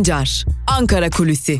Sancar, 0.00 0.44
Ankara 0.66 1.10
Kulüsi. 1.10 1.58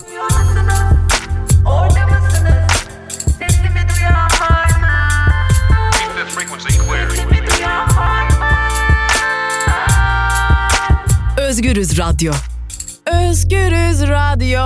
Özgürüz 11.38 11.98
Radyo. 11.98 12.32
Özgürüz 13.06 14.02
Radyo. 14.02 14.60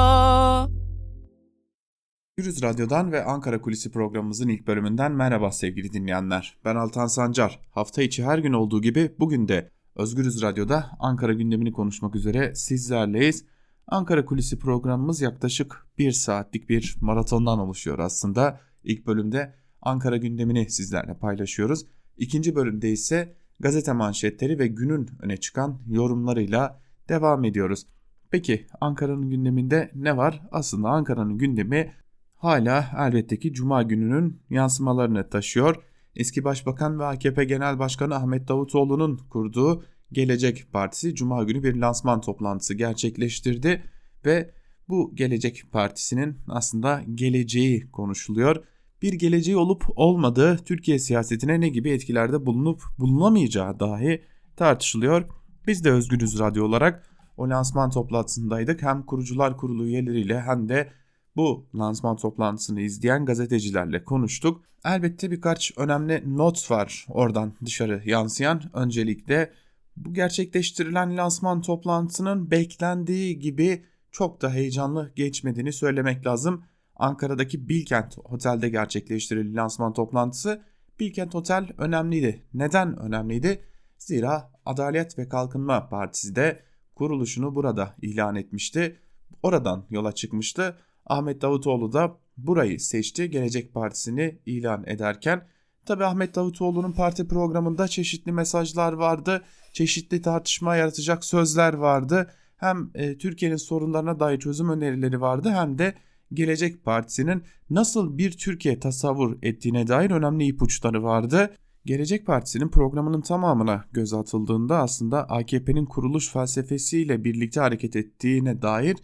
Özgürüz 2.38 2.62
Radyo'dan 2.62 3.12
ve 3.12 3.24
Ankara 3.24 3.60
Kulisi 3.60 3.90
programımızın 3.90 4.48
ilk 4.48 4.66
bölümünden 4.66 5.12
merhaba 5.12 5.52
sevgili 5.52 5.92
dinleyenler. 5.92 6.56
Ben 6.64 6.76
Altan 6.76 7.06
Sancar. 7.06 7.60
Hafta 7.70 8.02
içi 8.02 8.24
her 8.24 8.38
gün 8.38 8.52
olduğu 8.52 8.82
gibi 8.82 9.14
bugün 9.18 9.48
de 9.48 9.70
Özgürüz 9.96 10.42
Radyo'da 10.42 10.90
Ankara 10.98 11.32
gündemini 11.32 11.72
konuşmak 11.72 12.14
üzere 12.14 12.54
sizlerleyiz. 12.54 13.53
Ankara 13.86 14.24
Kulisi 14.24 14.58
programımız 14.58 15.20
yaklaşık 15.20 15.86
bir 15.98 16.12
saatlik 16.12 16.68
bir 16.68 16.96
maratondan 17.00 17.58
oluşuyor 17.58 17.98
aslında. 17.98 18.60
İlk 18.84 19.06
bölümde 19.06 19.54
Ankara 19.82 20.16
gündemini 20.16 20.70
sizlerle 20.70 21.14
paylaşıyoruz. 21.14 21.86
İkinci 22.16 22.54
bölümde 22.54 22.90
ise 22.90 23.36
gazete 23.60 23.92
manşetleri 23.92 24.58
ve 24.58 24.66
günün 24.66 25.08
öne 25.20 25.36
çıkan 25.36 25.78
yorumlarıyla 25.86 26.80
devam 27.08 27.44
ediyoruz. 27.44 27.86
Peki 28.30 28.66
Ankara'nın 28.80 29.30
gündeminde 29.30 29.90
ne 29.94 30.16
var? 30.16 30.42
Aslında 30.52 30.88
Ankara'nın 30.88 31.38
gündemi 31.38 31.92
hala 32.36 32.86
elbette 32.98 33.38
ki 33.38 33.52
Cuma 33.52 33.82
gününün 33.82 34.40
yansımalarını 34.50 35.30
taşıyor. 35.30 35.76
Eski 36.16 36.44
Başbakan 36.44 36.98
ve 36.98 37.04
AKP 37.04 37.44
Genel 37.44 37.78
Başkanı 37.78 38.14
Ahmet 38.14 38.48
Davutoğlu'nun 38.48 39.16
kurduğu 39.16 39.84
Gelecek 40.14 40.72
Partisi 40.72 41.14
Cuma 41.14 41.44
günü 41.44 41.62
bir 41.62 41.76
lansman 41.76 42.20
toplantısı 42.20 42.74
gerçekleştirdi 42.74 43.82
ve 44.26 44.50
bu 44.88 45.12
Gelecek 45.14 45.62
Partisi'nin 45.72 46.38
aslında 46.48 47.02
geleceği 47.14 47.90
konuşuluyor. 47.90 48.64
Bir 49.02 49.12
geleceği 49.12 49.56
olup 49.56 49.84
olmadığı 49.96 50.56
Türkiye 50.56 50.98
siyasetine 50.98 51.60
ne 51.60 51.68
gibi 51.68 51.90
etkilerde 51.90 52.46
bulunup 52.46 52.82
bulunamayacağı 52.98 53.80
dahi 53.80 54.22
tartışılıyor. 54.56 55.24
Biz 55.66 55.84
de 55.84 55.90
Özgürüz 55.90 56.38
Radyo 56.38 56.64
olarak 56.64 57.10
o 57.36 57.48
lansman 57.48 57.90
toplantısındaydık. 57.90 58.82
Hem 58.82 59.02
kurucular 59.02 59.56
kurulu 59.56 59.86
üyeleriyle 59.86 60.40
hem 60.40 60.68
de 60.68 60.90
bu 61.36 61.66
lansman 61.74 62.16
toplantısını 62.16 62.80
izleyen 62.80 63.24
gazetecilerle 63.24 64.04
konuştuk. 64.04 64.64
Elbette 64.84 65.30
birkaç 65.30 65.72
önemli 65.76 66.22
not 66.26 66.70
var 66.70 67.06
oradan 67.08 67.52
dışarı 67.64 68.02
yansıyan. 68.04 68.62
Öncelikle 68.72 69.50
bu 69.96 70.14
gerçekleştirilen 70.14 71.16
lansman 71.16 71.60
toplantısının 71.60 72.50
beklendiği 72.50 73.38
gibi 73.38 73.84
çok 74.10 74.42
da 74.42 74.50
heyecanlı 74.50 75.12
geçmediğini 75.16 75.72
söylemek 75.72 76.26
lazım. 76.26 76.64
Ankara'daki 76.96 77.68
Bilkent 77.68 78.18
Otel'de 78.24 78.68
gerçekleştirilen 78.68 79.56
lansman 79.56 79.92
toplantısı 79.92 80.62
Bilkent 81.00 81.34
Otel 81.34 81.68
önemliydi. 81.78 82.42
Neden 82.54 82.98
önemliydi? 82.98 83.64
Zira 83.98 84.52
Adalet 84.66 85.18
ve 85.18 85.28
Kalkınma 85.28 85.88
Partisi 85.88 86.36
de 86.36 86.62
kuruluşunu 86.94 87.54
burada 87.54 87.94
ilan 88.02 88.36
etmişti. 88.36 88.98
Oradan 89.42 89.86
yola 89.90 90.12
çıkmıştı. 90.12 90.78
Ahmet 91.06 91.42
Davutoğlu 91.42 91.92
da 91.92 92.16
burayı 92.36 92.80
seçti. 92.80 93.30
Gelecek 93.30 93.74
Partisi'ni 93.74 94.38
ilan 94.46 94.84
ederken 94.86 95.48
tabi 95.86 96.04
Ahmet 96.04 96.34
Davutoğlu'nun 96.34 96.92
parti 96.92 97.28
programında 97.28 97.88
çeşitli 97.88 98.32
mesajlar 98.32 98.92
vardı. 98.92 99.42
Çeşitli 99.72 100.22
tartışma 100.22 100.76
yaratacak 100.76 101.24
sözler 101.24 101.74
vardı. 101.74 102.30
Hem 102.56 102.90
e, 102.94 103.18
Türkiye'nin 103.18 103.56
sorunlarına 103.56 104.20
dair 104.20 104.38
çözüm 104.38 104.70
önerileri 104.70 105.20
vardı 105.20 105.50
hem 105.50 105.78
de 105.78 105.94
Gelecek 106.32 106.84
Partisi'nin 106.84 107.42
nasıl 107.70 108.18
bir 108.18 108.32
Türkiye 108.32 108.80
tasavvur 108.80 109.36
ettiğine 109.42 109.86
dair 109.86 110.10
önemli 110.10 110.46
ipuçları 110.46 111.02
vardı. 111.02 111.50
Gelecek 111.84 112.26
Partisi'nin 112.26 112.68
programının 112.68 113.20
tamamına 113.20 113.84
göz 113.92 114.14
atıldığında 114.14 114.78
aslında 114.78 115.30
AKP'nin 115.30 115.86
kuruluş 115.86 116.32
felsefesiyle 116.32 117.24
birlikte 117.24 117.60
hareket 117.60 117.96
ettiğine 117.96 118.62
dair 118.62 118.96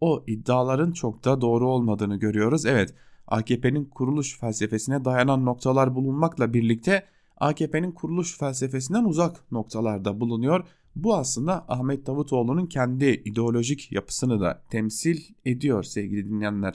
o 0.00 0.24
iddiaların 0.26 0.92
çok 0.92 1.24
da 1.24 1.40
doğru 1.40 1.68
olmadığını 1.68 2.16
görüyoruz. 2.16 2.66
Evet 2.66 2.94
AKP'nin 3.26 3.84
kuruluş 3.84 4.38
felsefesine 4.38 5.04
dayanan 5.04 5.44
noktalar 5.44 5.94
bulunmakla 5.94 6.54
birlikte 6.54 7.04
AKP'nin 7.36 7.92
kuruluş 7.92 8.38
felsefesinden 8.38 9.04
uzak 9.04 9.52
noktalarda 9.52 10.20
bulunuyor. 10.20 10.64
Bu 10.96 11.16
aslında 11.16 11.64
Ahmet 11.68 12.06
Davutoğlu'nun 12.06 12.66
kendi 12.66 13.06
ideolojik 13.06 13.92
yapısını 13.92 14.40
da 14.40 14.62
temsil 14.70 15.20
ediyor 15.44 15.82
sevgili 15.82 16.28
dinleyenler. 16.28 16.74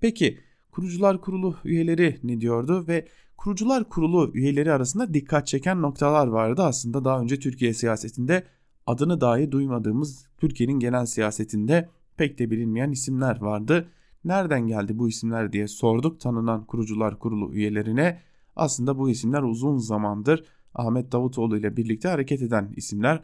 Peki 0.00 0.38
kurucular 0.72 1.20
kurulu 1.20 1.56
üyeleri 1.64 2.20
ne 2.22 2.40
diyordu 2.40 2.84
ve 2.88 3.08
kurucular 3.36 3.88
kurulu 3.88 4.30
üyeleri 4.34 4.72
arasında 4.72 5.14
dikkat 5.14 5.46
çeken 5.46 5.82
noktalar 5.82 6.26
vardı. 6.26 6.62
Aslında 6.62 7.04
daha 7.04 7.20
önce 7.20 7.38
Türkiye 7.38 7.74
siyasetinde 7.74 8.46
adını 8.86 9.20
dahi 9.20 9.52
duymadığımız 9.52 10.26
Türkiye'nin 10.38 10.78
genel 10.78 11.06
siyasetinde 11.06 11.88
pek 12.16 12.38
de 12.38 12.50
bilinmeyen 12.50 12.90
isimler 12.90 13.40
vardı. 13.40 13.88
Nereden 14.24 14.66
geldi 14.66 14.98
bu 14.98 15.08
isimler 15.08 15.52
diye 15.52 15.68
sorduk 15.68 16.20
tanınan 16.20 16.64
kurucular 16.64 17.18
kurulu 17.18 17.54
üyelerine. 17.54 18.20
Aslında 18.56 18.98
bu 18.98 19.10
isimler 19.10 19.42
uzun 19.42 19.76
zamandır 19.78 20.44
Ahmet 20.74 21.12
Davutoğlu 21.12 21.58
ile 21.58 21.76
birlikte 21.76 22.08
hareket 22.08 22.42
eden 22.42 22.72
isimler. 22.76 23.22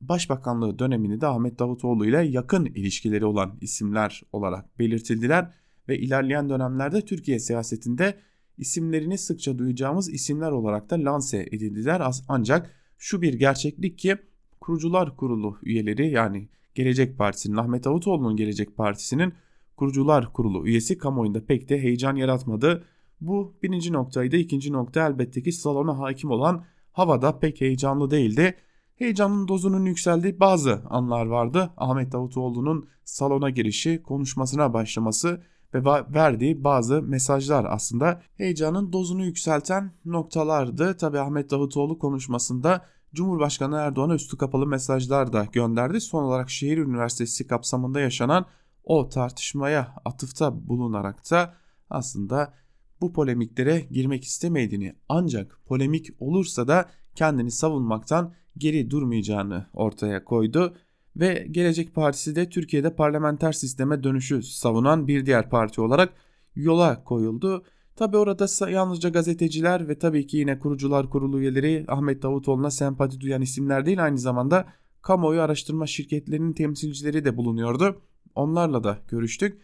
Başbakanlığı 0.00 0.78
dönemini 0.78 1.20
de 1.20 1.26
Ahmet 1.26 1.58
Davutoğlu 1.58 2.06
ile 2.06 2.22
yakın 2.22 2.64
ilişkileri 2.64 3.24
olan 3.24 3.58
isimler 3.60 4.22
olarak 4.32 4.78
belirtildiler 4.78 5.54
ve 5.88 5.98
ilerleyen 5.98 6.48
dönemlerde 6.48 7.04
Türkiye 7.04 7.38
siyasetinde 7.38 8.18
isimlerini 8.58 9.18
sıkça 9.18 9.58
duyacağımız 9.58 10.14
isimler 10.14 10.50
olarak 10.50 10.90
da 10.90 10.96
lanse 11.04 11.38
edildiler. 11.38 12.02
Ancak 12.28 12.70
şu 12.98 13.22
bir 13.22 13.34
gerçeklik 13.34 13.98
ki 13.98 14.16
kurucular 14.60 15.16
kurulu 15.16 15.58
üyeleri 15.62 16.10
yani 16.10 16.48
Gelecek 16.74 17.18
Partisi'nin 17.18 17.56
Ahmet 17.56 17.84
Davutoğlu'nun 17.84 18.36
Gelecek 18.36 18.76
Partisi'nin 18.76 19.34
kurucular 19.76 20.32
kurulu 20.32 20.66
üyesi 20.66 20.98
kamuoyunda 20.98 21.44
pek 21.46 21.68
de 21.68 21.82
heyecan 21.82 22.16
yaratmadı. 22.16 22.84
Bu 23.20 23.54
birinci 23.62 23.92
noktaydı. 23.92 24.36
İkinci 24.36 24.72
nokta 24.72 25.06
elbette 25.06 25.42
ki 25.42 25.52
salona 25.52 25.98
hakim 25.98 26.30
olan 26.30 26.64
havada 26.92 27.38
pek 27.38 27.60
heyecanlı 27.60 28.10
değildi. 28.10 28.54
Heyecanın 28.96 29.48
dozunun 29.48 29.84
yükseldiği 29.84 30.40
bazı 30.40 30.82
anlar 30.90 31.26
vardı. 31.26 31.70
Ahmet 31.76 32.12
Davutoğlu'nun 32.12 32.88
salona 33.04 33.50
girişi, 33.50 34.02
konuşmasına 34.02 34.74
başlaması 34.74 35.42
ve 35.74 35.84
verdiği 36.14 36.64
bazı 36.64 37.02
mesajlar 37.02 37.66
aslında 37.68 38.22
heyecanın 38.36 38.92
dozunu 38.92 39.24
yükselten 39.24 39.92
noktalardı. 40.04 40.96
Tabi 40.96 41.18
Ahmet 41.18 41.50
Davutoğlu 41.50 41.98
konuşmasında 41.98 42.86
Cumhurbaşkanı 43.14 43.76
Erdoğan'a 43.76 44.14
üstü 44.14 44.36
kapalı 44.38 44.66
mesajlar 44.66 45.32
da 45.32 45.46
gönderdi. 45.52 46.00
Son 46.00 46.22
olarak 46.22 46.50
şehir 46.50 46.78
üniversitesi 46.78 47.46
kapsamında 47.46 48.00
yaşanan 48.00 48.46
o 48.84 49.08
tartışmaya 49.08 49.94
atıfta 50.04 50.68
bulunarak 50.68 51.30
da 51.30 51.54
aslında 51.90 52.54
bu 53.00 53.12
polemiklere 53.12 53.80
girmek 53.80 54.24
istemediğini 54.24 54.96
ancak 55.08 55.60
polemik 55.66 56.10
olursa 56.18 56.68
da 56.68 56.90
kendini 57.14 57.50
savunmaktan 57.50 58.34
geri 58.58 58.90
durmayacağını 58.90 59.66
ortaya 59.72 60.24
koydu 60.24 60.76
ve 61.16 61.46
Gelecek 61.50 61.94
Partisi 61.94 62.36
de 62.36 62.48
Türkiye'de 62.48 62.94
parlamenter 62.94 63.52
sisteme 63.52 64.02
dönüşü 64.02 64.42
savunan 64.42 65.08
bir 65.08 65.26
diğer 65.26 65.50
parti 65.50 65.80
olarak 65.80 66.12
yola 66.54 67.04
koyuldu. 67.04 67.64
Tabi 67.96 68.16
orada 68.16 68.70
yalnızca 68.70 69.08
gazeteciler 69.08 69.88
ve 69.88 69.98
tabii 69.98 70.26
ki 70.26 70.36
yine 70.36 70.58
kurucular 70.58 71.10
kurulu 71.10 71.40
üyeleri 71.40 71.84
Ahmet 71.88 72.22
Davutoğlu'na 72.22 72.70
sempati 72.70 73.20
duyan 73.20 73.42
isimler 73.42 73.86
değil 73.86 74.04
aynı 74.04 74.18
zamanda 74.18 74.66
kamuoyu 75.02 75.40
araştırma 75.40 75.86
şirketlerinin 75.86 76.52
temsilcileri 76.52 77.24
de 77.24 77.36
bulunuyordu. 77.36 78.02
Onlarla 78.34 78.84
da 78.84 78.98
görüştük. 79.08 79.60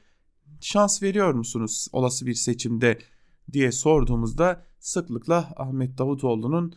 Şans 0.60 1.02
veriyor 1.02 1.34
musunuz 1.34 1.88
olası 1.92 2.26
bir 2.26 2.34
seçimde 2.34 2.98
diye 3.52 3.72
sorduğumuzda 3.72 4.64
sıklıkla 4.78 5.52
Ahmet 5.56 5.98
Davutoğlu'nun 5.98 6.74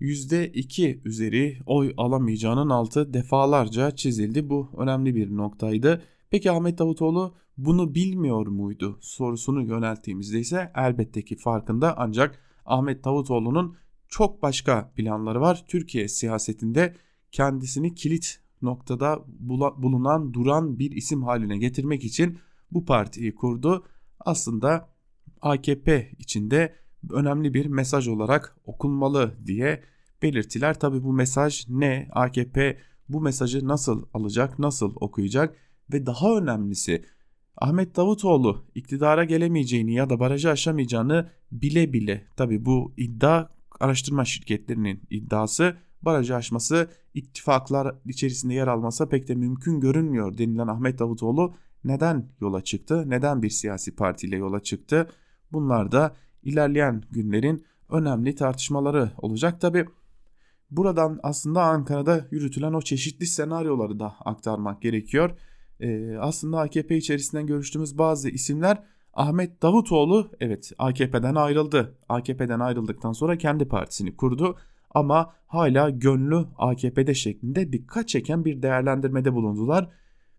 %2 0.00 1.00
üzeri 1.04 1.58
oy 1.66 1.94
alamayacağının 1.96 2.70
altı 2.70 3.14
defalarca 3.14 3.90
çizildi. 3.90 4.50
Bu 4.50 4.70
önemli 4.76 5.14
bir 5.14 5.36
noktaydı. 5.36 6.02
Peki 6.30 6.50
Ahmet 6.50 6.78
Davutoğlu 6.78 7.34
bunu 7.58 7.94
bilmiyor 7.94 8.46
muydu 8.46 8.98
sorusunu 9.00 9.62
yönelttiğimizde 9.62 10.40
ise 10.40 10.72
elbette 10.74 11.24
ki 11.24 11.36
farkında 11.36 11.94
ancak 11.98 12.38
Ahmet 12.64 13.04
Davutoğlu'nun 13.04 13.76
çok 14.08 14.42
başka 14.42 14.92
planları 14.96 15.40
var. 15.40 15.64
Türkiye 15.68 16.08
siyasetinde 16.08 16.96
kendisini 17.32 17.94
kilit 17.94 18.40
noktada 18.62 19.18
bulunan 19.76 20.34
duran 20.34 20.78
bir 20.78 20.90
isim 20.90 21.22
haline 21.22 21.58
getirmek 21.58 22.04
için 22.04 22.38
bu 22.70 22.84
partiyi 22.84 23.34
kurdu. 23.34 23.84
Aslında 24.20 24.88
AKP 25.42 26.10
içinde 26.18 26.74
önemli 27.10 27.54
bir 27.54 27.66
mesaj 27.66 28.08
olarak 28.08 28.56
okunmalı 28.64 29.34
diye 29.46 29.82
belirtiler. 30.22 30.80
Tabi 30.80 31.02
bu 31.02 31.12
mesaj 31.12 31.68
ne? 31.68 32.08
AKP 32.12 32.78
bu 33.08 33.20
mesajı 33.20 33.68
nasıl 33.68 34.06
alacak, 34.14 34.58
nasıl 34.58 34.92
okuyacak? 35.00 35.56
ve 35.92 36.06
daha 36.06 36.36
önemlisi 36.36 37.04
Ahmet 37.56 37.96
Davutoğlu 37.96 38.64
iktidara 38.74 39.24
gelemeyeceğini 39.24 39.94
ya 39.94 40.10
da 40.10 40.20
barajı 40.20 40.50
aşamayacağını 40.50 41.30
bile 41.52 41.92
bile 41.92 42.26
tabi 42.36 42.64
bu 42.64 42.94
iddia 42.96 43.48
araştırma 43.80 44.24
şirketlerinin 44.24 45.02
iddiası 45.10 45.76
barajı 46.02 46.36
aşması 46.36 46.90
ittifaklar 47.16 47.94
içerisinde 48.04 48.54
yer 48.54 48.66
almasa 48.66 49.08
pek 49.08 49.28
de 49.28 49.34
mümkün 49.34 49.80
görünmüyor 49.80 50.38
denilen 50.38 50.66
Ahmet 50.66 50.98
Davutoğlu 50.98 51.54
neden 51.84 52.28
yola 52.40 52.60
çıktı? 52.60 53.10
Neden 53.10 53.42
bir 53.42 53.50
siyasi 53.50 53.96
partiyle 53.96 54.36
yola 54.36 54.62
çıktı? 54.62 55.08
Bunlar 55.52 55.92
da 55.92 56.16
ilerleyen 56.42 57.02
günlerin 57.10 57.64
önemli 57.90 58.34
tartışmaları 58.34 59.10
olacak. 59.18 59.60
Tabi 59.60 59.86
buradan 60.70 61.20
aslında 61.22 61.62
Ankara'da 61.62 62.26
yürütülen 62.30 62.72
o 62.72 62.82
çeşitli 62.82 63.26
senaryoları 63.26 64.00
da 64.00 64.14
aktarmak 64.24 64.82
gerekiyor. 64.82 65.30
Ee, 65.80 66.16
aslında 66.16 66.60
AKP 66.60 66.96
içerisinden 66.96 67.46
görüştüğümüz 67.46 67.98
bazı 67.98 68.28
isimler 68.28 68.82
Ahmet 69.12 69.62
Davutoğlu 69.62 70.30
evet 70.40 70.72
AKP'den 70.78 71.34
ayrıldı. 71.34 71.98
AKP'den 72.08 72.60
ayrıldıktan 72.60 73.12
sonra 73.12 73.38
kendi 73.38 73.68
partisini 73.68 74.16
kurdu 74.16 74.56
ama 74.96 75.34
hala 75.46 75.90
gönlü 75.90 76.46
AKP'de 76.58 77.14
şeklinde 77.14 77.72
dikkat 77.72 78.08
çeken 78.08 78.44
bir 78.44 78.62
değerlendirmede 78.62 79.34
bulundular. 79.34 79.88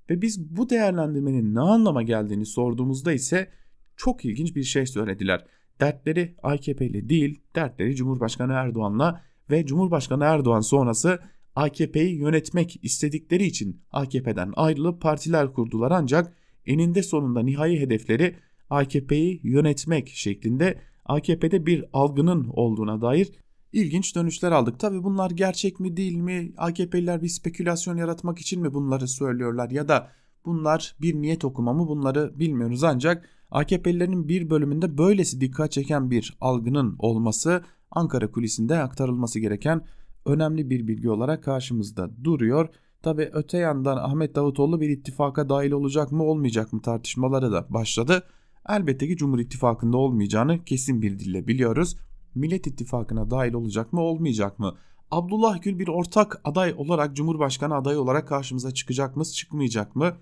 Ve 0.10 0.22
biz 0.22 0.58
bu 0.58 0.70
değerlendirmenin 0.70 1.56
ne 1.56 1.60
anlama 1.60 2.04
geldiğini 2.04 2.46
sorduğumuzda 2.46 3.14
ise 3.14 3.50
çok 3.96 4.26
ilginç 4.26 4.56
bir 4.56 4.64
şey 4.64 4.86
söylediler. 4.86 5.46
Dertleri 5.82 6.36
AKP 6.44 6.86
ile 6.86 7.10
değil, 7.10 7.42
dertleri 7.56 7.96
Cumhurbaşkanı 7.96 8.54
Erdoğan'la 8.54 9.22
ve 9.52 9.66
Cumhurbaşkanı 9.66 10.24
Erdoğan 10.24 10.62
sonrası 10.62 11.20
AKP'yi 11.56 12.20
yönetmek 12.20 12.80
istedikleri 12.84 13.44
için 13.44 13.82
AKP'den 13.92 14.54
ayrılıp 14.56 15.02
partiler 15.02 15.54
kurdular 15.54 15.92
ancak 15.92 16.34
eninde 16.66 17.04
sonunda 17.04 17.44
nihai 17.44 17.80
hedefleri 17.80 18.36
AKP'yi 18.70 19.40
yönetmek 19.44 20.10
şeklinde 20.10 20.80
AKP'de 21.06 21.66
bir 21.66 21.86
algının 21.94 22.48
olduğuna 22.54 23.02
dair 23.02 23.28
ilginç 23.74 24.16
dönüşler 24.16 24.52
aldık. 24.52 24.80
Tabi 24.80 25.04
bunlar 25.04 25.32
gerçek 25.32 25.80
mi 25.80 25.98
değil 25.98 26.16
mi? 26.16 26.54
AKP'liler 26.58 27.22
bir 27.22 27.28
spekülasyon 27.28 27.98
yaratmak 27.98 28.40
için 28.40 28.62
mi 28.62 28.74
bunları 28.74 29.08
söylüyorlar 29.08 29.70
ya 29.70 29.88
da 29.88 30.12
bunlar 30.46 30.96
bir 31.02 31.16
niyet 31.16 31.46
okuma 31.46 31.74
mı 31.74 31.88
bunları 31.88 32.40
bilmiyoruz 32.40 32.84
ancak 32.84 33.30
AKP'lilerin 33.52 34.28
bir 34.28 34.50
bölümünde 34.50 34.98
böylesi 34.98 35.42
dikkat 35.42 35.72
çeken 35.72 36.12
bir 36.12 36.38
algının 36.42 36.96
olması 37.00 37.64
Ankara 37.92 38.32
kulisinde 38.32 38.80
aktarılması 38.80 39.40
gereken 39.40 39.86
önemli 40.26 40.70
bir 40.70 40.88
bilgi 40.88 41.10
olarak 41.10 41.44
karşımızda 41.44 42.10
duruyor. 42.24 42.70
Tabi 43.02 43.30
öte 43.34 43.58
yandan 43.58 43.98
Ahmet 43.98 44.36
Davutoğlu 44.36 44.82
bir 44.82 44.90
ittifaka 44.90 45.50
dahil 45.50 45.72
olacak 45.72 46.12
mı 46.12 46.24
olmayacak 46.24 46.74
mı 46.74 46.82
tartışmaları 46.82 47.52
da 47.52 47.66
başladı. 47.70 48.24
Elbette 48.70 49.08
ki 49.08 49.18
Cumhur 49.18 49.40
İttifakı'nda 49.40 49.98
olmayacağını 49.98 50.64
kesin 50.64 51.02
bir 51.02 51.20
dille 51.20 51.48
biliyoruz. 51.48 51.98
Millet 52.36 52.68
İttifakı'na 52.68 53.30
dahil 53.30 53.54
olacak 53.54 53.94
mı 53.94 54.02
olmayacak 54.02 54.60
mı? 54.60 54.76
Abdullah 55.12 55.62
Gül 55.62 55.80
bir 55.80 55.88
ortak 55.88 56.42
aday 56.44 56.74
olarak 56.78 57.16
Cumhurbaşkanı 57.16 57.76
adayı 57.76 58.00
olarak 58.00 58.28
karşımıza 58.28 58.74
çıkacak 58.74 59.16
mı 59.16 59.26
çıkmayacak 59.26 59.96
mı? 59.96 60.14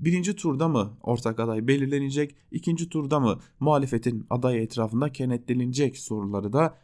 Birinci 0.00 0.36
turda 0.36 0.68
mı 0.68 0.90
ortak 1.02 1.40
aday 1.40 1.68
belirlenecek? 1.68 2.36
İkinci 2.50 2.88
turda 2.88 3.20
mı 3.20 3.38
muhalefetin 3.60 4.26
adayı 4.30 4.62
etrafında 4.62 5.12
kenetlenecek 5.12 5.98
soruları 5.98 6.52
da 6.52 6.74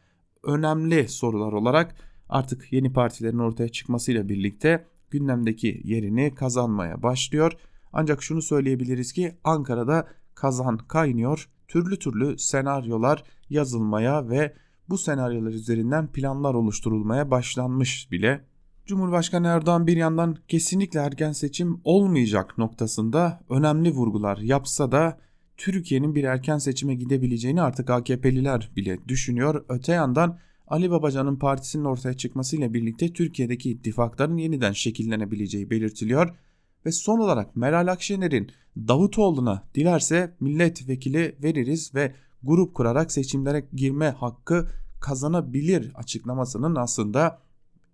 önemli 0.43 1.09
sorular 1.09 1.53
olarak 1.53 1.97
artık 2.29 2.73
yeni 2.73 2.93
partilerin 2.93 3.39
ortaya 3.39 3.69
çıkmasıyla 3.69 4.29
birlikte 4.29 4.87
gündemdeki 5.11 5.81
yerini 5.85 6.35
kazanmaya 6.35 7.03
başlıyor. 7.03 7.53
Ancak 7.93 8.23
şunu 8.23 8.43
söyleyebiliriz 8.43 9.13
ki 9.13 9.33
Ankara'da 9.45 10.09
kazan 10.35 10.79
kaynıyor. 10.79 11.49
Türlü 11.69 11.99
türlü 11.99 12.39
senaryolar 12.39 13.25
yazılmaya 13.51 14.29
ve 14.29 14.55
bu 14.89 14.99
senaryolar 14.99 15.51
üzerinden 15.51 16.13
planlar 16.13 16.55
oluşturulmaya 16.55 17.31
başlanmış 17.31 18.11
bile. 18.11 18.45
Cumhurbaşkanı 18.87 19.47
Erdoğan 19.47 19.87
bir 19.87 19.97
yandan 19.97 20.37
kesinlikle 20.49 21.01
erken 21.01 21.33
seçim 21.33 21.81
olmayacak 21.85 22.59
noktasında 22.59 23.41
önemli 23.51 23.91
vurgular 23.91 24.39
yapsa 24.39 24.93
da 24.93 25.19
Türkiye'nin 25.57 26.15
bir 26.15 26.25
erken 26.25 26.59
seçime 26.59 26.95
gidebileceğini 26.95 27.63
artık 27.63 27.91
AKP'liler 27.91 28.71
bile 28.77 28.99
düşünüyor. 29.09 29.65
Öte 29.69 29.93
yandan 29.93 30.39
Ali 30.69 30.91
Babacan'ın 30.91 31.37
partisinin 31.37 31.85
ortaya 31.85 32.15
çıkmasıyla 32.15 32.75
birlikte 32.75 33.13
Türkiye'deki 33.13 33.71
ittifakların 33.71 34.37
yeniden 34.37 34.73
şekillenebileceği 34.73 35.71
belirtiliyor. 35.71 36.35
Ve 36.87 36.93
son 36.93 37.19
olarak 37.19 37.57
Meral 37.57 37.87
Akşener'in 37.87 38.51
Davutoğlu'na 38.77 39.63
dilerse 39.75 40.37
milletvekili 40.41 41.37
veririz 41.43 41.95
ve 41.95 42.15
grup 42.43 42.75
kurarak 42.75 43.13
seçimlere 43.13 43.69
girme 43.73 44.11
hakkı 44.11 44.69
kazanabilir 45.01 45.93
açıklamasının 45.95 46.75
aslında 46.75 47.39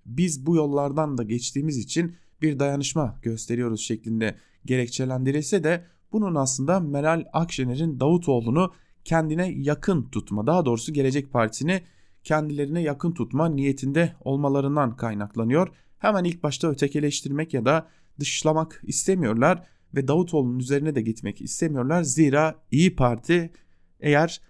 biz 0.06 0.46
bu 0.46 0.56
yollardan 0.56 1.18
da 1.18 1.22
geçtiğimiz 1.22 1.78
için 1.78 2.16
bir 2.42 2.58
dayanışma 2.58 3.18
gösteriyoruz 3.22 3.80
şeklinde 3.80 4.36
gerekçelendirilse 4.64 5.64
de 5.64 5.84
bunun 6.12 6.34
aslında 6.34 6.80
Meral 6.80 7.24
Akşener'in 7.32 8.00
Davutoğlu'nu 8.00 8.72
kendine 9.04 9.52
yakın 9.52 10.02
tutma 10.02 10.46
daha 10.46 10.64
doğrusu 10.64 10.92
Gelecek 10.92 11.32
Partisi'ni 11.32 11.82
kendilerine 12.24 12.82
yakın 12.82 13.12
tutma 13.12 13.48
niyetinde 13.48 14.14
olmalarından 14.20 14.96
kaynaklanıyor. 14.96 15.68
Hemen 15.98 16.24
ilk 16.24 16.42
başta 16.42 16.68
ötekileştirmek 16.68 17.54
ya 17.54 17.64
da 17.64 17.88
dışlamak 18.20 18.82
istemiyorlar 18.86 19.66
ve 19.94 20.08
Davutoğlu'nun 20.08 20.58
üzerine 20.58 20.94
de 20.94 21.02
gitmek 21.02 21.40
istemiyorlar. 21.40 22.02
Zira 22.02 22.54
İyi 22.70 22.96
Parti 22.96 23.52
eğer 24.00 24.40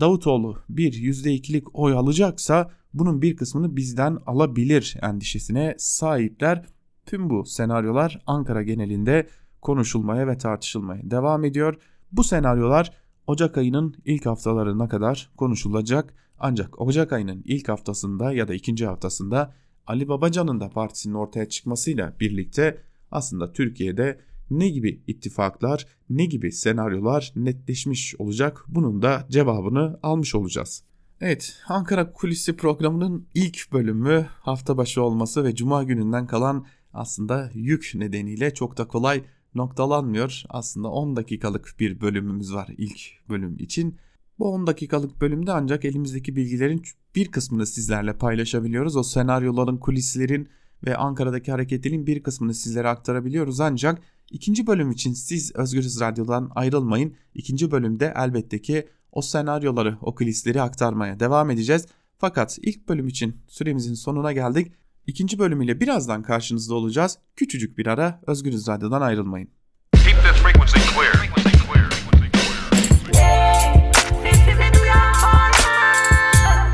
Davutoğlu 0.00 0.56
bir 0.68 0.92
%2'lik 0.92 1.78
oy 1.78 1.92
alacaksa 1.92 2.70
bunun 2.94 3.22
bir 3.22 3.36
kısmını 3.36 3.76
bizden 3.76 4.18
alabilir 4.26 4.96
endişesine 5.02 5.74
sahipler. 5.78 6.66
Tüm 7.06 7.30
bu 7.30 7.44
senaryolar 7.44 8.22
Ankara 8.26 8.62
genelinde 8.62 9.28
konuşulmaya 9.60 10.26
ve 10.26 10.38
tartışılmaya 10.38 11.10
devam 11.10 11.44
ediyor. 11.44 11.76
Bu 12.12 12.24
senaryolar 12.24 12.92
Ocak 13.26 13.58
ayının 13.58 13.94
ilk 14.04 14.26
haftalarına 14.26 14.88
kadar 14.88 15.30
konuşulacak. 15.36 16.14
Ancak 16.38 16.80
Ocak 16.80 17.12
ayının 17.12 17.42
ilk 17.44 17.68
haftasında 17.68 18.32
ya 18.32 18.48
da 18.48 18.54
ikinci 18.54 18.86
haftasında 18.86 19.54
Ali 19.86 20.08
Babacan'ın 20.08 20.60
da 20.60 20.70
partisinin 20.70 21.14
ortaya 21.14 21.48
çıkmasıyla 21.48 22.14
birlikte 22.20 22.82
aslında 23.10 23.52
Türkiye'de 23.52 24.20
ne 24.50 24.68
gibi 24.68 25.02
ittifaklar, 25.06 25.86
ne 26.10 26.24
gibi 26.24 26.52
senaryolar 26.52 27.32
netleşmiş 27.36 28.14
olacak 28.18 28.64
bunun 28.68 29.02
da 29.02 29.26
cevabını 29.30 29.98
almış 30.02 30.34
olacağız. 30.34 30.82
Evet, 31.20 31.56
Ankara 31.68 32.12
Kulisi 32.12 32.56
programının 32.56 33.26
ilk 33.34 33.72
bölümü 33.72 34.26
hafta 34.40 34.76
başı 34.76 35.02
olması 35.02 35.44
ve 35.44 35.54
cuma 35.54 35.82
gününden 35.82 36.26
kalan 36.26 36.66
aslında 36.92 37.50
yük 37.54 37.92
nedeniyle 37.94 38.54
çok 38.54 38.78
da 38.78 38.88
kolay 38.88 39.24
noktalanmıyor. 39.54 40.42
Aslında 40.48 40.88
10 40.88 41.16
dakikalık 41.16 41.74
bir 41.80 42.00
bölümümüz 42.00 42.54
var 42.54 42.68
ilk 42.78 43.00
bölüm 43.28 43.56
için. 43.58 43.96
Bu 44.38 44.52
10 44.52 44.66
dakikalık 44.66 45.20
bölümde 45.20 45.52
ancak 45.52 45.84
elimizdeki 45.84 46.36
bilgilerin 46.36 46.82
bir 47.14 47.30
kısmını 47.30 47.66
sizlerle 47.66 48.12
paylaşabiliyoruz. 48.12 48.96
O 48.96 49.02
senaryoların, 49.02 49.76
kulislerin 49.76 50.48
ve 50.86 50.96
Ankara'daki 50.96 51.52
hareketliliğin 51.52 52.06
bir 52.06 52.22
kısmını 52.22 52.54
sizlere 52.54 52.88
aktarabiliyoruz. 52.88 53.60
Ancak 53.60 54.02
ikinci 54.30 54.66
bölüm 54.66 54.90
için 54.90 55.12
siz 55.12 55.52
Özgürüz 55.54 56.00
Radyo'dan 56.00 56.50
ayrılmayın. 56.54 57.14
İkinci 57.34 57.70
bölümde 57.70 58.14
elbette 58.16 58.62
ki 58.62 58.88
o 59.12 59.22
senaryoları, 59.22 59.98
o 60.00 60.14
kulisleri 60.14 60.62
aktarmaya 60.62 61.20
devam 61.20 61.50
edeceğiz. 61.50 61.86
Fakat 62.18 62.58
ilk 62.62 62.88
bölüm 62.88 63.08
için 63.08 63.36
süremizin 63.48 63.94
sonuna 63.94 64.32
geldik. 64.32 64.72
İkinci 65.06 65.38
bölümüyle 65.38 65.80
birazdan 65.80 66.22
karşınızda 66.22 66.74
olacağız. 66.74 67.18
Küçücük 67.36 67.78
bir 67.78 67.86
ara 67.86 68.20
Özgürüz 68.26 68.68
Radyo'dan 68.68 69.00
ayrılmayın. 69.00 69.50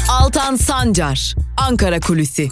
Altan 0.08 0.56
Sancar, 0.56 1.34
Ankara 1.56 2.00
Kulüsi. 2.00 2.48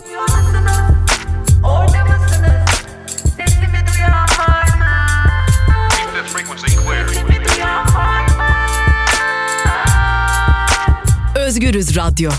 Özgürüz 11.62 11.96
Radyo. 11.96 12.30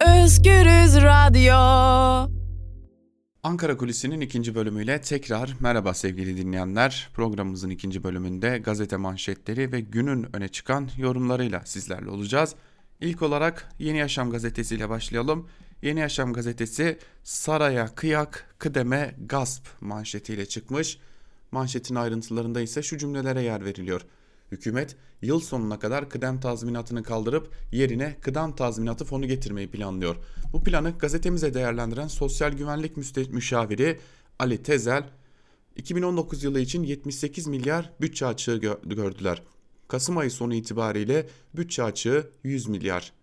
Özgürüz 0.00 0.96
Radyo. 1.02 1.54
Ankara 3.42 3.76
Kulisi'nin 3.76 4.20
ikinci 4.20 4.54
bölümüyle 4.54 5.00
tekrar 5.00 5.54
merhaba 5.60 5.94
sevgili 5.94 6.36
dinleyenler. 6.36 7.08
Programımızın 7.14 7.70
ikinci 7.70 8.04
bölümünde 8.04 8.58
gazete 8.58 8.96
manşetleri 8.96 9.72
ve 9.72 9.80
günün 9.80 10.36
öne 10.36 10.48
çıkan 10.48 10.90
yorumlarıyla 10.96 11.62
sizlerle 11.64 12.10
olacağız. 12.10 12.54
İlk 13.00 13.22
olarak 13.22 13.68
Yeni 13.78 13.98
Yaşam 13.98 14.30
gazetesi 14.30 14.74
ile 14.74 14.88
başlayalım. 14.88 15.48
Yeni 15.82 16.00
Yaşam 16.00 16.32
gazetesi 16.32 16.98
saraya 17.22 17.94
kıyak, 17.94 18.54
kıdeme 18.58 19.14
gasp 19.26 19.66
manşetiyle 19.80 20.46
çıkmış. 20.46 20.98
Manşetin 21.52 21.94
ayrıntılarında 21.94 22.60
ise 22.60 22.82
şu 22.82 22.98
cümlelere 22.98 23.42
yer 23.42 23.64
veriliyor. 23.64 24.00
Hükümet 24.52 24.96
yıl 25.22 25.40
sonuna 25.40 25.78
kadar 25.78 26.08
kıdem 26.08 26.40
tazminatını 26.40 27.02
kaldırıp 27.02 27.50
yerine 27.72 28.16
kıdem 28.20 28.52
tazminatı 28.52 29.04
fonu 29.04 29.26
getirmeyi 29.26 29.70
planlıyor. 29.70 30.16
Bu 30.52 30.62
planı 30.62 30.98
gazetemize 30.98 31.54
değerlendiren 31.54 32.08
Sosyal 32.08 32.52
Güvenlik 32.52 32.96
Müşaviri 33.32 33.98
Ali 34.38 34.62
Tezel 34.62 35.04
2019 35.76 36.44
yılı 36.44 36.60
için 36.60 36.82
78 36.82 37.46
milyar 37.46 37.90
bütçe 38.00 38.26
açığı 38.26 38.56
gördüler. 38.84 39.42
Kasım 39.88 40.18
ayı 40.18 40.30
sonu 40.30 40.54
itibariyle 40.54 41.26
bütçe 41.54 41.82
açığı 41.82 42.30
100 42.44 42.68
milyar. 42.68 43.17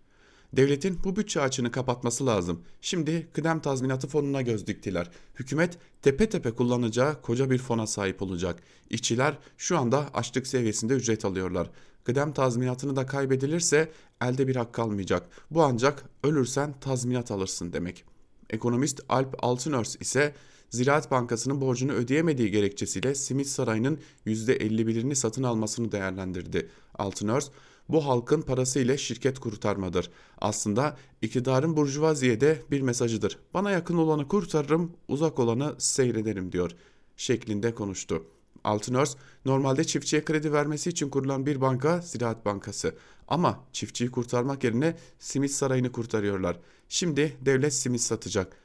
Devletin 0.56 0.98
bu 1.04 1.16
bütçe 1.16 1.40
açığını 1.40 1.70
kapatması 1.70 2.26
lazım. 2.26 2.62
Şimdi 2.80 3.28
kıdem 3.32 3.60
tazminatı 3.60 4.08
fonuna 4.08 4.42
göz 4.42 4.66
diktiler. 4.66 5.10
Hükümet 5.34 5.78
tepe 6.02 6.28
tepe 6.28 6.50
kullanacağı 6.50 7.22
koca 7.22 7.50
bir 7.50 7.58
fona 7.58 7.86
sahip 7.86 8.22
olacak. 8.22 8.62
İşçiler 8.90 9.38
şu 9.58 9.78
anda 9.78 10.08
açlık 10.14 10.46
seviyesinde 10.46 10.94
ücret 10.94 11.24
alıyorlar. 11.24 11.70
Kıdem 12.04 12.32
tazminatını 12.32 12.96
da 12.96 13.06
kaybedilirse 13.06 13.90
elde 14.20 14.48
bir 14.48 14.56
hak 14.56 14.72
kalmayacak. 14.72 15.28
Bu 15.50 15.62
ancak 15.62 16.04
ölürsen 16.24 16.74
tazminat 16.80 17.30
alırsın 17.30 17.72
demek. 17.72 18.04
Ekonomist 18.50 19.00
Alp 19.08 19.44
Altınörs 19.44 19.96
ise 20.00 20.34
Ziraat 20.70 21.10
Bankası'nın 21.10 21.60
borcunu 21.60 21.92
ödeyemediği 21.92 22.50
gerekçesiyle 22.50 23.14
Simit 23.14 23.46
Sarayı'nın 23.46 23.98
%51'ini 24.26 25.14
satın 25.14 25.42
almasını 25.42 25.92
değerlendirdi. 25.92 26.68
Altınörs, 26.94 27.50
bu 27.88 28.06
halkın 28.06 28.42
parası 28.42 28.80
ile 28.80 28.98
şirket 28.98 29.38
kurtarmadır. 29.38 30.10
Aslında 30.38 30.96
iktidarın 31.22 31.76
burjuvaziyede 31.76 32.62
bir 32.70 32.80
mesajıdır. 32.80 33.38
Bana 33.54 33.70
yakın 33.70 33.96
olanı 33.96 34.28
kurtarırım, 34.28 34.92
uzak 35.08 35.38
olanı 35.38 35.74
seyrederim 35.78 36.52
diyor 36.52 36.70
şeklinde 37.16 37.74
konuştu. 37.74 38.24
Altınörs 38.64 39.16
normalde 39.44 39.84
çiftçiye 39.84 40.24
kredi 40.24 40.52
vermesi 40.52 40.90
için 40.90 41.10
kurulan 41.10 41.46
bir 41.46 41.60
banka 41.60 42.00
Ziraat 42.00 42.46
Bankası. 42.46 42.94
Ama 43.28 43.60
çiftçiyi 43.72 44.10
kurtarmak 44.10 44.64
yerine 44.64 44.96
simit 45.18 45.50
sarayını 45.50 45.92
kurtarıyorlar. 45.92 46.60
Şimdi 46.88 47.36
devlet 47.40 47.74
simit 47.74 48.00
satacak. 48.00 48.56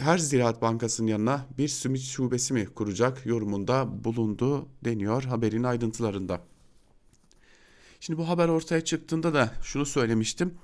Her 0.00 0.18
Ziraat 0.18 0.62
Bankası'nın 0.62 1.08
yanına 1.08 1.46
bir 1.58 1.68
simit 1.68 2.02
şubesi 2.02 2.54
mi 2.54 2.66
kuracak 2.66 3.26
yorumunda 3.26 4.04
bulundu 4.04 4.66
deniyor 4.84 5.22
haberin 5.22 5.62
ayrıntılarında. 5.62 6.40
Şimdi 8.00 8.18
bu 8.18 8.28
haber 8.28 8.48
ortaya 8.48 8.84
çıktığında 8.84 9.34
da 9.34 9.50
şunu 9.62 9.86
söylemiştim. 9.86 10.54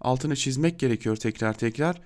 Altını 0.00 0.36
çizmek 0.36 0.78
gerekiyor 0.78 1.16
tekrar 1.16 1.52
tekrar. 1.52 2.00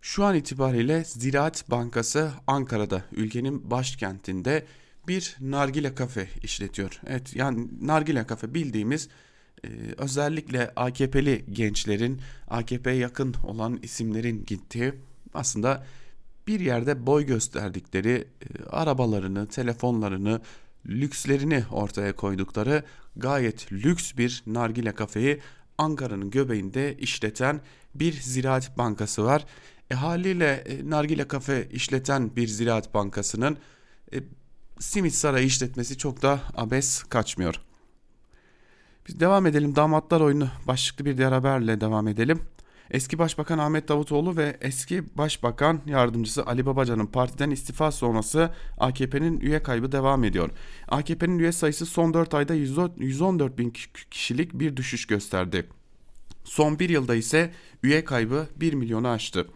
Şu 0.00 0.24
an 0.24 0.34
itibariyle 0.34 1.04
Ziraat 1.04 1.70
Bankası 1.70 2.32
Ankara'da 2.46 3.04
ülkenin 3.12 3.70
başkentinde 3.70 4.66
bir 5.08 5.36
nargile 5.40 5.94
kafe 5.94 6.28
işletiyor. 6.42 7.00
Evet 7.06 7.36
yani 7.36 7.68
nargile 7.82 8.26
kafe 8.26 8.54
bildiğimiz 8.54 9.08
e, 9.64 9.68
özellikle 9.98 10.72
AKP'li 10.76 11.44
gençlerin 11.52 12.20
AKP'ye 12.48 12.96
yakın 12.96 13.34
olan 13.44 13.78
isimlerin 13.82 14.44
gittiği 14.44 14.94
aslında 15.34 15.86
bir 16.46 16.60
yerde 16.60 17.06
boy 17.06 17.26
gösterdikleri 17.26 18.28
e, 18.42 18.64
arabalarını, 18.64 19.48
telefonlarını, 19.48 20.40
lükslerini 20.86 21.64
ortaya 21.70 22.16
koydukları 22.16 22.84
gayet 23.16 23.72
lüks 23.72 24.12
bir 24.16 24.42
nargile 24.46 24.92
kafeyi 24.92 25.40
Ankara'nın 25.78 26.30
göbeğinde 26.30 26.96
işleten 26.96 27.60
bir 27.94 28.12
ziraat 28.12 28.78
bankası 28.78 29.24
var. 29.24 29.46
E 29.90 29.94
haliyle 29.94 30.46
e, 30.46 30.90
nargile 30.90 31.28
kafe 31.28 31.68
işleten 31.72 32.36
bir 32.36 32.48
ziraat 32.48 32.94
bankasının 32.94 33.58
e, 34.14 34.18
simit 34.78 35.14
sarayı 35.14 35.46
işletmesi 35.46 35.98
çok 35.98 36.22
da 36.22 36.40
abes 36.54 37.02
kaçmıyor. 37.02 37.60
Biz 39.08 39.20
devam 39.20 39.46
edelim 39.46 39.76
damatlar 39.76 40.20
oyunu 40.20 40.48
başlıklı 40.66 41.04
bir 41.04 41.18
diğer 41.18 41.32
haberle 41.32 41.80
devam 41.80 42.08
edelim. 42.08 42.42
Eski 42.90 43.18
Başbakan 43.18 43.58
Ahmet 43.58 43.88
Davutoğlu 43.88 44.36
ve 44.36 44.56
eski 44.60 45.16
Başbakan 45.18 45.80
Yardımcısı 45.86 46.46
Ali 46.46 46.66
Babacan'ın 46.66 47.06
partiden 47.06 47.50
istifa 47.50 47.92
sonrası 47.92 48.50
AKP'nin 48.78 49.40
üye 49.40 49.62
kaybı 49.62 49.92
devam 49.92 50.24
ediyor. 50.24 50.50
AKP'nin 50.88 51.38
üye 51.38 51.52
sayısı 51.52 51.86
son 51.86 52.14
4 52.14 52.34
ayda 52.34 52.54
114 52.54 53.58
bin 53.58 53.72
kişilik 54.10 54.54
bir 54.54 54.76
düşüş 54.76 55.06
gösterdi. 55.06 55.66
Son 56.44 56.78
bir 56.78 56.88
yılda 56.88 57.14
ise 57.14 57.52
üye 57.82 58.04
kaybı 58.04 58.48
1 58.56 58.74
milyonu 58.74 59.08
aştı. 59.08 59.46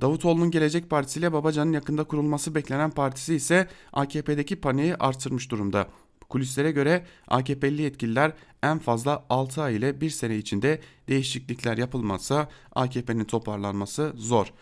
Davutoğlu'nun 0.00 0.50
Gelecek 0.50 0.90
Partisi 0.90 1.20
ile 1.20 1.32
Babacan'ın 1.32 1.72
yakında 1.72 2.04
kurulması 2.04 2.54
beklenen 2.54 2.90
partisi 2.90 3.34
ise 3.34 3.68
AKP'deki 3.92 4.56
paniği 4.56 4.96
artırmış 4.96 5.50
durumda. 5.50 5.88
Kulislere 6.28 6.70
göre 6.70 7.04
AKP'li 7.28 7.82
yetkililer 7.82 8.32
en 8.62 8.78
fazla 8.78 9.26
6 9.30 9.62
ay 9.62 9.76
ile 9.76 10.00
1 10.00 10.10
sene 10.10 10.36
içinde 10.36 10.80
değişiklikler 11.08 11.78
yapılmazsa 11.78 12.48
AKP'nin 12.74 13.24
toparlanması 13.24 14.12
zor. 14.16 14.52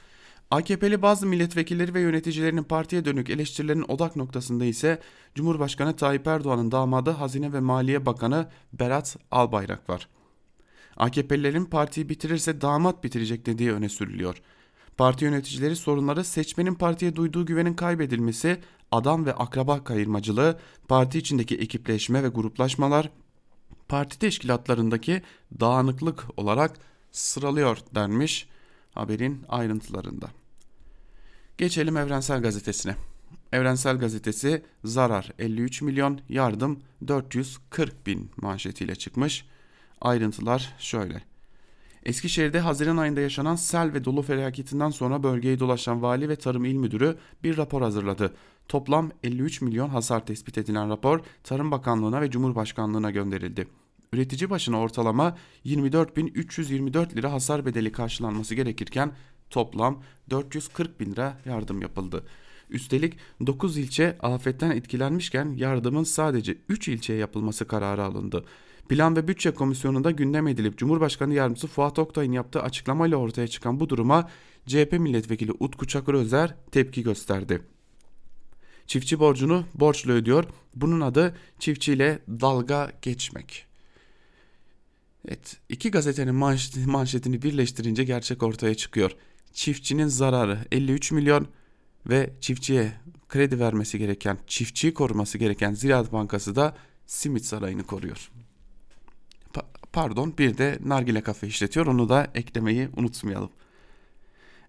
AKP'li 0.51 1.03
bazı 1.03 1.27
milletvekilleri 1.27 1.95
ve 1.95 2.01
yöneticilerinin 2.01 2.63
partiye 2.63 3.05
dönük 3.05 3.31
eleştirilerin 3.31 3.85
odak 3.89 4.17
noktasında 4.17 4.65
ise 4.65 5.01
Cumhurbaşkanı 5.35 5.97
Tayyip 5.97 6.27
Erdoğan'ın 6.27 6.73
damadı 6.73 7.11
Hazine 7.11 7.53
ve 7.53 7.61
Maliye 7.61 8.07
Bakanı 8.07 8.49
Berat 8.73 9.17
Albayrak 9.31 9.91
var. 9.91 10.09
AKP'lilerin 10.97 11.65
partiyi 11.65 12.09
bitirirse 12.09 12.61
damat 12.61 13.05
bitirecek 13.05 13.47
dediği 13.47 13.73
öne 13.73 13.89
sürülüyor. 13.89 14.43
Parti 14.97 15.25
yöneticileri 15.25 15.77
sorunları 15.77 16.25
seçmenin 16.25 16.75
partiye 16.75 17.17
duyduğu 17.17 17.47
güvenin 17.47 17.75
kaybedilmesi, 17.75 18.61
adam 18.95 19.27
ve 19.27 19.35
akraba 19.35 19.85
kayırmacılığı, 19.85 20.59
parti 20.89 21.19
içindeki 21.19 21.57
ekipleşme 21.57 22.23
ve 22.23 22.29
gruplaşmalar, 22.29 23.11
parti 23.89 24.19
teşkilatlarındaki 24.19 25.23
dağınıklık 25.61 26.25
olarak 26.37 26.79
sıralıyor 27.13 27.79
denmiş 27.95 28.49
haberin 28.95 29.45
ayrıntılarında. 29.49 30.27
Geçelim 31.59 31.97
Evrensel 31.97 32.43
Gazetesi'ne. 32.43 32.97
Evrensel 33.53 33.99
Gazetesi 33.99 34.63
zarar 34.85 35.33
53 35.39 35.83
milyon, 35.83 36.21
yardım 36.29 36.81
440 37.09 38.07
bin 38.07 38.31
manşetiyle 38.37 38.95
çıkmış. 38.95 39.47
Ayrıntılar 40.01 40.75
şöyle. 40.79 41.23
Eskişehir'de 42.05 42.61
Haziran 42.61 42.97
ayında 42.97 43.21
yaşanan 43.21 43.57
sel 43.57 43.93
ve 43.93 44.05
dolu 44.05 44.23
felaketinden 44.23 44.91
sonra 44.91 45.23
bölgeyi 45.23 45.61
dolaşan 45.61 46.03
vali 46.03 46.29
ve 46.29 46.37
tarım 46.37 46.65
il 46.65 46.75
müdürü 46.75 47.17
bir 47.43 47.57
rapor 47.57 47.83
hazırladı. 47.83 48.35
Toplam 48.69 49.11
53 49.23 49.61
milyon 49.61 49.89
hasar 49.89 50.27
tespit 50.27 50.59
edilen 50.59 50.91
rapor 50.91 51.21
Tarım 51.45 51.71
Bakanlığı'na 51.71 52.21
ve 52.21 52.31
Cumhurbaşkanlığı'na 52.31 53.11
gönderildi. 53.11 53.67
Üretici 54.13 54.51
başına 54.51 54.81
ortalama 54.81 55.37
24.324 55.67 57.17
lira 57.17 57.33
hasar 57.33 57.67
bedeli 57.67 57.93
karşılanması 57.93 58.55
gerekirken 58.55 59.13
toplam 59.51 60.03
440 60.31 61.01
bin 61.01 61.13
lira 61.13 61.39
yardım 61.45 61.83
yapıldı. 61.83 62.25
Üstelik 62.71 63.17
9 63.47 63.79
ilçe 63.79 64.19
afetten 64.21 64.71
etkilenmişken 64.71 65.51
yardımın 65.57 66.05
sadece 66.05 66.57
3 66.69 66.89
ilçeye 66.89 67.19
yapılması 67.19 67.67
kararı 67.67 68.05
alındı. 68.05 68.45
Plan 68.89 69.17
ve 69.17 69.29
Bütçe 69.29 69.51
Komisyonu'nda 69.51 70.11
gündem 70.11 70.49
edilip 70.49 70.79
Cumhurbaşkanı 70.79 71.35
Yardımcısı 71.35 71.67
Fuat 71.67 71.99
Oktay'ın 71.99 72.33
yaptığı 72.33 72.63
açıklamayla 72.63 73.17
ortaya 73.17 73.49
çıkan 73.49 73.81
bu 73.81 73.89
duruma 73.89 74.31
CHP 74.67 74.93
milletvekili 74.93 75.53
Utku 75.61 75.87
Çakır 75.87 76.15
Özer 76.15 76.55
tepki 76.71 77.03
gösterdi. 77.03 77.74
Çiftçi 78.87 79.19
borcunu 79.19 79.65
borçlu 79.75 80.13
ödüyor. 80.13 80.45
Bunun 80.75 81.01
adı 81.01 81.37
çiftçiyle 81.59 82.19
dalga 82.29 82.93
geçmek. 83.03 83.67
Evet, 85.29 85.57
iki 85.69 85.91
gazetenin 85.91 86.35
manşetini 86.87 87.43
birleştirince 87.43 88.05
gerçek 88.05 88.43
ortaya 88.43 88.75
çıkıyor. 88.75 89.11
Çiftçinin 89.53 90.07
zararı 90.07 90.59
53 90.73 91.13
milyon 91.13 91.49
ve 92.07 92.31
çiftçiye 92.41 92.93
kredi 93.29 93.61
vermesi 93.61 93.99
gereken, 93.99 94.39
çiftçiyi 94.47 94.95
koruması 94.95 95.39
gereken 95.39 95.73
Ziraat 95.75 96.13
Bankası 96.13 96.57
da 96.57 96.77
simit 97.07 97.45
sarayını 97.45 97.83
koruyor 97.83 98.31
pardon 99.95 100.35
bir 100.39 100.59
de 100.59 100.79
nargile 100.85 101.21
kafe 101.21 101.47
işletiyor. 101.47 101.87
Onu 101.87 102.09
da 102.09 102.31
eklemeyi 102.35 102.89
unutmayalım. 102.97 103.51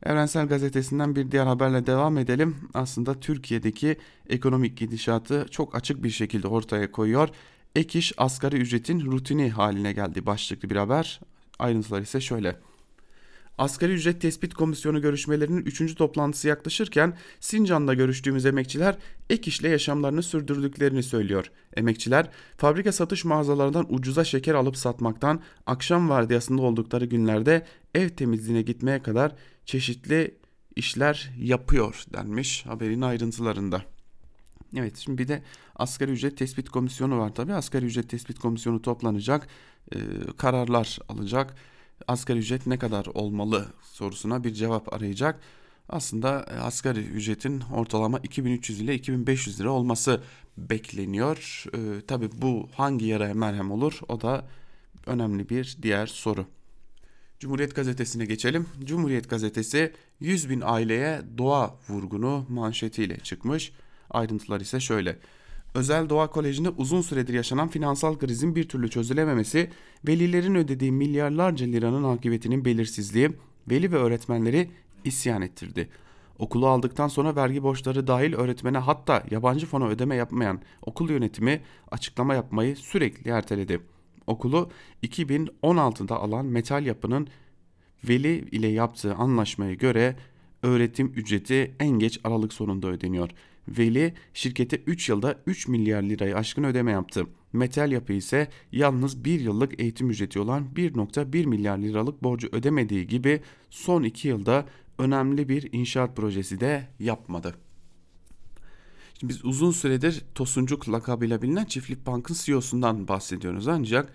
Evrensel 0.03 0.47
Gazetesi'nden 0.47 1.15
bir 1.15 1.31
diğer 1.31 1.45
haberle 1.45 1.87
devam 1.87 2.17
edelim. 2.17 2.55
Aslında 2.73 3.19
Türkiye'deki 3.19 3.97
ekonomik 4.29 4.77
gidişatı 4.77 5.45
çok 5.51 5.75
açık 5.75 6.03
bir 6.03 6.09
şekilde 6.09 6.47
ortaya 6.47 6.91
koyuyor. 6.91 7.29
Ek 7.75 7.99
iş 7.99 8.13
asgari 8.17 8.55
ücretin 8.55 9.11
rutini 9.11 9.49
haline 9.49 9.93
geldi 9.93 10.25
başlıklı 10.25 10.69
bir 10.69 10.75
haber. 10.75 11.19
Ayrıntılar 11.59 12.01
ise 12.01 12.21
şöyle. 12.21 12.55
Asgari 13.57 13.91
ücret 13.93 14.21
tespit 14.21 14.53
komisyonu 14.53 15.01
görüşmelerinin 15.01 15.65
3. 15.65 15.95
toplantısı 15.95 16.47
yaklaşırken 16.47 17.17
Sincan'da 17.39 17.93
görüştüğümüz 17.93 18.45
emekçiler 18.45 18.97
ek 19.29 19.49
işle 19.49 19.69
yaşamlarını 19.69 20.23
sürdürdüklerini 20.23 21.03
söylüyor. 21.03 21.51
Emekçiler 21.73 22.29
fabrika 22.57 22.91
satış 22.91 23.25
mağazalarından 23.25 23.93
ucuza 23.93 24.23
şeker 24.23 24.53
alıp 24.53 24.77
satmaktan 24.77 25.41
akşam 25.65 26.09
vardiyasında 26.09 26.61
oldukları 26.61 27.05
günlerde 27.05 27.65
ev 27.95 28.09
temizliğine 28.09 28.61
gitmeye 28.61 29.01
kadar 29.01 29.35
çeşitli 29.65 30.38
işler 30.75 31.31
yapıyor 31.38 32.03
denmiş 32.13 32.65
haberin 32.65 33.01
ayrıntılarında. 33.01 33.81
Evet 34.75 34.98
şimdi 34.98 35.17
bir 35.17 35.27
de 35.27 35.43
asgari 35.75 36.12
ücret 36.12 36.38
tespit 36.38 36.69
komisyonu 36.69 37.19
var 37.19 37.36
tabi. 37.36 37.53
Asgari 37.53 37.86
ücret 37.86 38.10
tespit 38.10 38.39
komisyonu 38.39 38.81
toplanacak, 38.81 39.48
e, 39.95 39.98
kararlar 40.38 41.00
alacak. 41.10 41.55
Asgari 42.07 42.39
ücret 42.39 42.67
ne 42.67 42.79
kadar 42.79 43.05
olmalı 43.05 43.65
sorusuna 43.84 44.43
bir 44.43 44.53
cevap 44.53 44.93
arayacak. 44.93 45.39
Aslında 45.89 46.45
e, 46.51 46.60
asgari 46.60 47.00
ücretin 47.00 47.62
ortalama 47.62 48.19
2300 48.19 48.81
ile 48.81 48.95
2500 48.95 49.60
lira 49.60 49.72
olması 49.72 50.22
bekleniyor. 50.57 51.63
E, 51.74 52.05
tabi 52.05 52.29
bu 52.41 52.69
hangi 52.74 53.05
yaraya 53.05 53.34
merhem 53.34 53.72
olur 53.72 54.00
o 54.07 54.22
da 54.22 54.48
önemli 55.05 55.50
bir 55.50 55.77
diğer 55.81 56.07
soru. 56.07 56.45
Cumhuriyet 57.45 57.75
Gazetesi'ne 57.75 58.25
geçelim. 58.25 58.65
Cumhuriyet 58.83 59.29
Gazetesi 59.29 59.93
100 60.19 60.49
bin 60.49 60.61
aileye 60.65 61.21
doğa 61.37 61.75
vurgunu 61.89 62.45
manşetiyle 62.49 63.17
çıkmış. 63.17 63.71
Ayrıntılar 64.09 64.61
ise 64.61 64.79
şöyle. 64.79 65.17
Özel 65.73 66.09
Doğa 66.09 66.29
Koleji'nde 66.29 66.69
uzun 66.69 67.01
süredir 67.01 67.33
yaşanan 67.33 67.67
finansal 67.67 68.17
krizin 68.17 68.55
bir 68.55 68.69
türlü 68.69 68.89
çözülememesi, 68.89 69.69
velilerin 70.07 70.55
ödediği 70.55 70.91
milyarlarca 70.91 71.65
liranın 71.65 72.03
akıbetinin 72.03 72.65
belirsizliği, 72.65 73.31
veli 73.69 73.91
ve 73.91 73.97
öğretmenleri 73.97 74.69
isyan 75.03 75.41
ettirdi. 75.41 75.89
Okulu 76.39 76.67
aldıktan 76.67 77.07
sonra 77.07 77.35
vergi 77.35 77.63
borçları 77.63 78.07
dahil 78.07 78.33
öğretmene 78.33 78.77
hatta 78.77 79.23
yabancı 79.31 79.65
fona 79.65 79.87
ödeme 79.87 80.15
yapmayan 80.15 80.61
okul 80.81 81.09
yönetimi 81.09 81.61
açıklama 81.91 82.33
yapmayı 82.33 82.75
sürekli 82.75 83.31
erteledi. 83.31 83.81
Okulu 84.27 84.70
2016'da 85.03 86.20
alan 86.20 86.46
metal 86.46 86.86
yapının 86.86 87.27
veli 88.10 88.50
ile 88.51 88.67
yaptığı 88.67 89.15
anlaşmaya 89.15 89.74
göre 89.74 90.15
öğretim 90.63 91.08
ücreti 91.15 91.75
en 91.79 91.89
geç 91.89 92.20
Aralık 92.24 92.53
sonunda 92.53 92.88
ödeniyor. 92.88 93.29
Veli 93.67 94.13
şirkete 94.34 94.77
3 94.77 95.10
yılda 95.10 95.36
3 95.48 95.67
milyar 95.67 96.03
lirayı 96.03 96.36
aşkın 96.36 96.63
ödeme 96.63 96.91
yaptı. 96.91 97.27
Metal 97.53 97.91
yapı 97.91 98.13
ise 98.13 98.48
yalnız 98.72 99.25
1 99.25 99.39
yıllık 99.39 99.79
eğitim 99.79 100.10
ücreti 100.10 100.39
olan 100.39 100.67
1.1 100.75 101.46
milyar 101.46 101.77
liralık 101.77 102.24
borcu 102.24 102.50
ödemediği 102.51 103.08
gibi 103.08 103.41
son 103.70 104.03
2 104.03 104.27
yılda 104.27 104.65
önemli 105.00 105.50
bir 105.50 105.70
inşaat 105.72 106.15
projesi 106.15 106.60
de 106.60 106.88
yapmadı. 107.00 107.55
Şimdi 109.19 109.34
biz 109.34 109.45
uzun 109.45 109.72
süredir 109.72 110.24
Tosuncuk 110.36 110.89
lakabıyla 110.89 111.41
bilinen 111.41 111.65
Çiftlik 111.65 112.05
Bank'ın 112.05 112.34
CEO'sundan 112.34 113.07
bahsediyoruz 113.07 113.67
ancak 113.67 114.13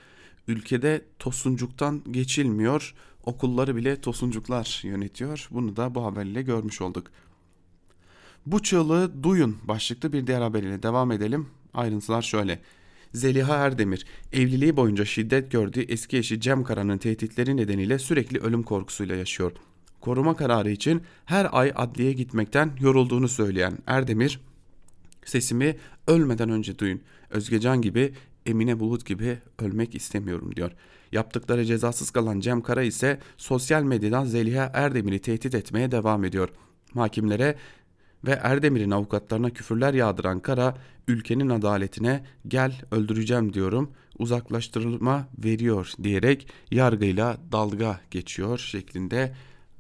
ülkede 0.49 1.05
Tosuncuk'tan 1.19 2.03
geçilmiyor. 2.11 2.95
Okulları 3.25 3.77
bile 3.77 4.01
Tosuncuklar 4.01 4.81
yönetiyor. 4.85 5.49
Bunu 5.51 5.77
da 5.77 5.95
bu 5.95 6.05
haberle 6.05 6.43
görmüş 6.43 6.81
olduk. 6.81 7.07
Bu 8.47 8.63
çığlığı 8.63 9.23
duyun 9.23 9.57
başlıklı 9.69 10.13
bir 10.13 10.27
diğer 10.27 10.41
haberiyle 10.41 10.83
devam 10.83 11.13
edelim. 11.13 11.47
Ayrıntılar 11.75 12.23
şöyle. 12.23 12.61
Zeliha 13.15 13.55
Erdemir, 13.55 14.07
evliliği 14.33 14.77
boyunca 14.77 15.05
şiddet 15.05 15.51
gördüğü 15.51 15.81
eski 15.81 16.17
eşi 16.17 16.41
Cem 16.41 16.65
Kara'nın 16.65 16.99
tehditleri 16.99 17.57
nedeniyle 17.57 17.99
sürekli 17.99 18.39
ölüm 18.39 18.63
korkusuyla 18.63 19.17
yaşıyor. 19.17 19.53
Koruma 20.01 20.37
kararı 20.37 20.71
için 20.71 21.03
her 21.25 21.49
ay 21.53 21.73
adliyeye 21.77 22.13
gitmekten 22.13 22.71
yorulduğunu 22.81 23.29
söyleyen 23.29 23.79
Erdemir, 23.87 24.41
sesimi 25.25 25.77
ölmeden 26.07 26.51
önce 26.51 26.79
duyun. 26.79 27.01
Özgecan 27.31 27.83
gibi, 27.83 28.15
Emine 28.47 28.81
Bulut 28.81 29.07
gibi 29.07 29.39
ölmek 29.59 29.95
istemiyorum 29.95 30.57
diyor. 30.57 30.73
Yaptıkları 31.13 31.65
cezasız 31.65 32.11
kalan 32.11 32.41
Cem 32.41 32.63
Kara 32.63 32.83
ise 32.83 33.19
sosyal 33.37 33.83
medyadan 33.83 34.25
Zeliha 34.25 34.71
Erdemir'i 34.75 35.19
tehdit 35.19 35.55
etmeye 35.55 35.91
devam 35.91 36.25
ediyor. 36.25 36.49
Mahkimlere 36.95 37.57
ve 38.27 38.31
Erdemir'in 38.31 38.91
avukatlarına 38.91 39.51
küfürler 39.51 39.95
yağdıran 39.95 40.41
Kara 40.41 40.77
ülkenin 41.09 41.49
adaletine 41.49 42.25
gel 42.49 42.81
öldüreceğim 42.91 43.53
diyorum 43.53 43.91
uzaklaştırılma 44.19 45.29
veriyor 45.45 45.93
diyerek 46.03 46.49
yargıyla 46.71 47.39
dalga 47.53 48.01
geçiyor 48.11 48.59
şeklinde 48.59 49.35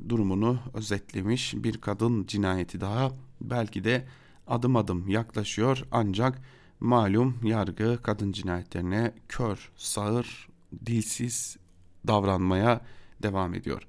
durumunu 0.09 0.59
özetlemiş 0.75 1.55
bir 1.57 1.81
kadın 1.81 2.27
cinayeti 2.27 2.81
daha 2.81 3.13
belki 3.41 3.85
de 3.85 4.05
adım 4.51 4.77
adım 4.77 5.09
yaklaşıyor 5.09 5.85
ancak 5.93 6.43
malum 6.81 7.41
yargı 7.45 8.03
kadın 8.03 8.33
cinayetlerine 8.33 9.15
kör, 9.29 9.71
sağır, 9.77 10.49
dilsiz 10.87 11.57
davranmaya 12.07 12.81
devam 13.23 13.55
ediyor. 13.55 13.87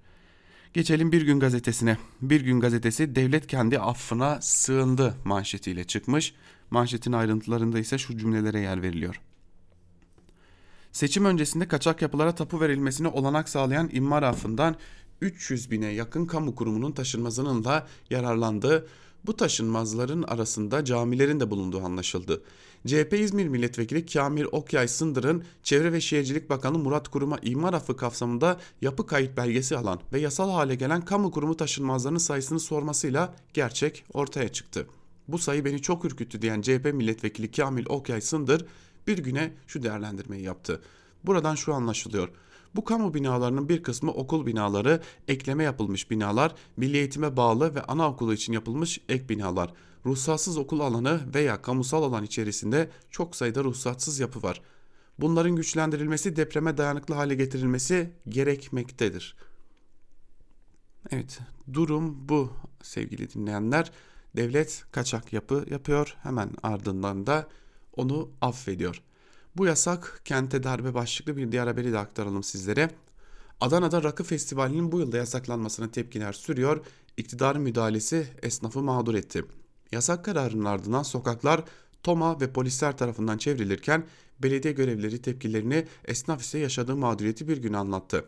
Geçelim 0.74 1.12
Bir 1.12 1.22
Gün 1.22 1.40
Gazetesi'ne. 1.40 1.98
Bir 2.22 2.42
Gün 2.42 2.60
Gazetesi 2.60 3.16
devlet 3.16 3.48
kendi 3.48 3.80
affına 3.80 4.42
sığındı 4.42 5.16
manşetiyle 5.26 5.84
çıkmış. 5.84 6.34
Manşetin 6.72 7.12
ayrıntılarında 7.12 7.80
ise 7.80 7.98
şu 7.98 8.18
cümlelere 8.18 8.60
yer 8.60 8.82
veriliyor. 8.82 9.22
Seçim 10.92 11.26
öncesinde 11.26 11.68
kaçak 11.68 12.02
yapılara 12.02 12.36
tapu 12.36 12.62
verilmesine 12.62 13.08
olanak 13.08 13.50
sağlayan 13.50 13.90
imar 13.94 14.24
affından 14.24 14.76
300 15.22 15.72
bine 15.72 15.88
yakın 15.88 16.26
kamu 16.26 16.56
kurumunun 16.56 16.92
taşınmazının 16.92 17.64
da 17.64 17.88
yararlandığı 18.10 18.88
bu 19.26 19.38
taşınmazların 19.38 20.24
arasında 20.24 20.86
camilerin 20.86 21.40
de 21.40 21.52
bulunduğu 21.52 21.82
anlaşıldı. 21.82 22.42
CHP 22.88 23.14
İzmir 23.14 23.48
Milletvekili 23.48 24.06
Kamil 24.06 24.46
Okyay 24.52 24.88
Sındır'ın 24.88 25.44
Çevre 25.64 25.94
ve 25.94 26.02
Şehircilik 26.02 26.50
Bakanı 26.50 26.78
Murat 26.78 27.08
Kurum'a 27.08 27.38
imar 27.42 27.74
affı 27.74 27.98
kapsamında 27.98 28.60
yapı 28.82 29.08
kayıt 29.08 29.38
belgesi 29.38 29.78
alan 29.78 30.00
ve 30.14 30.20
yasal 30.20 30.52
hale 30.52 30.76
gelen 30.76 31.06
kamu 31.06 31.32
kurumu 31.32 31.58
taşınmazlarının 31.58 32.20
sayısını 32.20 32.60
sormasıyla 32.60 33.36
gerçek 33.54 34.04
ortaya 34.14 34.50
çıktı. 34.50 34.88
Bu 35.28 35.38
sayı 35.38 35.66
beni 35.66 35.82
çok 35.82 36.06
ürküttü 36.06 36.42
diyen 36.42 36.62
CHP 36.62 36.94
Milletvekili 36.94 37.52
Kamil 37.52 37.86
Okyay 37.90 38.22
Sındır 38.22 38.66
bir 39.08 39.18
güne 39.18 39.54
şu 39.68 39.84
değerlendirmeyi 39.84 40.44
yaptı. 40.44 40.82
Buradan 41.24 41.56
şu 41.56 41.74
anlaşılıyor. 41.74 42.30
Bu 42.76 42.84
kamu 42.84 43.14
binalarının 43.14 43.70
bir 43.70 43.84
kısmı 43.84 44.12
okul 44.12 44.46
binaları, 44.46 45.02
ekleme 45.28 45.64
yapılmış 45.64 46.12
binalar, 46.12 46.56
milli 46.78 46.98
eğitime 46.98 47.38
bağlı 47.38 47.76
ve 47.76 47.82
anaokulu 47.82 48.34
için 48.34 48.54
yapılmış 48.54 49.02
ek 49.10 49.30
binalar. 49.30 49.74
Ruhsatsız 50.06 50.58
okul 50.58 50.80
alanı 50.80 51.34
veya 51.34 51.62
kamusal 51.62 52.04
alan 52.04 52.24
içerisinde 52.24 52.90
çok 53.10 53.36
sayıda 53.36 53.64
ruhsatsız 53.64 54.20
yapı 54.20 54.44
var. 54.44 54.62
Bunların 55.20 55.56
güçlendirilmesi, 55.56 56.36
depreme 56.36 56.78
dayanıklı 56.78 57.16
hale 57.16 57.36
getirilmesi 57.36 58.14
gerekmektedir. 58.30 59.36
Evet, 61.12 61.40
durum 61.74 62.30
bu 62.30 62.52
sevgili 62.82 63.34
dinleyenler. 63.34 63.92
Devlet 64.36 64.84
kaçak 64.92 65.34
yapı 65.34 65.66
yapıyor, 65.70 66.18
hemen 66.24 66.50
ardından 66.64 67.28
da 67.28 67.48
onu 67.96 68.30
affediyor. 68.42 69.04
Bu 69.58 69.66
yasak 69.66 70.22
kente 70.26 70.64
darbe 70.64 70.94
başlıklı 70.94 71.38
bir 71.38 71.52
diğer 71.52 71.68
haberi 71.68 71.92
de 71.94 72.00
aktaralım 72.00 72.44
sizlere. 72.44 72.92
Adana'da 73.62 74.04
rakı 74.04 74.24
festivalinin 74.24 74.92
bu 74.92 75.00
yılda 75.00 75.18
yasaklanmasına 75.18 75.92
tepkiler 75.92 76.34
sürüyor. 76.34 76.86
İktidar 77.18 77.56
müdahalesi 77.56 78.28
esnafı 78.42 78.82
mağdur 78.82 79.16
etti. 79.16 79.46
Yasak 79.92 80.26
kararının 80.26 80.66
ardından 80.66 81.04
sokaklar 81.04 81.64
Toma 82.04 82.42
ve 82.42 82.54
polisler 82.54 82.98
tarafından 82.98 83.38
çevrilirken 83.38 84.04
belediye 84.40 84.74
görevlileri 84.74 85.22
tepkilerini 85.22 85.88
esnaf 86.06 86.42
ise 86.42 86.60
yaşadığı 86.60 86.96
mağduriyeti 86.96 87.48
bir 87.48 87.58
gün 87.58 87.74
anlattı. 87.74 88.26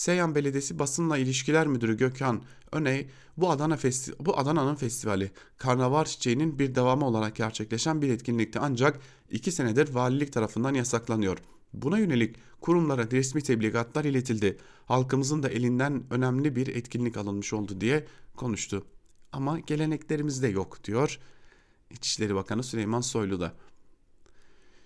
Seyhan 0.00 0.34
Belediyesi 0.34 0.78
Basınla 0.78 1.18
İlişkiler 1.18 1.66
Müdürü 1.66 1.96
Gökhan 1.96 2.42
Öney 2.72 3.08
bu 3.36 3.50
Adana 3.50 3.76
Festi 3.76 4.12
bu 4.20 4.38
Adana'nın 4.38 4.74
festivali 4.74 5.30
karnaval 5.58 6.04
çiçeğinin 6.04 6.58
bir 6.58 6.74
devamı 6.74 7.06
olarak 7.06 7.36
gerçekleşen 7.36 8.02
bir 8.02 8.10
etkinlikti 8.10 8.58
ancak 8.58 9.00
iki 9.30 9.52
senedir 9.52 9.94
valilik 9.94 10.32
tarafından 10.32 10.74
yasaklanıyor. 10.74 11.38
Buna 11.72 11.98
yönelik 11.98 12.36
kurumlara 12.60 13.10
resmi 13.10 13.42
tebligatlar 13.42 14.04
iletildi. 14.04 14.58
Halkımızın 14.86 15.42
da 15.42 15.48
elinden 15.48 16.02
önemli 16.10 16.56
bir 16.56 16.66
etkinlik 16.66 17.16
alınmış 17.16 17.52
oldu 17.52 17.80
diye 17.80 18.06
konuştu. 18.36 18.84
Ama 19.32 19.58
geleneklerimizde 19.58 20.48
yok 20.48 20.84
diyor 20.84 21.18
İçişleri 21.90 22.34
Bakanı 22.34 22.62
Süleyman 22.62 23.00
Soylu 23.00 23.40
da. 23.40 23.52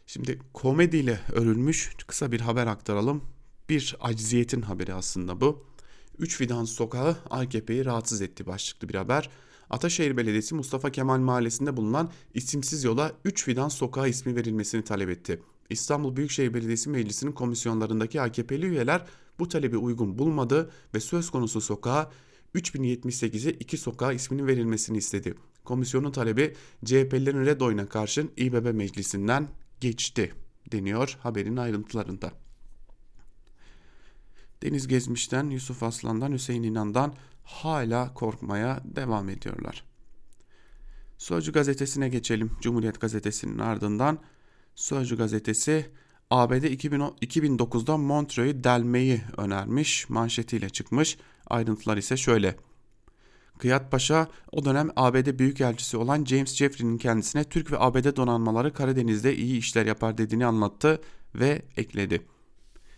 Şimdi 0.07 0.39
komediyle 0.55 1.21
örülmüş 1.33 1.93
kısa 2.07 2.33
bir 2.33 2.41
haber 2.41 2.67
aktaralım 2.67 3.34
bir 3.69 3.97
acziyetin 4.01 4.63
haberi 4.63 4.95
aslında 4.95 5.41
bu. 5.41 5.65
Üç 6.19 6.37
Fidan 6.37 6.65
Sokağı 6.65 7.17
AKP'yi 7.31 7.85
rahatsız 7.85 8.23
etti 8.23 8.47
başlıklı 8.47 8.89
bir 8.89 8.95
haber. 8.95 9.31
Ataşehir 9.71 10.17
Belediyesi 10.17 10.55
Mustafa 10.55 10.91
Kemal 10.91 11.19
Mahallesi'nde 11.19 11.77
bulunan 11.77 12.11
isimsiz 12.35 12.85
yola 12.85 13.13
3 13.25 13.45
Fidan 13.45 13.69
Sokağı 13.69 14.09
ismi 14.09 14.37
verilmesini 14.37 14.85
talep 14.85 15.09
etti. 15.09 15.41
İstanbul 15.71 16.17
Büyükşehir 16.17 16.55
Belediyesi 16.55 16.91
Meclisi'nin 16.91 17.33
komisyonlarındaki 17.33 18.21
AKP'li 18.21 18.67
üyeler 18.67 19.07
bu 19.39 19.49
talebi 19.49 19.77
uygun 19.77 20.19
bulmadı 20.19 20.71
ve 20.95 21.01
söz 21.01 21.31
konusu 21.31 21.61
sokağa 21.61 22.11
3078'e 22.55 23.53
2 23.53 23.79
sokağa 23.79 24.13
isminin 24.13 24.47
verilmesini 24.47 24.99
istedi. 24.99 25.35
Komisyonun 25.65 26.13
talebi 26.13 26.55
CHP'lilerin 26.85 27.47
red 27.47 27.61
oyuna 27.61 27.89
karşın 27.89 28.31
İBB 28.37 28.75
Meclisi'nden 28.75 29.49
geçti 29.81 30.33
deniyor 30.73 31.19
haberin 31.21 31.57
ayrıntılarında. 31.57 32.44
Deniz 34.65 34.89
Gezmiş'ten, 34.89 35.51
Yusuf 35.51 35.83
Aslan'dan, 35.83 36.33
Hüseyin 36.33 36.63
İnan'dan 36.63 37.15
hala 37.45 38.15
korkmaya 38.15 38.83
devam 38.85 39.29
ediyorlar. 39.29 39.85
Sözcü 41.19 41.53
gazetesine 41.53 42.09
geçelim. 42.09 42.51
Cumhuriyet 42.61 43.01
gazetesinin 43.01 43.59
ardından 43.59 44.19
Sözcü 44.75 45.17
gazetesi 45.17 45.91
ABD 46.31 46.65
2009'da 46.65 47.97
Montreux'u 47.97 48.65
delmeyi 48.65 49.23
önermiş, 49.37 50.09
manşetiyle 50.09 50.71
çıkmış. 50.71 51.19
Ayrıntılar 51.47 51.97
ise 51.97 52.17
şöyle. 52.17 52.57
Kıyat 53.59 53.91
Paşa 53.91 54.29
o 54.53 54.65
dönem 54.65 54.91
ABD 54.97 55.39
Büyükelçisi 55.39 55.97
olan 55.97 56.25
James 56.25 56.55
Jeffrey'nin 56.55 56.99
kendisine 56.99 57.45
Türk 57.45 57.73
ve 57.73 57.79
ABD 57.79 58.17
donanmaları 58.17 58.73
Karadeniz'de 58.73 59.37
iyi 59.37 59.59
işler 59.59 59.87
yapar 59.87 60.19
dediğini 60.19 60.47
anlattı 60.47 61.01
ve 61.35 61.63
ekledi. 61.77 62.34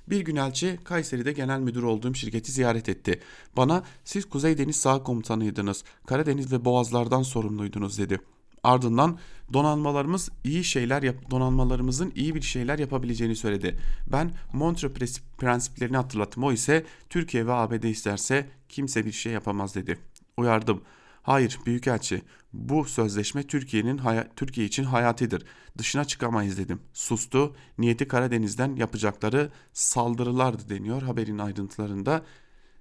Bir 0.09 0.21
gün 0.21 0.37
elçi 0.37 0.79
Kayseri'de 0.85 1.33
genel 1.33 1.61
müdür 1.61 1.83
olduğum 1.83 2.14
şirketi 2.14 2.53
ziyaret 2.53 2.88
etti. 2.88 3.21
Bana 3.57 3.83
siz 4.05 4.29
Kuzey 4.29 4.59
Deniz 4.59 4.77
Sağ 4.77 5.03
Komutanıydınız, 5.03 5.85
Karadeniz 6.07 6.53
ve 6.53 6.64
Boğazlardan 6.64 7.23
sorumluydunuz 7.23 7.99
dedi. 7.99 8.21
Ardından 8.62 9.19
donanmalarımız 9.53 10.31
iyi 10.45 10.64
şeyler 10.64 11.03
yap 11.03 11.31
donanmalarımızın 11.31 12.12
iyi 12.14 12.35
bir 12.35 12.42
şeyler 12.42 12.79
yapabileceğini 12.79 13.37
söyledi. 13.37 13.79
Ben 14.12 14.31
Montreux 14.53 15.21
prensiplerini 15.38 15.97
hatırlattım. 15.97 16.45
O 16.45 16.53
ise 16.53 16.85
Türkiye 17.11 17.47
ve 17.47 17.53
ABD 17.53 17.83
isterse 17.83 18.49
kimse 18.69 19.07
bir 19.07 19.12
şey 19.12 19.33
yapamaz 19.33 19.75
dedi. 19.75 19.99
Uyardım. 20.37 20.83
Hayır 21.23 21.59
büyükelçi 21.66 22.23
bu 22.57 22.85
sözleşme 22.85 23.42
Türkiye'nin 23.42 24.01
Türkiye 24.37 24.66
için 24.66 24.85
hayatidir. 24.85 25.45
Dışına 25.79 26.05
çıkamayız 26.05 26.59
dedim. 26.59 26.81
Sustu. 26.92 27.57
Niyeti 27.79 28.09
Karadeniz'den 28.09 28.77
yapacakları 28.77 29.51
saldırılardı 29.73 30.69
deniyor 30.69 31.03
haberin 31.03 31.38
ayrıntılarında. 31.38 32.25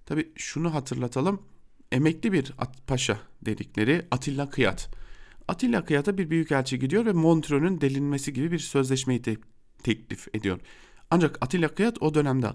Tabi 0.06 0.32
şunu 0.36 0.74
hatırlatalım. 0.74 1.42
Emekli 1.92 2.32
bir 2.32 2.54
paşa 2.88 3.20
dedikleri 3.42 4.06
Atilla 4.12 4.50
Kıyat. 4.50 4.90
Atilla 5.48 5.86
Kıyat'a 5.86 6.18
bir 6.18 6.30
büyükelçi 6.30 6.80
gidiyor 6.80 7.06
ve 7.06 7.14
Montreux'un 7.14 7.82
delinmesi 7.82 8.34
gibi 8.34 8.52
bir 8.52 8.60
sözleşmeyi 8.60 9.22
te- 9.22 9.38
teklif 9.84 10.28
ediyor. 10.36 10.60
Ancak 11.12 11.38
Atilla 11.42 11.68
Kıyat 11.68 12.02
o 12.02 12.14
dönemde 12.14 12.48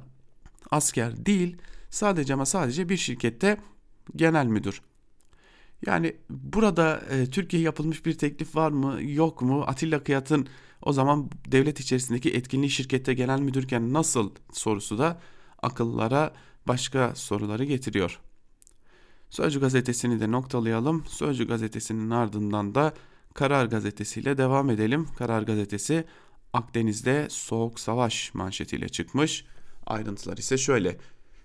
asker 0.71 1.27
değil 1.27 1.57
sadece 1.91 2.35
ama 2.35 2.47
sadece 2.47 2.89
bir 2.89 2.97
şirkette 2.97 3.57
genel 4.17 4.47
müdür. 4.47 4.83
Yani 5.87 6.17
burada 6.31 7.03
e, 7.11 7.27
Türkiye 7.27 7.63
yapılmış 7.63 8.07
bir 8.07 8.19
teklif 8.19 8.57
var 8.57 8.71
mı 8.71 9.03
yok 9.03 9.43
mu? 9.43 9.65
Atilla 9.67 10.05
Kıyat'ın 10.05 10.47
o 10.83 10.93
zaman 10.93 11.31
devlet 11.47 11.81
içerisindeki 11.81 12.31
etkinliği 12.31 12.71
şirkette 12.71 13.15
genel 13.15 13.41
müdürken 13.41 13.93
nasıl 13.93 14.31
sorusu 14.53 14.99
da 14.99 15.21
akıllara 15.63 16.33
başka 16.69 17.15
soruları 17.15 17.65
getiriyor. 17.65 18.21
Sözcü 19.31 19.61
gazetesini 19.61 20.21
de 20.21 20.31
noktalayalım. 20.31 21.05
Sözcü 21.07 21.49
gazetesinin 21.49 22.11
ardından 22.11 22.75
da 22.75 22.95
Karar 23.35 23.67
gazetesiyle 23.67 24.39
devam 24.39 24.71
edelim. 24.71 25.09
Karar 25.19 25.43
gazetesi 25.43 26.05
Akdeniz'de 26.53 27.27
soğuk 27.31 27.81
savaş 27.81 28.35
manşetiyle 28.35 28.89
çıkmış. 28.89 29.45
Ayrıntılar 29.87 30.37
ise 30.37 30.59
şöyle. 30.59 30.97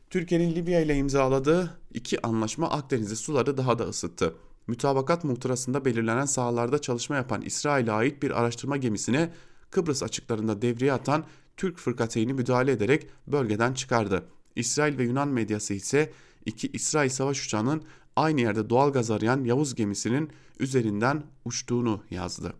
Türkiye'nin 0.09 0.55
Libya 0.55 0.81
ile 0.81 0.95
imzaladığı 0.95 1.77
iki 1.93 2.27
anlaşma 2.27 2.69
Akdeniz'de 2.69 3.15
suları 3.15 3.57
daha 3.57 3.79
da 3.79 3.83
ısıttı. 3.83 4.35
Mütabakat 4.67 5.23
muhtırasında 5.23 5.85
belirlenen 5.85 6.25
sahalarda 6.25 6.81
çalışma 6.81 7.15
yapan 7.15 7.41
İsrail'e 7.41 7.91
ait 7.91 8.23
bir 8.23 8.41
araştırma 8.41 8.77
gemisine 8.77 9.33
Kıbrıs 9.71 10.03
açıklarında 10.03 10.61
devreye 10.61 10.93
atan 10.93 11.25
Türk 11.57 11.77
fırkateyni 11.77 12.33
müdahale 12.33 12.71
ederek 12.71 13.07
bölgeden 13.27 13.73
çıkardı. 13.73 14.25
İsrail 14.55 14.97
ve 14.97 15.03
Yunan 15.03 15.27
medyası 15.27 15.73
ise 15.73 16.11
iki 16.45 16.67
İsrail 16.67 17.09
savaş 17.09 17.45
uçağının 17.45 17.83
aynı 18.15 18.41
yerde 18.41 18.69
doğal 18.69 18.91
gaz 18.91 19.11
arayan 19.11 19.43
Yavuz 19.43 19.75
gemisinin 19.75 20.29
üzerinden 20.59 21.23
uçtuğunu 21.45 22.03
yazdı. 22.11 22.53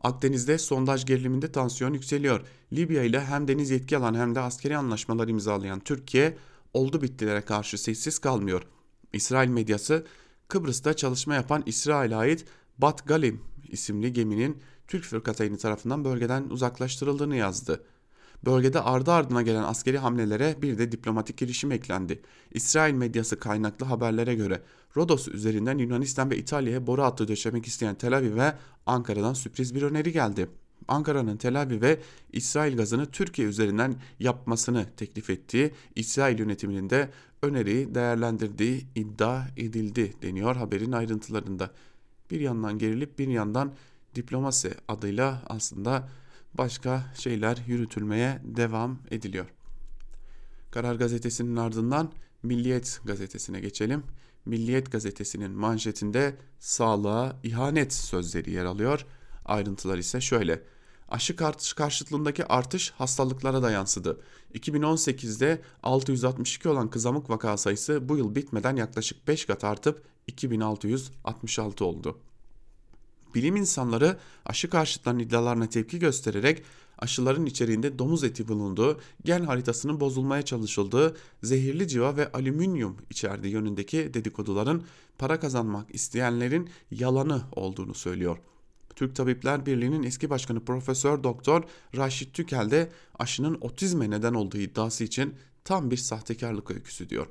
Akdeniz'de 0.00 0.58
sondaj 0.58 1.06
geriliminde 1.06 1.52
tansiyon 1.52 1.92
yükseliyor. 1.94 2.40
Libya 2.72 3.02
ile 3.02 3.24
hem 3.24 3.48
deniz 3.48 3.70
yetki 3.70 3.96
alan 3.96 4.14
hem 4.14 4.34
de 4.34 4.40
askeri 4.40 4.76
anlaşmalar 4.76 5.28
imzalayan 5.28 5.80
Türkiye 5.80 6.36
oldu 6.74 7.02
bittilere 7.02 7.40
karşı 7.40 7.78
sessiz 7.78 8.18
kalmıyor. 8.18 8.62
İsrail 9.12 9.48
medyası 9.48 10.06
Kıbrıs'ta 10.48 10.96
çalışma 10.96 11.34
yapan 11.34 11.62
İsrail'e 11.66 12.16
ait 12.16 12.44
Bat 12.78 13.06
Galim 13.06 13.40
isimli 13.68 14.12
geminin 14.12 14.62
Türk 14.88 15.04
fırkateyni 15.04 15.58
tarafından 15.58 16.04
bölgeden 16.04 16.42
uzaklaştırıldığını 16.50 17.36
yazdı. 17.36 17.84
Bölgede 18.44 18.80
ardı 18.80 19.12
ardına 19.12 19.42
gelen 19.42 19.62
askeri 19.62 19.98
hamlelere 19.98 20.56
bir 20.62 20.78
de 20.78 20.92
diplomatik 20.92 21.36
girişim 21.36 21.72
eklendi. 21.72 22.22
İsrail 22.50 22.94
medyası 22.94 23.38
kaynaklı 23.38 23.86
haberlere 23.86 24.34
göre 24.34 24.62
Rodos 24.96 25.28
üzerinden 25.28 25.78
Yunanistan 25.78 26.30
ve 26.30 26.36
İtalya'ya 26.36 26.86
boru 26.86 27.02
hattı 27.02 27.28
döşemek 27.28 27.66
isteyen 27.66 27.94
Tel 27.94 28.16
Aviv 28.16 28.36
ve 28.36 28.54
Ankara'dan 28.86 29.34
sürpriz 29.34 29.74
bir 29.74 29.82
öneri 29.82 30.12
geldi. 30.12 30.48
Ankara'nın 30.88 31.36
Tel 31.36 31.60
Aviv'e 31.60 32.00
İsrail 32.32 32.76
gazını 32.76 33.06
Türkiye 33.06 33.48
üzerinden 33.48 33.94
yapmasını 34.18 34.86
teklif 34.96 35.30
ettiği 35.30 35.70
İsrail 35.96 36.38
yönetiminin 36.38 36.90
de 36.90 37.10
öneriyi 37.42 37.94
değerlendirdiği 37.94 38.86
iddia 38.94 39.42
edildi 39.56 40.14
deniyor 40.22 40.56
haberin 40.56 40.92
ayrıntılarında. 40.92 41.70
Bir 42.30 42.40
yandan 42.40 42.78
gerilip 42.78 43.18
bir 43.18 43.28
yandan 43.28 43.72
diplomasi 44.14 44.74
adıyla 44.88 45.42
aslında 45.46 46.08
başka 46.54 47.12
şeyler 47.14 47.58
yürütülmeye 47.66 48.40
devam 48.44 48.98
ediliyor. 49.10 49.46
Karar 50.70 50.94
Gazetesi'nin 50.94 51.56
ardından 51.56 52.12
Milliyet 52.42 53.00
Gazetesi'ne 53.04 53.60
geçelim. 53.60 54.02
Milliyet 54.46 54.92
Gazetesi'nin 54.92 55.50
manşetinde 55.50 56.36
sağlığa 56.58 57.36
ihanet 57.42 57.92
sözleri 57.92 58.50
yer 58.50 58.64
alıyor. 58.64 59.06
Ayrıntılar 59.44 59.98
ise 59.98 60.20
şöyle. 60.20 60.62
Aşı 61.08 61.36
karşıtlığındaki 61.76 62.44
artış 62.46 62.90
hastalıklara 62.90 63.62
da 63.62 63.70
yansıdı. 63.70 64.20
2018'de 64.54 65.62
662 65.82 66.68
olan 66.68 66.90
kızamık 66.90 67.30
vaka 67.30 67.56
sayısı 67.56 68.08
bu 68.08 68.16
yıl 68.16 68.34
bitmeden 68.34 68.76
yaklaşık 68.76 69.28
5 69.28 69.44
kat 69.44 69.64
artıp 69.64 70.02
2666 70.26 71.84
oldu. 71.84 72.18
Bilim 73.34 73.56
insanları 73.56 74.18
aşı 74.44 74.70
karşıtlarının 74.70 75.20
iddialarına 75.20 75.68
tepki 75.68 75.98
göstererek 75.98 76.62
aşıların 76.98 77.46
içeriğinde 77.46 77.98
domuz 77.98 78.24
eti 78.24 78.48
bulunduğu, 78.48 79.00
gen 79.24 79.44
haritasının 79.44 80.00
bozulmaya 80.00 80.42
çalışıldığı, 80.42 81.16
zehirli 81.42 81.88
civa 81.88 82.16
ve 82.16 82.32
alüminyum 82.32 82.96
içerdiği 83.10 83.52
yönündeki 83.52 84.14
dedikoduların 84.14 84.82
para 85.18 85.40
kazanmak 85.40 85.94
isteyenlerin 85.94 86.70
yalanı 86.90 87.42
olduğunu 87.52 87.94
söylüyor. 87.94 88.38
Türk 88.96 89.16
Tabipler 89.16 89.66
Birliği'nin 89.66 90.02
eski 90.02 90.30
başkanı 90.30 90.64
Profesör 90.64 91.24
Doktor 91.24 91.62
Raşit 91.96 92.34
Tükel 92.34 92.70
de 92.70 92.92
aşının 93.18 93.58
otizme 93.60 94.10
neden 94.10 94.34
olduğu 94.34 94.58
iddiası 94.58 95.04
için 95.04 95.34
tam 95.64 95.90
bir 95.90 95.96
sahtekarlık 95.96 96.70
öyküsü 96.70 97.08
diyor. 97.08 97.26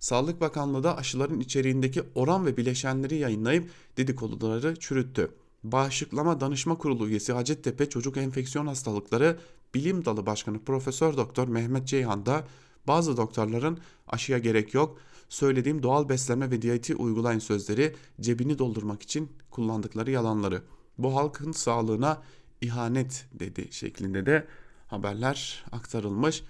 Sağlık 0.00 0.40
Bakanlığı 0.40 0.82
da 0.82 0.96
aşıların 0.96 1.40
içeriğindeki 1.40 2.02
oran 2.14 2.46
ve 2.46 2.56
bileşenleri 2.56 3.16
yayınlayıp 3.16 3.70
dedikoduları 3.96 4.76
çürüttü. 4.76 5.30
Bağışıklama 5.64 6.40
Danışma 6.40 6.78
Kurulu 6.78 7.08
üyesi 7.08 7.32
Hacettepe 7.32 7.88
Çocuk 7.88 8.16
Enfeksiyon 8.16 8.66
Hastalıkları 8.66 9.38
Bilim 9.74 10.04
Dalı 10.04 10.26
Başkanı 10.26 10.64
Profesör 10.64 11.16
Doktor 11.16 11.48
Mehmet 11.48 11.86
Ceyhan 11.86 12.26
da 12.26 12.44
bazı 12.86 13.16
doktorların 13.16 13.78
aşıya 14.08 14.38
gerek 14.38 14.74
yok, 14.74 14.98
söylediğim 15.28 15.82
doğal 15.82 16.08
beslenme 16.08 16.50
ve 16.50 16.62
diyeti 16.62 16.96
uygulayın 16.96 17.38
sözleri 17.38 17.94
cebini 18.20 18.58
doldurmak 18.58 19.02
için 19.02 19.32
kullandıkları 19.50 20.10
yalanları. 20.10 20.62
Bu 20.98 21.16
halkın 21.16 21.52
sağlığına 21.52 22.22
ihanet 22.60 23.26
dedi 23.32 23.68
şeklinde 23.70 24.26
de 24.26 24.46
haberler 24.88 25.64
aktarılmış. 25.72 26.42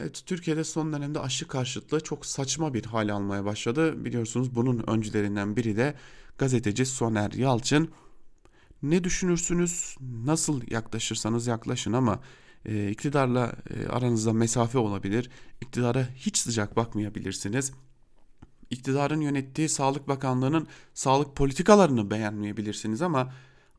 Evet, 0.00 0.22
Türkiye'de 0.26 0.64
son 0.64 0.92
dönemde 0.92 1.20
aşı 1.20 1.48
karşıtlığı 1.48 2.00
çok 2.00 2.26
saçma 2.26 2.74
bir 2.74 2.84
hal 2.84 3.08
almaya 3.08 3.44
başladı. 3.44 4.04
Biliyorsunuz 4.04 4.54
bunun 4.54 4.84
öncülerinden 4.86 5.56
biri 5.56 5.76
de 5.76 5.94
gazeteci 6.38 6.86
Soner 6.86 7.32
Yalçın. 7.32 7.90
Ne 8.82 9.04
düşünürsünüz, 9.04 9.96
nasıl 10.24 10.62
yaklaşırsanız 10.70 11.46
yaklaşın 11.46 11.92
ama 11.92 12.20
e, 12.64 12.90
iktidarla 12.90 13.52
e, 13.70 13.86
aranızda 13.86 14.32
mesafe 14.32 14.78
olabilir. 14.78 15.30
İktidara 15.60 16.08
hiç 16.16 16.36
sıcak 16.36 16.76
bakmayabilirsiniz. 16.76 17.72
İktidarın 18.70 19.20
yönettiği 19.20 19.68
Sağlık 19.68 20.08
Bakanlığı'nın 20.08 20.66
sağlık 20.94 21.36
politikalarını 21.36 22.10
beğenmeyebilirsiniz 22.10 23.02
ama 23.02 23.32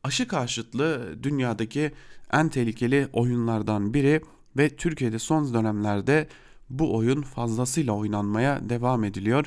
aşı 0.04 0.28
karşıtlığı 0.28 1.24
dünyadaki 1.24 1.92
en 2.32 2.50
tehlikeli 2.50 3.10
oyunlardan 3.14 3.94
biri 3.94 4.22
ve 4.58 4.76
Türkiye'de 4.76 5.20
son 5.20 5.54
dönemlerde 5.54 6.28
bu 6.70 6.96
oyun 6.96 7.22
fazlasıyla 7.22 7.94
oynanmaya 7.94 8.70
devam 8.70 9.04
ediliyor. 9.04 9.46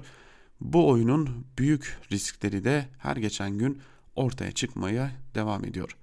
Bu 0.61 0.89
oyunun 0.89 1.47
büyük 1.59 1.99
riskleri 2.13 2.65
de 2.65 2.89
her 2.99 3.17
geçen 3.17 3.59
gün 3.59 3.79
ortaya 4.17 4.53
çıkmaya 4.53 5.11
devam 5.35 5.65
ediyor. 5.65 5.97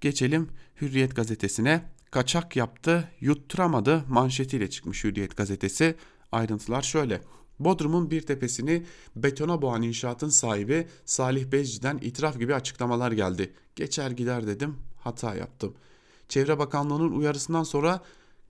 Geçelim 0.00 0.48
Hürriyet 0.80 1.16
gazetesine. 1.16 1.82
Kaçak 2.10 2.56
yaptı, 2.56 3.08
yutturamadı 3.20 4.04
manşetiyle 4.08 4.70
çıkmış 4.70 5.04
Hürriyet 5.04 5.36
gazetesi. 5.36 5.96
Ayrıntılar 6.32 6.82
şöyle. 6.82 7.20
Bodrum'un 7.58 8.10
bir 8.10 8.20
tepesini 8.20 8.86
betona 9.16 9.62
boğan 9.62 9.82
inşaatın 9.82 10.28
sahibi 10.28 10.88
Salih 11.04 11.52
Bezci'den 11.52 11.98
itiraf 11.98 12.38
gibi 12.38 12.54
açıklamalar 12.54 13.12
geldi. 13.12 13.52
Geçer 13.76 14.10
gider 14.10 14.46
dedim, 14.46 14.76
hata 15.00 15.34
yaptım. 15.34 15.74
Çevre 16.28 16.58
Bakanlığı'nın 16.58 17.12
uyarısından 17.12 17.62
sonra 17.62 18.00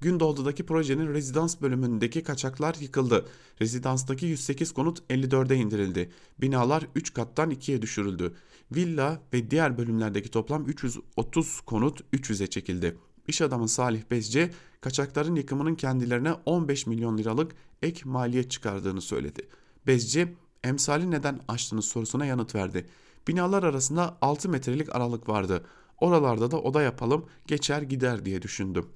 Gündoğdu'daki 0.01 0.67
projenin 0.67 1.15
rezidans 1.15 1.61
bölümündeki 1.61 2.23
kaçaklar 2.23 2.75
yıkıldı. 2.81 3.27
Rezidanstaki 3.61 4.27
108 4.27 4.73
konut 4.73 5.03
54'e 5.11 5.57
indirildi. 5.57 6.11
Binalar 6.41 6.87
3 6.95 7.15
kattan 7.15 7.51
2'ye 7.51 7.83
düşürüldü. 7.83 8.35
Villa 8.73 9.21
ve 9.33 9.51
diğer 9.51 9.79
bölümlerdeki 9.79 10.31
toplam 10.31 10.69
330 10.69 11.61
konut 11.61 12.01
300'e 12.13 12.47
çekildi. 12.47 12.97
İş 13.29 13.43
adamı 13.43 13.69
Salih 13.69 14.03
Bezci, 14.11 14.51
kaçakların 14.81 15.35
yıkımının 15.35 15.75
kendilerine 15.75 16.33
15 16.33 16.87
milyon 16.87 17.19
liralık 17.19 17.53
ek 17.83 18.03
maliyet 18.05 18.51
çıkardığını 18.51 19.01
söyledi. 19.01 19.49
Bezci, 19.87 20.35
emsali 20.65 21.11
neden 21.11 21.41
açtınız 21.49 21.85
sorusuna 21.85 22.27
yanıt 22.27 22.55
verdi. 22.55 22.87
Binalar 23.29 23.63
arasında 23.63 24.19
6 24.21 24.49
metrelik 24.49 24.97
aralık 24.97 25.29
vardı. 25.29 25.65
Oralarda 25.99 26.51
da 26.51 26.61
oda 26.61 26.83
yapalım, 26.83 27.27
geçer 27.47 27.83
gider 27.83 28.25
diye 28.25 28.43
düşündüm. 28.43 28.87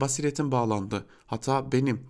Basiretim 0.00 0.52
bağlandı. 0.52 1.06
Hata 1.26 1.72
benim. 1.72 2.00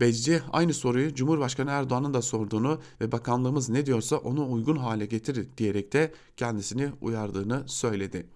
Bezci 0.00 0.42
aynı 0.52 0.74
soruyu 0.74 1.14
Cumhurbaşkanı 1.14 1.70
Erdoğan'ın 1.70 2.14
da 2.14 2.22
sorduğunu 2.22 2.80
ve 3.00 3.12
bakanlığımız 3.12 3.68
ne 3.68 3.86
diyorsa 3.86 4.16
onu 4.16 4.52
uygun 4.52 4.76
hale 4.76 5.06
getirir 5.06 5.48
diyerek 5.58 5.92
de 5.92 6.12
kendisini 6.36 6.92
uyardığını 7.00 7.64
söyledi. 7.66 8.26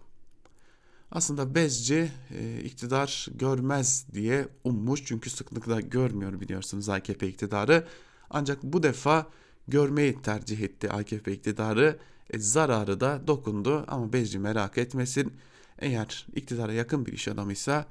Aslında 1.11 1.55
Bezci 1.55 2.11
e, 2.39 2.61
iktidar 2.61 3.29
görmez 3.35 4.07
diye 4.15 4.49
ummuş 4.65 5.05
çünkü 5.05 5.31
sıklıkla 5.31 5.81
görmüyor 5.81 6.41
biliyorsunuz 6.41 6.89
AKP 6.89 7.29
iktidarı. 7.29 7.87
Ancak 8.31 8.63
bu 8.63 8.83
defa 8.83 9.27
görmeyi 9.69 10.23
tercih 10.23 10.61
etti 10.61 10.91
AKP 10.91 11.33
iktidarı. 11.33 11.99
E, 12.31 12.39
zararı 12.39 13.01
da 13.01 13.21
dokundu 13.27 13.85
ama 13.89 14.13
Bezci 14.13 14.39
merak 14.39 14.79
etmesin. 14.79 15.33
Eğer 15.79 16.27
iktidara 16.35 16.73
yakın 16.73 17.07
bir 17.07 17.13
iş 17.13 17.29
adamıysa 17.29 17.87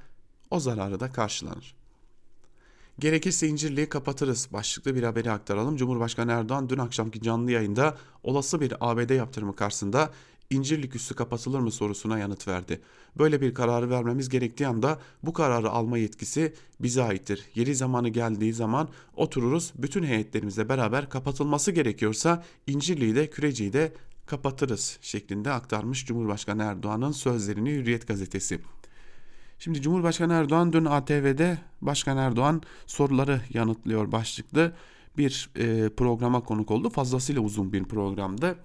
o 0.52 0.60
zararı 0.60 1.00
da 1.00 1.12
karşılanır. 1.12 1.76
Gerekirse 3.00 3.48
İncirli'yi 3.48 3.90
kapatırız 3.90 4.48
başlıklı 4.54 4.96
bir 4.96 5.04
haberi 5.04 5.32
aktaralım. 5.32 5.78
Cumhurbaşkanı 5.78 6.32
Erdoğan 6.32 6.70
dün 6.70 6.78
akşamki 6.78 7.22
canlı 7.22 7.52
yayında 7.52 7.98
olası 8.24 8.62
bir 8.62 8.74
ABD 8.80 9.10
yaptırımı 9.10 9.56
karşısında 9.56 10.12
İncirlik 10.50 10.96
üssü 10.96 11.16
kapatılır 11.16 11.60
mı 11.60 11.72
sorusuna 11.72 12.20
yanıt 12.20 12.48
verdi. 12.48 12.82
Böyle 13.18 13.42
bir 13.42 13.54
kararı 13.54 13.90
vermemiz 13.90 14.30
gerektiği 14.30 14.68
anda 14.68 15.00
bu 15.24 15.34
kararı 15.34 15.70
alma 15.70 15.98
yetkisi 15.98 16.54
bize 16.80 17.04
aittir. 17.04 17.46
Yeri 17.56 17.76
zamanı 17.76 18.10
geldiği 18.10 18.54
zaman 18.54 18.90
otururuz 19.16 19.74
bütün 19.76 20.04
heyetlerimizle 20.04 20.70
beraber 20.70 21.10
kapatılması 21.10 21.72
gerekiyorsa 21.72 22.44
İncirli'yi 22.68 23.16
de 23.16 23.30
Küreci'yi 23.30 23.74
de 23.74 23.94
kapatırız 24.26 24.98
şeklinde 25.02 25.52
aktarmış 25.52 26.06
Cumhurbaşkanı 26.06 26.64
Erdoğan'ın 26.64 27.12
sözlerini 27.12 27.72
Hürriyet 27.72 28.08
gazetesi. 28.08 28.62
Şimdi 29.66 29.82
Cumhurbaşkanı 29.82 30.34
Erdoğan 30.34 30.74
dün 30.74 30.86
ATV'de 30.86 31.58
Başkan 31.82 32.18
Erdoğan 32.18 32.62
soruları 32.86 33.42
yanıtlıyor 33.54 34.12
başlıklı 34.12 34.74
bir 35.18 35.50
e, 35.56 35.90
programa 35.90 36.44
konuk 36.44 36.72
oldu. 36.72 36.90
Fazlasıyla 36.90 37.42
uzun 37.42 37.74
bir 37.74 37.84
programdı. 37.84 38.56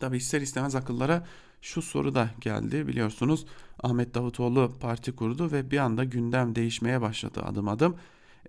Tabi 0.00 0.16
ister 0.16 0.40
istemez 0.40 0.74
akıllara 0.74 1.26
şu 1.60 1.82
soru 1.82 2.14
da 2.14 2.30
geldi 2.40 2.88
biliyorsunuz 2.88 3.46
Ahmet 3.82 4.14
Davutoğlu 4.14 4.72
parti 4.80 5.12
kurdu 5.12 5.52
ve 5.52 5.70
bir 5.70 5.78
anda 5.78 6.04
gündem 6.04 6.54
değişmeye 6.54 7.00
başladı 7.00 7.42
adım 7.42 7.68
adım. 7.68 7.96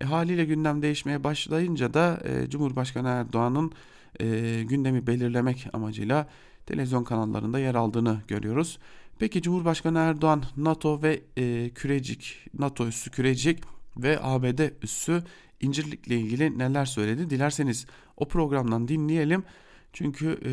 E, 0.00 0.04
haliyle 0.04 0.44
gündem 0.44 0.82
değişmeye 0.82 1.24
başlayınca 1.24 1.94
da 1.94 2.22
e, 2.24 2.50
Cumhurbaşkanı 2.50 3.08
Erdoğan'ın 3.08 3.72
e, 4.20 4.26
gündemi 4.62 5.06
belirlemek 5.06 5.66
amacıyla 5.72 6.28
televizyon 6.66 7.04
kanallarında 7.04 7.58
yer 7.58 7.74
aldığını 7.74 8.20
görüyoruz. 8.28 8.78
Peki 9.18 9.42
Cumhurbaşkanı 9.42 9.98
Erdoğan 9.98 10.44
NATO 10.56 11.02
ve 11.02 11.22
e, 11.36 11.70
Kürecik, 11.74 12.36
NATO 12.58 12.86
üssü 12.86 13.10
Kürecik 13.10 13.58
ve 13.96 14.18
ABD 14.22 14.82
üssü 14.82 15.22
İncirlik'le 15.60 16.10
ilgili 16.10 16.58
neler 16.58 16.84
söyledi? 16.84 17.30
Dilerseniz 17.30 17.86
o 18.16 18.28
programdan 18.28 18.88
dinleyelim. 18.88 19.44
Çünkü 19.92 20.38
e, 20.44 20.52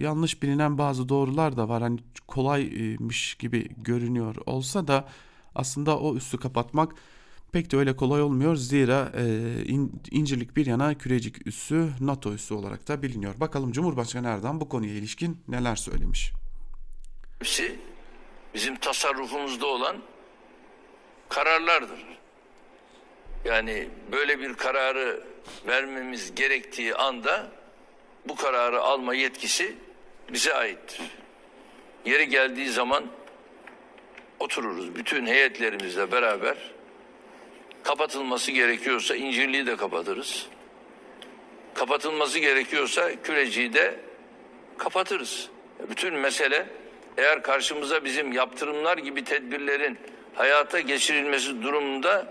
yanlış 0.00 0.42
bilinen 0.42 0.78
bazı 0.78 1.08
doğrular 1.08 1.56
da 1.56 1.68
var. 1.68 1.82
Hani 1.82 1.98
kolaymış 2.26 3.34
gibi 3.34 3.68
görünüyor 3.76 4.36
olsa 4.46 4.88
da 4.88 5.08
aslında 5.54 5.98
o 5.98 6.16
üssü 6.16 6.38
kapatmak 6.38 6.94
pek 7.52 7.72
de 7.72 7.76
öyle 7.76 7.96
kolay 7.96 8.22
olmuyor. 8.22 8.56
Zira 8.56 9.12
e, 9.16 9.24
in, 9.64 10.02
İncirlik 10.10 10.56
bir 10.56 10.66
yana 10.66 10.94
Kürecik 10.94 11.46
üssü 11.46 11.90
NATO 12.00 12.32
üssü 12.34 12.54
olarak 12.54 12.88
da 12.88 13.02
biliniyor. 13.02 13.40
Bakalım 13.40 13.72
Cumhurbaşkanı 13.72 14.26
Erdoğan 14.26 14.60
bu 14.60 14.68
konuya 14.68 14.94
ilişkin 14.94 15.38
neler 15.48 15.76
söylemiş. 15.76 16.39
Hepsi 17.40 17.76
bizim 18.54 18.76
tasarrufumuzda 18.76 19.66
olan 19.66 19.96
kararlardır. 21.28 22.00
Yani 23.44 23.88
böyle 24.12 24.40
bir 24.40 24.54
kararı 24.54 25.20
vermemiz 25.66 26.34
gerektiği 26.34 26.94
anda 26.94 27.50
bu 28.28 28.36
kararı 28.36 28.80
alma 28.80 29.14
yetkisi 29.14 29.76
bize 30.32 30.54
aittir. 30.54 31.00
Yeri 32.04 32.28
geldiği 32.28 32.68
zaman 32.68 33.04
otururuz 34.40 34.94
bütün 34.94 35.26
heyetlerimizle 35.26 36.12
beraber 36.12 36.56
kapatılması 37.82 38.50
gerekiyorsa 38.50 39.16
İncirli'yi 39.16 39.66
de 39.66 39.76
kapatırız. 39.76 40.46
Kapatılması 41.74 42.38
gerekiyorsa 42.38 43.22
Küreci'yi 43.22 43.72
de 43.72 44.00
kapatırız. 44.78 45.48
Bütün 45.90 46.14
mesele 46.14 46.79
eğer 47.20 47.42
karşımıza 47.42 48.04
bizim 48.04 48.32
yaptırımlar 48.32 48.98
gibi 48.98 49.24
tedbirlerin 49.24 49.98
hayata 50.34 50.80
geçirilmesi 50.80 51.62
durumunda 51.62 52.26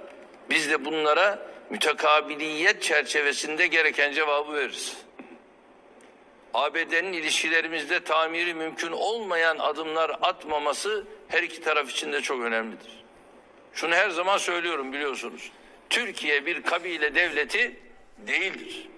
biz 0.49 0.71
de 0.71 0.85
bunlara 0.85 1.49
mütekabiliyet 1.69 2.81
çerçevesinde 2.81 3.67
gereken 3.67 4.11
cevabı 4.11 4.53
veririz. 4.53 4.97
ABD'nin 6.53 7.13
ilişkilerimizde 7.13 8.03
tamiri 8.03 8.53
mümkün 8.53 8.91
olmayan 8.91 9.57
adımlar 9.57 10.09
atmaması 10.21 11.05
her 11.27 11.43
iki 11.43 11.61
taraf 11.61 11.91
için 11.91 12.13
de 12.13 12.21
çok 12.21 12.41
önemlidir. 12.41 13.03
Şunu 13.73 13.95
her 13.95 14.09
zaman 14.09 14.37
söylüyorum 14.37 14.93
biliyorsunuz. 14.93 15.51
Türkiye 15.89 16.45
bir 16.45 16.63
kabile 16.63 17.15
devleti 17.15 17.79
değildir. 18.17 18.89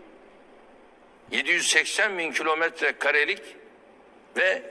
780 1.32 2.17
bin 2.17 2.32
kilometre 2.32 2.91
karelik 2.91 3.41
ve 4.38 4.63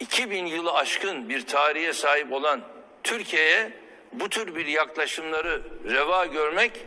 2000 0.00 0.46
yılı 0.46 0.72
aşkın 0.72 1.28
bir 1.28 1.46
tarihe 1.46 1.92
sahip 1.92 2.32
olan 2.32 2.62
Türkiye'ye 3.02 3.80
bu 4.12 4.28
tür 4.28 4.54
bir 4.54 4.66
yaklaşımları 4.66 5.62
reva 5.84 6.26
görmek 6.26 6.86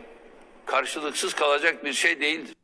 karşılıksız 0.66 1.34
kalacak 1.34 1.84
bir 1.84 1.92
şey 1.92 2.20
değildir. 2.20 2.54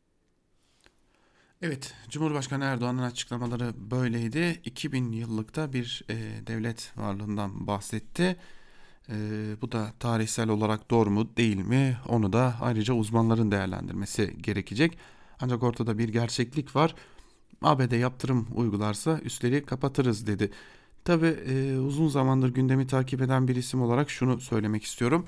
Evet, 1.61 1.93
Cumhurbaşkanı 2.09 2.65
Erdoğan'ın 2.65 3.03
açıklamaları 3.03 3.71
böyleydi. 3.91 4.61
2000 4.65 5.11
yıllıkta 5.11 5.73
bir 5.73 6.03
e, 6.09 6.15
devlet 6.47 6.91
varlığından 6.97 7.67
bahsetti. 7.67 8.35
E, 9.09 9.15
bu 9.61 9.71
da 9.71 9.93
tarihsel 9.99 10.49
olarak 10.49 10.89
doğru 10.91 11.09
mu 11.09 11.37
değil 11.37 11.57
mi 11.57 11.97
onu 12.07 12.33
da 12.33 12.55
ayrıca 12.61 12.93
uzmanların 12.93 13.51
değerlendirmesi 13.51 14.37
gerekecek. 14.41 14.97
Ancak 15.39 15.63
ortada 15.63 15.97
bir 15.97 16.09
gerçeklik 16.09 16.75
var. 16.75 16.95
ABD 17.61 17.91
yaptırım 17.91 18.47
uygularsa 18.55 19.19
üstleri 19.19 19.65
kapatırız 19.65 20.27
dedi. 20.27 20.51
Tabi 21.05 21.27
e, 21.27 21.77
uzun 21.79 22.07
zamandır 22.07 22.49
gündemi 22.49 22.87
takip 22.87 23.21
eden 23.21 23.47
bir 23.47 23.55
isim 23.55 23.81
olarak 23.81 24.09
şunu 24.09 24.41
söylemek 24.41 24.83
istiyorum. 24.83 25.25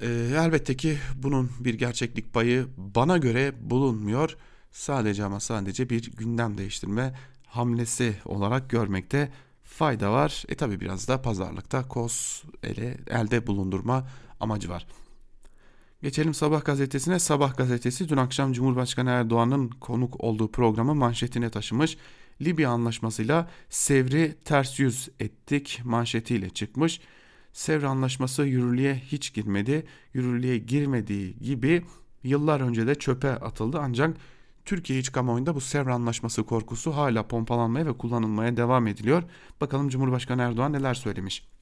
E, 0.00 0.06
elbette 0.36 0.76
ki 0.76 0.98
bunun 1.16 1.50
bir 1.60 1.74
gerçeklik 1.74 2.32
payı 2.32 2.66
bana 2.76 3.18
göre 3.18 3.52
bulunmuyor. 3.70 4.36
Sadece 4.72 5.24
ama 5.24 5.40
sadece 5.40 5.90
bir 5.90 6.12
gündem 6.12 6.58
değiştirme 6.58 7.14
hamlesi 7.46 8.16
olarak 8.24 8.70
görmekte 8.70 9.32
fayda 9.64 10.12
var. 10.12 10.44
E 10.48 10.54
tabi 10.54 10.80
biraz 10.80 11.08
da 11.08 11.22
pazarlıkta 11.22 11.88
kos 11.88 12.42
ele, 12.62 12.96
elde 13.10 13.46
bulundurma 13.46 14.08
amacı 14.40 14.68
var. 14.68 14.86
Geçelim 16.04 16.34
Sabah 16.34 16.64
gazetesine. 16.64 17.18
Sabah 17.18 17.56
gazetesi 17.56 18.08
dün 18.08 18.16
akşam 18.16 18.52
Cumhurbaşkanı 18.52 19.10
Erdoğan'ın 19.10 19.68
konuk 19.68 20.20
olduğu 20.20 20.50
programı 20.50 20.94
manşetine 20.94 21.50
taşımış. 21.50 21.96
Libya 22.42 22.70
anlaşmasıyla 22.70 23.50
Sevr'i 23.70 24.34
ters 24.44 24.78
yüz 24.78 25.08
ettik 25.20 25.80
manşetiyle 25.84 26.50
çıkmış. 26.50 27.00
Sevr 27.52 27.82
anlaşması 27.82 28.42
yürürlüğe 28.42 28.94
hiç 28.94 29.34
girmedi. 29.34 29.86
Yürürlüğe 30.14 30.58
girmediği 30.58 31.38
gibi 31.38 31.84
yıllar 32.24 32.60
önce 32.60 32.86
de 32.86 32.94
çöpe 32.94 33.30
atıldı 33.30 33.78
ancak 33.80 34.16
Türkiye 34.64 34.98
iç 34.98 35.12
kamuoyunda 35.12 35.54
bu 35.54 35.60
Sevr 35.60 35.86
anlaşması 35.86 36.42
korkusu 36.42 36.96
hala 36.96 37.28
pompalanmaya 37.28 37.86
ve 37.86 37.92
kullanılmaya 37.92 38.56
devam 38.56 38.86
ediliyor. 38.86 39.22
Bakalım 39.60 39.88
Cumhurbaşkanı 39.88 40.42
Erdoğan 40.42 40.72
neler 40.72 40.94
söylemiş. 40.94 41.53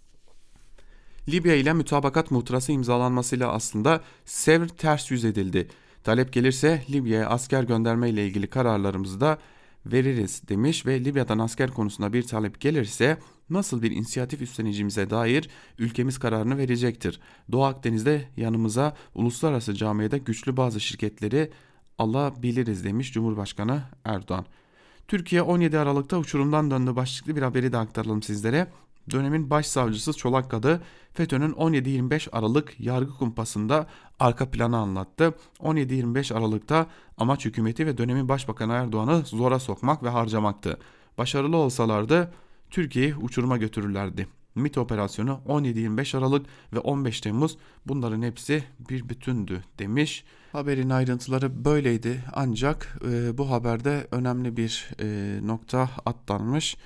Libya 1.28 1.54
ile 1.54 1.72
mütabakat 1.72 2.30
muhtırası 2.30 2.72
imzalanmasıyla 2.72 3.52
aslında 3.52 4.00
Sevr 4.24 4.68
ters 4.68 5.10
yüz 5.10 5.24
edildi. 5.24 5.68
Talep 6.04 6.32
gelirse 6.32 6.82
Libya'ya 6.90 7.28
asker 7.28 7.62
gönderme 7.62 8.10
ile 8.10 8.26
ilgili 8.26 8.46
kararlarımızı 8.46 9.20
da 9.20 9.38
veririz 9.86 10.48
demiş 10.48 10.86
ve 10.86 11.04
Libya'dan 11.04 11.38
asker 11.38 11.70
konusunda 11.70 12.12
bir 12.12 12.22
talep 12.22 12.60
gelirse 12.60 13.18
nasıl 13.50 13.82
bir 13.82 13.90
inisiyatif 13.90 14.42
üstleneceğimize 14.42 15.10
dair 15.10 15.48
ülkemiz 15.78 16.18
kararını 16.18 16.58
verecektir. 16.58 17.20
Doğu 17.52 17.64
Akdeniz'de 17.64 18.28
yanımıza 18.36 18.96
uluslararası 19.14 19.74
camiada 19.74 20.16
güçlü 20.16 20.56
bazı 20.56 20.80
şirketleri 20.80 21.50
alabiliriz 21.98 22.84
demiş 22.84 23.12
Cumhurbaşkanı 23.12 23.82
Erdoğan. 24.04 24.46
Türkiye 25.08 25.42
17 25.42 25.78
Aralık'ta 25.78 26.18
uçurumdan 26.18 26.70
döndü 26.70 26.96
başlıklı 26.96 27.36
bir 27.36 27.42
haberi 27.42 27.72
de 27.72 27.76
aktaralım 27.76 28.22
sizlere. 28.22 28.66
Dönemin 29.10 29.50
başsavcısı 29.50 30.12
Çolak 30.12 30.50
Kadı 30.50 30.82
FETÖ'nün 31.12 31.52
17-25 31.52 32.30
Aralık 32.30 32.80
yargı 32.80 33.10
kumpasında 33.10 33.86
arka 34.20 34.50
planı 34.50 34.76
anlattı. 34.76 35.34
17-25 35.60 36.34
Aralık'ta 36.34 36.86
amaç 37.18 37.44
hükümeti 37.44 37.86
ve 37.86 37.98
dönemin 37.98 38.28
başbakanı 38.28 38.72
Erdoğan'ı 38.72 39.22
zora 39.26 39.58
sokmak 39.58 40.02
ve 40.02 40.08
harcamaktı. 40.08 40.78
Başarılı 41.18 41.56
olsalardı 41.56 42.32
Türkiye'yi 42.70 43.14
uçuruma 43.16 43.56
götürürlerdi. 43.56 44.28
MIT 44.54 44.78
operasyonu 44.78 45.40
17-25 45.48 46.18
Aralık 46.18 46.46
ve 46.72 46.78
15 46.78 47.20
Temmuz 47.20 47.58
bunların 47.86 48.22
hepsi 48.22 48.64
bir 48.90 49.08
bütündü 49.08 49.62
demiş. 49.78 50.24
Haberin 50.52 50.90
ayrıntıları 50.90 51.64
böyleydi 51.64 52.24
ancak 52.32 52.98
e, 53.08 53.38
bu 53.38 53.50
haberde 53.50 54.06
önemli 54.10 54.56
bir 54.56 54.90
e, 55.00 55.38
nokta 55.46 55.90
atlanmış. 56.06 56.76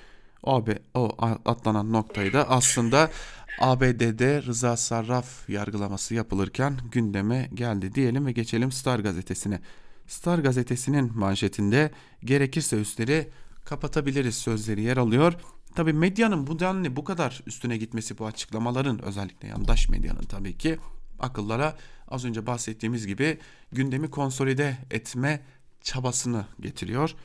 Abi, 0.43 0.79
o 0.93 1.09
atlanan 1.45 1.93
noktayı 1.93 2.33
da 2.33 2.49
aslında 2.49 3.11
ABD'de 3.59 4.43
Rıza 4.43 4.77
Sarraf 4.77 5.49
yargılaması 5.49 6.13
yapılırken 6.13 6.77
gündeme 6.91 7.49
geldi 7.53 7.95
diyelim 7.95 8.25
ve 8.25 8.31
geçelim 8.31 8.71
Star 8.71 8.99
gazetesine. 8.99 9.59
Star 10.07 10.39
gazetesinin 10.39 11.17
manşetinde 11.17 11.91
gerekirse 12.23 12.77
üstleri 12.81 13.29
kapatabiliriz 13.65 14.35
sözleri 14.35 14.81
yer 14.81 14.97
alıyor. 14.97 15.33
Tabi 15.75 15.93
medyanın 15.93 16.47
bu 16.47 16.59
denli 16.59 16.95
bu 16.95 17.03
kadar 17.03 17.41
üstüne 17.45 17.77
gitmesi 17.77 18.17
bu 18.17 18.25
açıklamaların 18.25 19.01
özellikle 19.01 19.47
yandaş 19.47 19.89
medyanın 19.89 20.23
tabii 20.23 20.57
ki 20.57 20.79
akıllara 21.19 21.75
az 22.07 22.25
önce 22.25 22.47
bahsettiğimiz 22.47 23.07
gibi 23.07 23.37
gündemi 23.71 24.09
konsolide 24.09 24.77
etme 24.91 25.41
çabasını 25.81 26.45
getiriyor. 26.59 27.15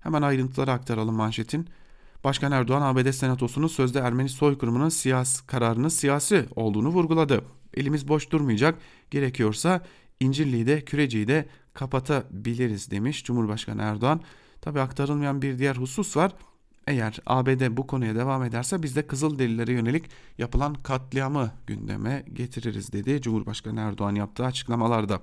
Hemen 0.00 0.22
ayrıntıları 0.22 0.72
aktaralım 0.72 1.14
manşetin. 1.14 1.68
Başkan 2.24 2.52
Erdoğan 2.52 2.82
ABD 2.82 3.10
Senatosu'nun 3.10 3.66
sözde 3.66 3.98
Ermeni 3.98 4.28
soykırımının 4.28 4.88
siyasi 4.88 5.46
kararının 5.46 5.88
siyasi 5.88 6.46
olduğunu 6.56 6.88
vurguladı. 6.88 7.44
Elimiz 7.74 8.08
boş 8.08 8.30
durmayacak. 8.30 8.78
Gerekiyorsa 9.10 9.82
İncirli'yi 10.20 10.66
de 10.66 10.84
Küreci'yi 10.84 11.28
de 11.28 11.48
kapatabiliriz 11.74 12.90
demiş 12.90 13.24
Cumhurbaşkanı 13.24 13.82
Erdoğan. 13.82 14.20
Tabi 14.60 14.80
aktarılmayan 14.80 15.42
bir 15.42 15.58
diğer 15.58 15.76
husus 15.76 16.16
var. 16.16 16.32
Eğer 16.86 17.18
ABD 17.26 17.76
bu 17.76 17.86
konuya 17.86 18.14
devam 18.14 18.44
ederse 18.44 18.82
biz 18.82 18.96
de 18.96 19.06
Kızılderililere 19.06 19.72
yönelik 19.72 20.04
yapılan 20.38 20.74
katliamı 20.74 21.50
gündeme 21.66 22.24
getiririz 22.32 22.92
dedi 22.92 23.22
Cumhurbaşkanı 23.22 23.80
Erdoğan 23.80 24.14
yaptığı 24.14 24.44
açıklamalarda. 24.44 25.20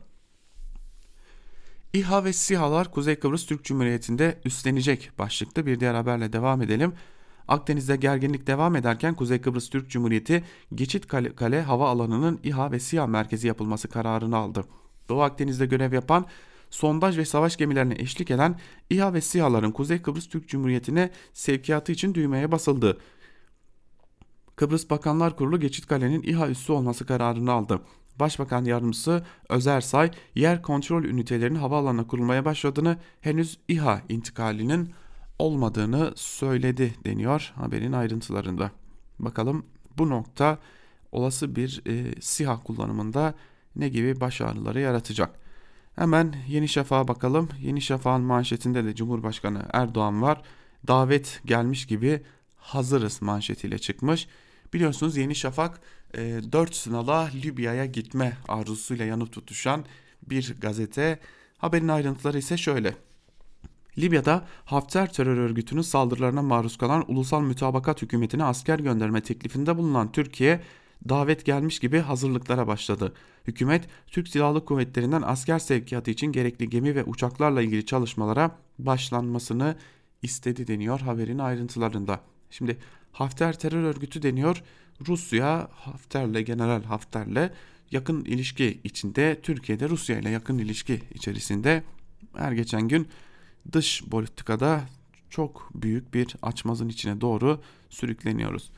İHA 1.93 2.23
ve 2.23 2.33
SİHA'lar 2.33 2.91
Kuzey 2.91 3.15
Kıbrıs 3.15 3.45
Türk 3.45 3.63
Cumhuriyeti'nde 3.63 4.41
üstlenecek 4.45 5.11
başlıklı 5.19 5.65
bir 5.65 5.79
diğer 5.79 5.93
haberle 5.93 6.33
devam 6.33 6.61
edelim. 6.61 6.93
Akdeniz'de 7.47 7.95
gerginlik 7.95 8.47
devam 8.47 8.75
ederken 8.75 9.15
Kuzey 9.15 9.41
Kıbrıs 9.41 9.69
Türk 9.69 9.89
Cumhuriyeti 9.89 10.43
Geçit 10.75 11.07
Kale, 11.07 11.35
Kale 11.35 11.61
hava 11.61 11.89
alanının 11.89 12.39
İHA 12.43 12.71
ve 12.71 12.79
SİHA 12.79 13.07
merkezi 13.07 13.47
yapılması 13.47 13.87
kararını 13.87 14.37
aldı. 14.37 14.65
Doğu 15.09 15.21
Akdeniz'de 15.21 15.65
görev 15.65 15.93
yapan 15.93 16.25
sondaj 16.69 17.17
ve 17.17 17.25
savaş 17.25 17.57
gemilerine 17.57 17.95
eşlik 17.97 18.31
eden 18.31 18.59
İHA 18.89 19.13
ve 19.13 19.21
SİHA'ların 19.21 19.71
Kuzey 19.71 20.01
Kıbrıs 20.01 20.29
Türk 20.29 20.49
Cumhuriyeti'ne 20.49 21.11
sevkiyatı 21.33 21.91
için 21.91 22.13
düğmeye 22.13 22.51
basıldı. 22.51 22.97
Kıbrıs 24.55 24.89
Bakanlar 24.89 25.35
Kurulu 25.35 25.59
Geçit 25.59 25.87
Kale'nin 25.87 26.21
İHA 26.21 26.49
üssü 26.49 26.71
olması 26.71 27.05
kararını 27.05 27.51
aldı. 27.51 27.81
Başbakan 28.19 28.65
Yardımcısı 28.65 29.25
Özersay 29.49 30.11
yer 30.35 30.61
kontrol 30.61 31.03
ünitelerinin 31.03 31.59
havaalanına 31.59 32.07
kurulmaya 32.07 32.45
başladığını 32.45 32.97
henüz 33.21 33.59
İHA 33.67 34.01
intikalinin 34.09 34.93
olmadığını 35.39 36.13
söyledi 36.15 36.95
deniyor 37.05 37.53
haberin 37.55 37.91
ayrıntılarında. 37.91 38.71
Bakalım 39.19 39.65
bu 39.97 40.09
nokta 40.09 40.57
olası 41.11 41.55
bir 41.55 41.81
e, 41.85 42.21
SİHA 42.21 42.59
kullanımında 42.59 43.33
ne 43.75 43.89
gibi 43.89 44.21
baş 44.21 44.41
ağrıları 44.41 44.79
yaratacak. 44.79 45.39
Hemen 45.95 46.35
Yeni 46.47 46.67
Şafak'a 46.67 47.07
bakalım. 47.07 47.49
Yeni 47.61 47.81
Şafak'ın 47.81 48.21
manşetinde 48.21 48.85
de 48.85 48.95
Cumhurbaşkanı 48.95 49.65
Erdoğan 49.73 50.21
var. 50.21 50.41
Davet 50.87 51.41
gelmiş 51.45 51.85
gibi 51.85 52.21
hazırız 52.57 53.21
manşetiyle 53.21 53.79
çıkmış. 53.79 54.27
Biliyorsunuz 54.73 55.17
Yeni 55.17 55.35
Şafak 55.35 55.81
e, 56.17 56.41
4 56.51 56.75
sınava 56.75 57.29
Libya'ya 57.43 57.85
gitme 57.85 58.37
arzusuyla 58.47 59.05
yanıp 59.05 59.31
tutuşan 59.31 59.85
bir 60.29 60.55
gazete. 60.61 61.19
Haberin 61.57 61.87
ayrıntıları 61.87 62.37
ise 62.37 62.57
şöyle. 62.57 62.95
Libya'da 63.97 64.47
Hafter 64.65 65.13
terör 65.13 65.37
örgütünün 65.37 65.81
saldırılarına 65.81 66.41
maruz 66.41 66.77
kalan 66.77 67.11
ulusal 67.11 67.41
mütabakat 67.41 68.01
hükümetine 68.01 68.43
asker 68.43 68.79
gönderme 68.79 69.21
teklifinde 69.21 69.77
bulunan 69.77 70.11
Türkiye 70.11 70.61
davet 71.09 71.45
gelmiş 71.45 71.79
gibi 71.79 71.99
hazırlıklara 71.99 72.67
başladı. 72.67 73.13
Hükümet 73.47 73.87
Türk 74.07 74.27
Silahlı 74.27 74.65
Kuvvetleri'nden 74.65 75.21
asker 75.21 75.59
sevkiyatı 75.59 76.11
için 76.11 76.31
gerekli 76.31 76.69
gemi 76.69 76.95
ve 76.95 77.03
uçaklarla 77.03 77.61
ilgili 77.61 77.85
çalışmalara 77.85 78.51
başlanmasını 78.79 79.75
istedi 80.21 80.67
deniyor 80.67 80.99
haberin 80.99 81.39
ayrıntılarında. 81.39 82.19
Şimdi 82.49 82.77
Hafter 83.11 83.59
terör 83.59 83.83
örgütü 83.83 84.21
deniyor. 84.21 84.63
Rusya 85.07 85.69
Hafter'le 85.71 86.41
General 86.41 86.83
Hafter'le 86.83 87.51
yakın 87.91 88.25
ilişki 88.25 88.79
içinde 88.83 89.39
Türkiye'de 89.43 89.89
Rusya 89.89 90.19
ile 90.19 90.29
yakın 90.29 90.57
ilişki 90.57 91.01
içerisinde 91.13 91.83
her 92.35 92.51
geçen 92.51 92.87
gün 92.87 93.07
dış 93.71 94.03
politikada 94.03 94.81
çok 95.29 95.69
büyük 95.75 96.13
bir 96.13 96.35
açmazın 96.41 96.89
içine 96.89 97.21
doğru 97.21 97.61
sürükleniyoruz. 97.89 98.71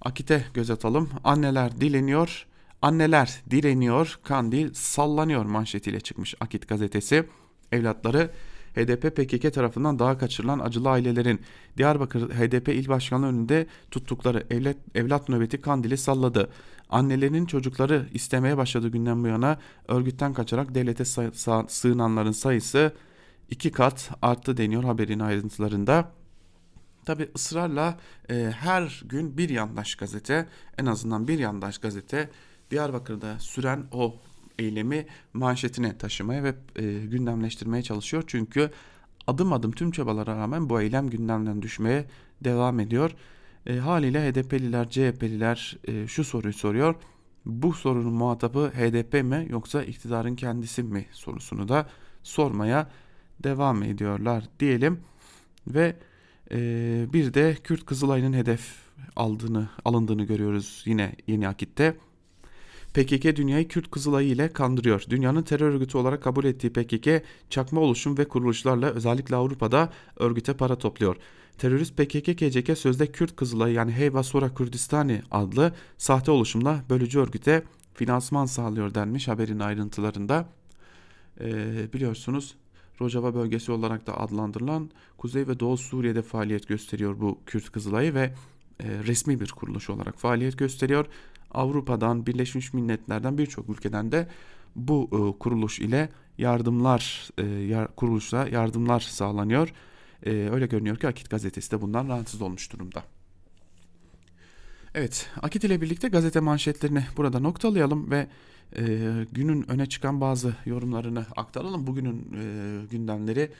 Akit'e 0.00 0.44
göz 0.54 0.70
atalım. 0.70 1.10
Anneler 1.24 1.80
dileniyor, 1.80 2.46
anneler 2.82 3.42
direniyor, 3.50 4.18
kandil 4.22 4.74
sallanıyor 4.74 5.44
manşetiyle 5.44 6.00
çıkmış 6.00 6.34
Akit 6.40 6.68
gazetesi. 6.68 7.26
Evlatları 7.72 8.30
HDP 8.76 9.16
PKK 9.16 9.54
tarafından 9.54 9.98
daha 9.98 10.18
kaçırılan 10.18 10.58
acılı 10.58 10.90
ailelerin 10.90 11.40
Diyarbakır 11.76 12.30
HDP 12.30 12.68
il 12.68 12.88
başkanlığı 12.88 13.26
önünde 13.26 13.66
tuttukları 13.90 14.46
evlat, 14.50 14.76
evlat 14.94 15.28
nöbeti 15.28 15.60
kandili 15.60 15.96
salladı. 15.96 16.50
Annelerinin 16.90 17.46
çocukları 17.46 18.06
istemeye 18.14 18.56
başladığı 18.56 18.88
günden 18.88 19.24
bu 19.24 19.26
yana 19.26 19.58
örgütten 19.88 20.34
kaçarak 20.34 20.74
devlete 20.74 21.04
sığınanların 21.68 22.32
sayısı 22.32 22.92
iki 23.50 23.72
kat 23.72 24.10
arttı 24.22 24.56
deniyor 24.56 24.84
haberin 24.84 25.20
ayrıntılarında. 25.20 26.12
Tabi 27.04 27.28
ısrarla 27.36 27.98
e, 28.30 28.52
her 28.58 29.02
gün 29.04 29.38
bir 29.38 29.48
yandaş 29.48 29.94
gazete 29.94 30.46
en 30.78 30.86
azından 30.86 31.28
bir 31.28 31.38
yandaş 31.38 31.78
gazete 31.78 32.30
Diyarbakır'da 32.70 33.38
süren 33.38 33.84
o 33.92 34.14
eylemi 34.58 35.06
manşetine 35.34 35.98
taşımaya 35.98 36.44
ve 36.44 36.54
e, 36.76 37.06
gündemleştirmeye 37.06 37.82
çalışıyor. 37.82 38.24
Çünkü 38.26 38.70
adım 39.26 39.52
adım 39.52 39.72
tüm 39.72 39.90
çabalara 39.90 40.36
rağmen 40.36 40.68
bu 40.68 40.80
eylem 40.80 41.10
gündemden 41.10 41.62
düşmeye 41.62 42.04
devam 42.44 42.80
ediyor. 42.80 43.10
E, 43.66 43.76
haliyle 43.76 44.30
HDP'liler, 44.30 44.90
CHP'liler 44.90 45.78
e, 45.84 46.06
şu 46.06 46.24
soruyu 46.24 46.54
soruyor. 46.54 46.94
Bu 47.46 47.72
sorunun 47.72 48.12
muhatabı 48.12 48.70
HDP 48.74 49.24
mi 49.24 49.46
yoksa 49.50 49.82
iktidarın 49.82 50.36
kendisi 50.36 50.82
mi 50.82 51.06
sorusunu 51.12 51.68
da 51.68 51.88
sormaya 52.22 52.90
devam 53.42 53.82
ediyorlar 53.82 54.44
diyelim. 54.60 55.00
Ve 55.66 55.96
e, 56.50 56.58
bir 57.12 57.34
de 57.34 57.56
Kürt 57.64 57.86
Kızılay'ın 57.86 58.32
hedef 58.32 58.74
aldığını 59.16 59.68
alındığını 59.84 60.24
görüyoruz 60.24 60.82
yine 60.86 61.16
Yeni 61.26 61.48
Akit'te. 61.48 61.96
PKK 62.96 63.36
dünyayı 63.36 63.68
Kürt 63.68 63.90
Kızılayı 63.90 64.28
ile 64.28 64.52
kandırıyor. 64.52 65.04
Dünyanın 65.10 65.42
terör 65.42 65.70
örgütü 65.70 65.98
olarak 65.98 66.22
kabul 66.22 66.44
ettiği 66.44 66.72
PKK 66.72 67.22
çakma 67.50 67.80
oluşum 67.80 68.18
ve 68.18 68.28
kuruluşlarla 68.28 68.90
özellikle 68.90 69.36
Avrupa'da 69.36 69.92
örgüte 70.16 70.54
para 70.54 70.78
topluyor. 70.78 71.16
Terörist 71.58 71.98
PKK-KCK 71.98 72.76
sözde 72.76 73.06
Kürt 73.06 73.36
Kızılayı 73.36 73.74
yani 73.74 73.92
Heyva 73.92 74.22
Sora 74.22 74.54
Kürdistani 74.54 75.22
adlı 75.30 75.74
sahte 75.98 76.30
oluşumla 76.30 76.84
bölücü 76.90 77.18
örgüte 77.18 77.62
finansman 77.94 78.46
sağlıyor 78.46 78.94
denmiş 78.94 79.28
haberin 79.28 79.60
ayrıntılarında. 79.60 80.48
Ee, 81.40 81.92
biliyorsunuz 81.92 82.54
Rojava 83.00 83.34
bölgesi 83.34 83.72
olarak 83.72 84.06
da 84.06 84.20
adlandırılan 84.20 84.90
Kuzey 85.18 85.48
ve 85.48 85.60
Doğu 85.60 85.76
Suriye'de 85.76 86.22
faaliyet 86.22 86.68
gösteriyor 86.68 87.20
bu 87.20 87.38
Kürt 87.46 87.72
Kızılayı 87.72 88.14
ve 88.14 88.34
e, 88.80 88.88
resmi 89.06 89.40
bir 89.40 89.50
kuruluş 89.50 89.90
olarak 89.90 90.18
faaliyet 90.18 90.58
Gösteriyor. 90.58 91.06
Avrupa'dan, 91.50 92.26
Birleşmiş 92.26 92.74
Milletler'den 92.74 93.38
birçok 93.38 93.68
ülkeden 93.68 94.12
de 94.12 94.28
bu 94.76 95.10
e, 95.12 95.38
kuruluş 95.38 95.78
ile 95.78 96.08
yardımlar 96.38 97.30
e, 97.38 97.86
kuruluşa 97.96 98.48
yardımlar 98.48 99.00
sağlanıyor. 99.00 99.72
E, 100.22 100.30
öyle 100.30 100.66
görünüyor 100.66 100.96
ki 100.96 101.08
Akit 101.08 101.30
gazetesi 101.30 101.70
de 101.70 101.80
bundan 101.80 102.08
rahatsız 102.08 102.42
olmuş 102.42 102.72
durumda. 102.72 103.02
Evet, 104.94 105.30
Akit 105.42 105.64
ile 105.64 105.80
birlikte 105.80 106.08
gazete 106.08 106.40
manşetlerini 106.40 107.04
burada 107.16 107.40
noktalayalım 107.40 108.10
ve 108.10 108.28
e, 108.76 108.84
günün 109.32 109.70
öne 109.70 109.86
çıkan 109.86 110.20
bazı 110.20 110.54
yorumlarını 110.66 111.26
aktaralım. 111.36 111.86
Bugünün 111.86 112.32
e, 112.34 112.86
gündemleri 112.86 113.52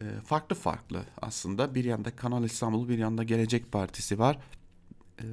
e, 0.00 0.04
farklı 0.24 0.56
farklı 0.56 1.04
aslında. 1.22 1.74
Bir 1.74 1.84
yanda 1.84 2.16
Kanal 2.16 2.44
İstanbul, 2.44 2.88
bir 2.88 2.98
yanda 2.98 3.22
Gelecek 3.22 3.72
Partisi 3.72 4.18
var. 4.18 4.38
E, 5.18 5.24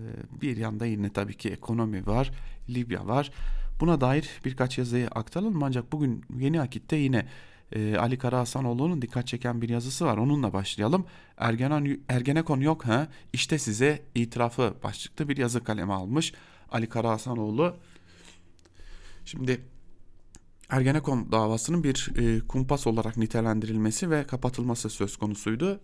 bir 0.41 0.57
yanda 0.57 0.85
yine 0.85 1.09
tabii 1.09 1.37
ki 1.37 1.49
ekonomi 1.49 2.07
var, 2.07 2.31
Libya 2.69 3.07
var. 3.07 3.31
Buna 3.79 4.01
dair 4.01 4.29
birkaç 4.45 4.77
yazıyı 4.77 5.07
aktaralım 5.07 5.63
ancak 5.63 5.91
bugün 5.91 6.25
Yeni 6.39 6.61
Akit'te 6.61 6.95
yine 6.95 7.25
e, 7.71 7.97
Ali 7.97 8.17
Kara 8.17 8.39
Hasanoğlu'nun 8.39 9.01
dikkat 9.01 9.27
çeken 9.27 9.61
bir 9.61 9.69
yazısı 9.69 10.05
var. 10.05 10.17
Onunla 10.17 10.53
başlayalım. 10.53 11.05
Ergenan, 11.37 11.97
Ergenekon 12.09 12.59
yok 12.59 12.85
ha 12.85 13.07
işte 13.33 13.59
size 13.59 14.05
itirafı 14.15 14.73
başlıklı 14.83 15.29
bir 15.29 15.37
yazı 15.37 15.63
kaleme 15.63 15.93
almış 15.93 16.33
Ali 16.71 16.89
Kara 16.89 17.09
Hasanoğlu. 17.09 17.75
Şimdi 19.25 19.61
Ergenekon 20.69 21.31
davasının 21.31 21.83
bir 21.83 22.11
e, 22.17 22.47
kumpas 22.47 22.87
olarak 22.87 23.17
nitelendirilmesi 23.17 24.09
ve 24.09 24.23
kapatılması 24.23 24.89
söz 24.89 25.17
konusuydu. 25.17 25.81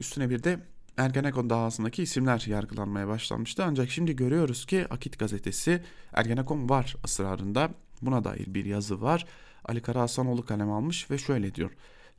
Üstüne 0.00 0.30
bir 0.30 0.42
de 0.42 0.58
Ergenekon 0.96 1.50
davasındaki 1.50 2.02
isimler 2.02 2.44
yargılanmaya 2.46 3.08
başlanmıştı. 3.08 3.64
Ancak 3.64 3.90
şimdi 3.90 4.16
görüyoruz 4.16 4.66
ki 4.66 4.86
Akit 4.90 5.18
gazetesi 5.18 5.82
Ergenekon 6.12 6.68
var 6.68 6.96
ısrarında. 7.04 7.70
Buna 8.02 8.24
dair 8.24 8.54
bir 8.54 8.64
yazı 8.64 9.02
var. 9.02 9.26
Ali 9.64 9.82
Kara 9.82 10.00
Hasanoğlu 10.00 10.44
kalem 10.44 10.70
almış 10.70 11.10
ve 11.10 11.18
şöyle 11.18 11.54
diyor. 11.54 11.70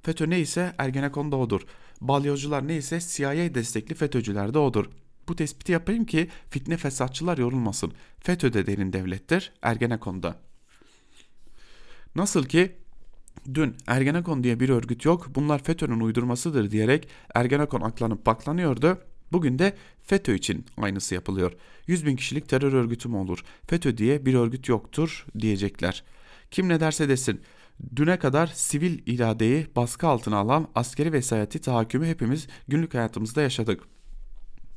FETÖ 0.02 0.30
neyse 0.30 0.74
Ergenekon 0.78 1.32
da 1.32 1.36
odur. 1.36 1.62
Balyozcular 2.02 2.68
neyse 2.68 3.00
CIA 3.00 3.56
destekli 3.56 3.96
FETÖ'cüler 3.96 4.54
de 4.54 4.60
odur. 4.60 4.90
Bu 5.28 5.36
tespiti 5.36 5.72
yapayım 5.72 6.06
ki 6.06 6.30
fitne 6.50 6.78
fesatçılar 6.78 7.38
yorulmasın. 7.38 7.94
FETÖ 8.20 8.54
de 8.54 8.66
derin 8.66 8.94
devlettir, 8.94 9.54
Ergenekon'da. 9.62 10.36
Nasıl 12.16 12.46
ki 12.46 12.76
dün 13.54 13.76
Ergenekon 13.88 14.44
diye 14.44 14.60
bir 14.60 14.70
örgüt 14.70 15.06
yok, 15.06 15.28
bunlar 15.36 15.64
FETÖ'nün 15.64 16.00
uydurmasıdır 16.00 16.72
diyerek 16.72 17.10
Ergenekon 17.36 17.82
aklanıp 17.82 18.26
baklanıyordu. 18.26 18.98
Bugün 19.32 19.60
de 19.60 19.74
FETÖ 20.04 20.36
için 20.36 20.66
aynısı 20.78 21.16
yapılıyor. 21.16 21.54
100 21.88 22.06
bin 22.06 22.16
kişilik 22.16 22.50
terör 22.50 22.74
örgütü 22.74 23.10
mü 23.10 23.18
olur? 23.18 23.44
FETÖ 23.68 23.98
diye 23.98 24.26
bir 24.26 24.34
örgüt 24.34 24.70
yoktur 24.70 25.26
diyecekler. 25.40 26.04
Kim 26.52 26.70
ne 26.70 26.80
derse 26.80 27.10
desin. 27.10 27.42
Düne 27.96 28.20
kadar 28.20 28.48
sivil 28.48 29.00
iradeyi 29.06 29.68
baskı 29.76 30.08
altına 30.08 30.38
alan 30.38 30.68
askeri 30.76 31.14
vesayeti 31.14 31.62
tahakkümü 31.62 32.08
hepimiz 32.08 32.48
günlük 32.68 32.94
hayatımızda 32.94 33.42
yaşadık. 33.42 33.84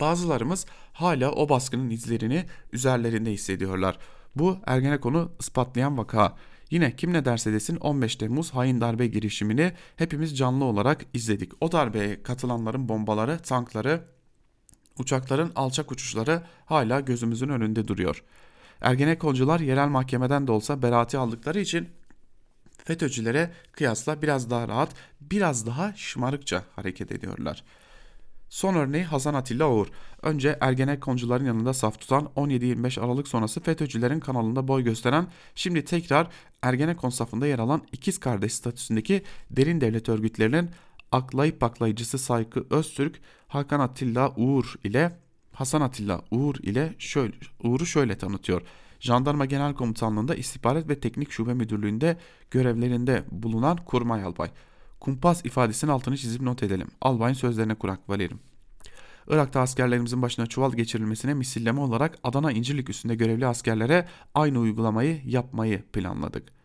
Bazılarımız 0.01 0.67
hala 0.93 1.33
o 1.33 1.49
baskının 1.49 1.91
izlerini 1.91 2.45
üzerlerinde 2.73 3.33
hissediyorlar. 3.33 3.99
Bu 4.37 4.59
Ergenekon'u 4.67 5.33
ispatlayan 5.41 5.99
vaka. 5.99 6.37
Yine 6.71 6.97
kim 6.97 7.13
ne 7.13 7.25
derse 7.25 7.53
desin 7.53 7.77
15 7.77 8.17
Temmuz 8.17 8.51
hain 8.51 8.81
darbe 8.81 9.07
girişimini 9.07 9.73
hepimiz 9.97 10.39
canlı 10.39 10.65
olarak 10.65 11.07
izledik. 11.15 11.53
O 11.61 11.73
darbeye 11.73 12.23
katılanların 12.23 12.89
bombaları, 12.89 13.39
tankları, 13.39 14.05
uçakların 14.99 15.53
alçak 15.57 15.93
uçuşları 15.93 16.43
hala 16.67 17.01
gözümüzün 17.01 17.49
önünde 17.49 17.89
duruyor. 17.89 18.25
Ergenekoncular 18.81 19.61
yerel 19.61 19.89
mahkemeden 19.89 20.47
de 20.47 20.53
olsa 20.53 20.83
beraati 20.83 21.19
aldıkları 21.19 21.61
için 21.61 21.89
FETÖ'cülere 22.85 23.51
kıyasla 23.73 24.23
biraz 24.23 24.51
daha 24.51 24.69
rahat, 24.69 24.91
biraz 25.21 25.67
daha 25.67 25.93
şımarıkça 25.97 26.65
hareket 26.77 27.13
ediyorlar. 27.13 27.65
Son 28.51 28.75
örneği 28.75 29.05
Hasan 29.05 29.35
Atilla 29.35 29.71
Uğur. 29.71 29.87
Önce 30.23 30.59
Ergenekoncuların 30.61 31.45
yanında 31.45 31.75
saf 31.75 32.01
tutan 32.01 32.31
17-25 32.37 33.01
Aralık 33.01 33.29
sonrası 33.29 33.61
FETÖ'cülerin 33.61 34.21
kanalında 34.21 34.69
boy 34.69 34.85
gösteren, 34.85 35.27
şimdi 35.55 35.85
tekrar 35.85 36.29
Ergenekon 36.63 37.11
safında 37.11 37.47
yer 37.47 37.59
alan 37.59 37.83
ikiz 37.93 38.19
kardeş 38.19 38.55
statüsündeki 38.55 39.23
derin 39.51 39.81
devlet 39.81 40.09
örgütlerinin 40.09 40.71
aklayıp 41.13 41.61
baklayıcısı 41.61 42.19
Saykı 42.19 42.67
Öztürk, 42.71 43.21
Hakan 43.49 43.81
Atilla 43.81 44.33
Uğur 44.37 44.75
ile 44.85 45.17
Hasan 45.53 45.81
Atilla 45.81 46.23
Uğur 46.31 46.55
ile 46.63 46.95
şöyle, 46.99 47.35
Uğur'u 47.63 47.87
şöyle 47.87 48.19
tanıtıyor. 48.19 48.63
Jandarma 49.01 49.45
Genel 49.45 49.75
Komutanlığı'nda 49.75 50.35
İstihbarat 50.35 50.89
ve 50.89 51.01
Teknik 51.01 51.31
Şube 51.31 51.55
Müdürlüğü'nde 51.55 52.17
görevlerinde 52.51 53.25
bulunan 53.31 53.77
kurmay 53.77 54.23
albay. 54.23 54.51
Kumpas 55.01 55.45
ifadesinin 55.45 55.91
altını 55.91 56.17
çizip 56.17 56.43
not 56.43 56.63
edelim. 56.63 56.89
Albayın 57.01 57.35
sözlerine 57.35 57.75
kurak 57.75 58.09
valerim. 58.09 58.41
Irak'ta 59.29 59.61
askerlerimizin 59.61 60.23
başına 60.23 60.47
çuval 60.47 60.73
geçirilmesine 60.73 61.35
misilleme 61.35 61.81
olarak 61.81 62.19
Adana 62.25 62.53
İncirlik 62.53 62.91
üstünde 62.91 63.15
görevli 63.15 63.47
askerlere 63.47 64.09
aynı 64.35 64.59
uygulamayı 64.59 65.21
yapmayı 65.25 65.83
planladık. 65.83 66.60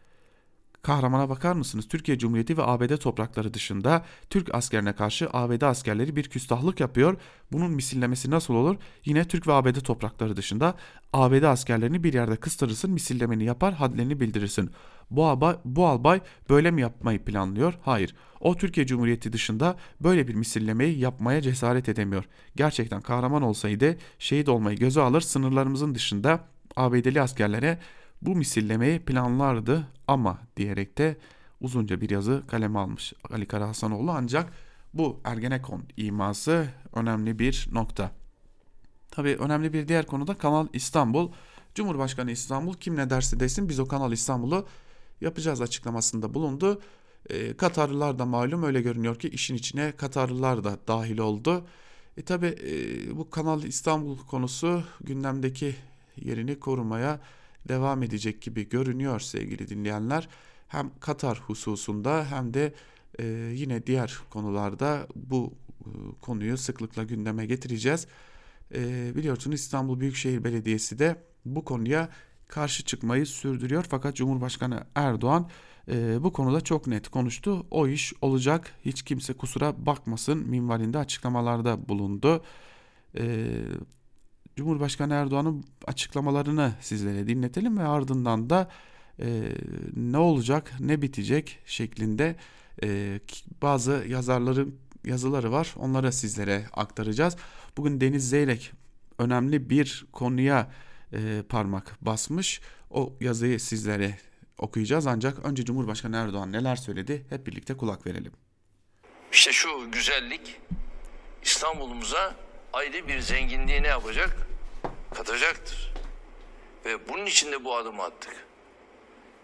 Kahramana 0.86 1.30
bakar 1.30 1.54
mısınız? 1.54 1.88
Türkiye 1.88 2.18
Cumhuriyeti 2.18 2.58
ve 2.58 2.64
ABD 2.64 2.98
toprakları 2.98 3.54
dışında 3.54 4.06
Türk 4.30 4.56
askerine 4.56 4.94
karşı 4.94 5.30
ABD 5.34 5.62
askerleri 5.62 6.16
bir 6.16 6.24
küstahlık 6.24 6.80
yapıyor. 6.80 7.18
Bunun 7.52 7.72
misillemesi 7.72 8.32
nasıl 8.32 8.54
olur? 8.54 8.76
Yine 9.06 9.28
Türk 9.28 9.48
ve 9.48 9.54
ABD 9.54 9.80
toprakları 9.80 10.38
dışında 10.38 10.76
ABD 11.14 11.44
askerlerini 11.44 12.04
bir 12.04 12.14
yerde 12.14 12.36
kıstırırsın, 12.36 12.92
misillemeni 12.92 13.44
yapar, 13.44 13.74
hadlerini 13.74 14.20
bildirirsin. 14.20 14.70
Bu 15.10 15.26
albay, 15.26 15.56
bu 15.66 15.88
albay 15.88 16.22
böyle 16.50 16.72
mi 16.72 16.82
yapmayı 16.82 17.26
planlıyor? 17.26 17.74
Hayır. 17.82 18.16
O 18.40 18.56
Türkiye 18.56 18.86
Cumhuriyeti 18.86 19.34
dışında 19.34 19.76
böyle 20.02 20.28
bir 20.28 20.36
misillemeyi 20.36 21.00
yapmaya 21.00 21.42
cesaret 21.42 21.90
edemiyor. 21.90 22.26
Gerçekten 22.56 23.02
kahraman 23.02 23.42
olsaydı 23.42 23.98
şehit 24.20 24.50
olmayı 24.50 24.78
göze 24.78 25.02
alır, 25.02 25.22
sınırlarımızın 25.22 25.96
dışında 25.96 26.40
ABD'li 26.76 27.22
askerlere 27.22 27.80
bu 28.26 28.36
misillemeyi 28.36 29.00
planlardı 29.00 29.88
ama 30.08 30.40
diyerek 30.58 30.98
de 30.98 31.18
uzunca 31.62 32.02
bir 32.02 32.10
yazı 32.10 32.44
kaleme 32.48 32.80
almış 32.80 33.14
Ali 33.30 33.46
Kara 33.46 33.68
Hasanoğlu 33.68 34.12
ancak 34.12 34.54
bu 34.94 35.20
Ergenekon 35.24 35.84
iması 35.98 36.68
önemli 36.94 37.40
bir 37.40 37.70
nokta. 37.72 38.12
Tabi 39.12 39.36
önemli 39.36 39.74
bir 39.74 39.88
diğer 39.88 40.06
konu 40.06 40.28
da 40.28 40.38
Kanal 40.38 40.68
İstanbul. 40.74 41.32
Cumhurbaşkanı 41.76 42.32
İstanbul 42.32 42.74
kim 42.74 42.96
ne 42.96 43.10
derse 43.10 43.40
desin 43.40 43.70
biz 43.70 43.80
o 43.80 43.88
Kanal 43.88 44.12
İstanbul'u 44.12 44.68
yapacağız 45.22 45.62
açıklamasında 45.62 46.34
bulundu. 46.34 46.82
E, 47.30 47.58
Katarlılar 47.58 48.20
da 48.20 48.26
malum 48.26 48.64
öyle 48.64 48.82
görünüyor 48.82 49.20
ki 49.20 49.30
işin 49.30 49.56
içine 49.56 49.92
Katarlılar 49.92 50.64
da 50.64 50.78
dahil 50.88 51.18
oldu. 51.18 51.66
E 52.18 52.22
tabi 52.22 52.46
e, 52.48 53.18
bu 53.18 53.30
Kanal 53.30 53.64
İstanbul 53.64 54.18
konusu 54.18 54.84
gündemdeki 55.02 55.76
yerini 56.18 56.60
korumaya 56.60 57.20
devam 57.68 58.04
edecek 58.04 58.42
gibi 58.42 58.70
görünüyor 58.70 59.20
sevgili 59.20 59.68
dinleyenler. 59.68 60.30
Hem 60.68 60.92
Katar 61.00 61.40
hususunda 61.40 62.26
hem 62.30 62.54
de 62.54 62.74
e, 63.20 63.26
yine 63.54 63.86
diğer 63.88 64.18
konularda 64.30 65.08
bu 65.16 65.54
e, 65.86 65.90
konuyu 66.22 66.58
sıklıkla 66.58 67.04
gündeme 67.04 67.46
getireceğiz. 67.46 68.08
E, 68.74 69.12
biliyorsunuz 69.16 69.60
İstanbul 69.60 70.00
Büyükşehir 70.00 70.44
Belediyesi 70.44 71.00
de 71.00 71.16
bu 71.46 71.66
konuya 71.66 72.10
karşı 72.48 72.84
çıkmayı 72.84 73.26
sürdürüyor. 73.26 73.86
Fakat 73.90 74.16
Cumhurbaşkanı 74.16 74.84
Erdoğan 74.96 75.50
e, 75.92 76.24
bu 76.24 76.34
konuda 76.34 76.62
çok 76.62 76.88
net 76.88 77.10
konuştu. 77.10 77.66
O 77.72 77.88
iş 77.88 78.14
olacak 78.22 78.72
hiç 78.86 79.02
kimse 79.02 79.34
kusura 79.34 79.86
bakmasın 79.86 80.38
minvalinde 80.50 80.98
açıklamalarda 80.98 81.90
bulundu. 81.90 82.44
E, 83.18 83.48
Cumhurbaşkanı 84.56 85.14
Erdoğan'ın 85.14 85.66
açıklamalarını 85.88 86.74
sizlere 86.82 87.28
dinletelim 87.28 87.78
ve 87.78 87.84
ardından 87.84 88.50
da 88.50 88.70
e, 89.20 89.52
ne 89.96 90.18
olacak 90.18 90.74
ne 90.80 91.02
bitecek 91.02 91.60
şeklinde 91.66 92.36
e, 92.84 93.20
bazı 93.62 94.06
yazarların 94.08 94.80
yazıları 95.06 95.52
var 95.52 95.74
onları 95.78 96.12
sizlere 96.12 96.66
aktaracağız. 96.74 97.36
Bugün 97.78 98.02
Deniz 98.02 98.30
Zeyrek 98.30 98.72
önemli 99.20 99.70
bir 99.70 100.06
konuya 100.12 100.72
e, 101.14 101.44
parmak 101.50 101.98
basmış 102.02 102.62
o 102.90 103.14
yazıyı 103.22 103.60
sizlere 103.60 104.18
okuyacağız 104.58 105.08
ancak 105.08 105.46
önce 105.46 105.66
Cumhurbaşkanı 105.66 106.16
Erdoğan 106.16 106.52
neler 106.52 106.76
söyledi 106.76 107.26
hep 107.30 107.48
birlikte 107.48 107.78
kulak 107.78 108.08
verelim. 108.08 108.32
İşte 109.32 109.52
şu 109.52 109.92
güzellik 109.92 110.62
İstanbul'umuza 111.44 112.45
ayrı 112.76 113.08
bir 113.08 113.20
zenginliği 113.20 113.84
ne 113.84 113.88
yapacak? 113.88 114.38
Katacaktır. 115.16 115.94
Ve 116.86 117.08
bunun 117.10 117.26
için 117.26 117.52
de 117.52 117.64
bu 117.64 117.76
adımı 117.76 118.04
attık. 118.04 118.46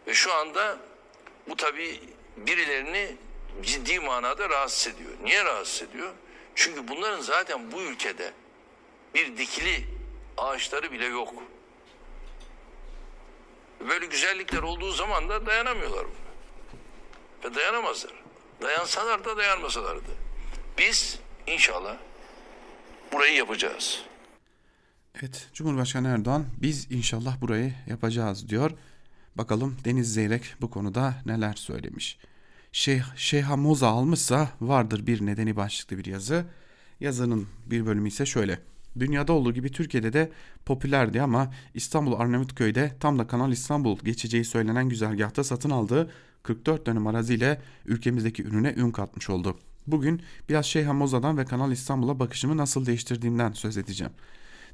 Ve 0.07 0.13
şu 0.13 0.33
anda 0.33 0.77
bu 1.49 1.55
tabii 1.55 1.99
birilerini 2.37 3.15
ciddi 3.61 3.99
manada 3.99 4.49
rahatsız 4.49 4.93
ediyor. 4.93 5.11
Niye 5.23 5.45
rahatsız 5.45 5.89
ediyor? 5.89 6.13
Çünkü 6.55 6.87
bunların 6.87 7.21
zaten 7.21 7.71
bu 7.71 7.81
ülkede 7.81 8.33
bir 9.13 9.37
dikili 9.37 9.85
ağaçları 10.37 10.91
bile 10.91 11.05
yok. 11.05 11.33
Böyle 13.79 14.05
güzellikler 14.05 14.63
olduğu 14.63 14.91
zaman 14.91 15.29
da 15.29 15.45
dayanamıyorlar 15.45 16.05
buna. 16.05 17.51
ve 17.51 17.55
dayanamazlar. 17.55 18.13
Dayansalar 18.61 19.25
da 19.25 19.37
dayanmasalar 19.37 19.97
da. 19.97 20.11
Biz 20.77 21.19
inşallah 21.47 21.97
burayı 23.13 23.35
yapacağız. 23.35 24.01
Evet 25.19 25.49
Cumhurbaşkanı 25.53 26.07
Erdoğan 26.07 26.45
biz 26.61 26.91
inşallah 26.91 27.41
burayı 27.41 27.73
yapacağız 27.87 28.49
diyor. 28.49 28.71
Bakalım 29.35 29.77
Deniz 29.85 30.13
Zeyrek 30.13 30.55
bu 30.61 30.69
konuda 30.69 31.15
neler 31.25 31.53
söylemiş. 31.53 32.17
Şeyh, 32.71 33.03
Şeyha 33.15 33.57
Moza 33.57 33.87
almışsa 33.87 34.49
vardır 34.61 35.07
bir 35.07 35.25
nedeni 35.25 35.55
başlıklı 35.55 35.97
bir 35.97 36.05
yazı. 36.05 36.45
Yazının 36.99 37.47
bir 37.65 37.85
bölümü 37.85 38.07
ise 38.07 38.25
şöyle. 38.25 38.59
Dünyada 38.99 39.33
olduğu 39.33 39.53
gibi 39.53 39.71
Türkiye'de 39.71 40.13
de 40.13 40.31
popülerdi 40.65 41.21
ama 41.21 41.53
İstanbul 41.73 42.13
Arnavutköy'de 42.13 42.91
tam 42.99 43.19
da 43.19 43.27
Kanal 43.27 43.51
İstanbul 43.51 43.99
geçeceği 43.99 44.45
söylenen 44.45 44.89
güzergahta 44.89 45.43
satın 45.43 45.69
aldığı 45.69 46.11
44 46.43 46.85
dönüm 46.85 47.07
araziyle 47.07 47.61
ülkemizdeki 47.85 48.43
ürüne 48.43 48.73
ün 48.77 48.91
katmış 48.91 49.29
oldu. 49.29 49.57
Bugün 49.87 50.21
biraz 50.49 50.65
Şeyh 50.65 50.91
Moza'dan 50.91 51.37
ve 51.37 51.45
Kanal 51.45 51.71
İstanbul'a 51.71 52.19
bakışımı 52.19 52.57
nasıl 52.57 52.85
değiştirdiğimden 52.85 53.51
söz 53.51 53.77
edeceğim. 53.77 54.13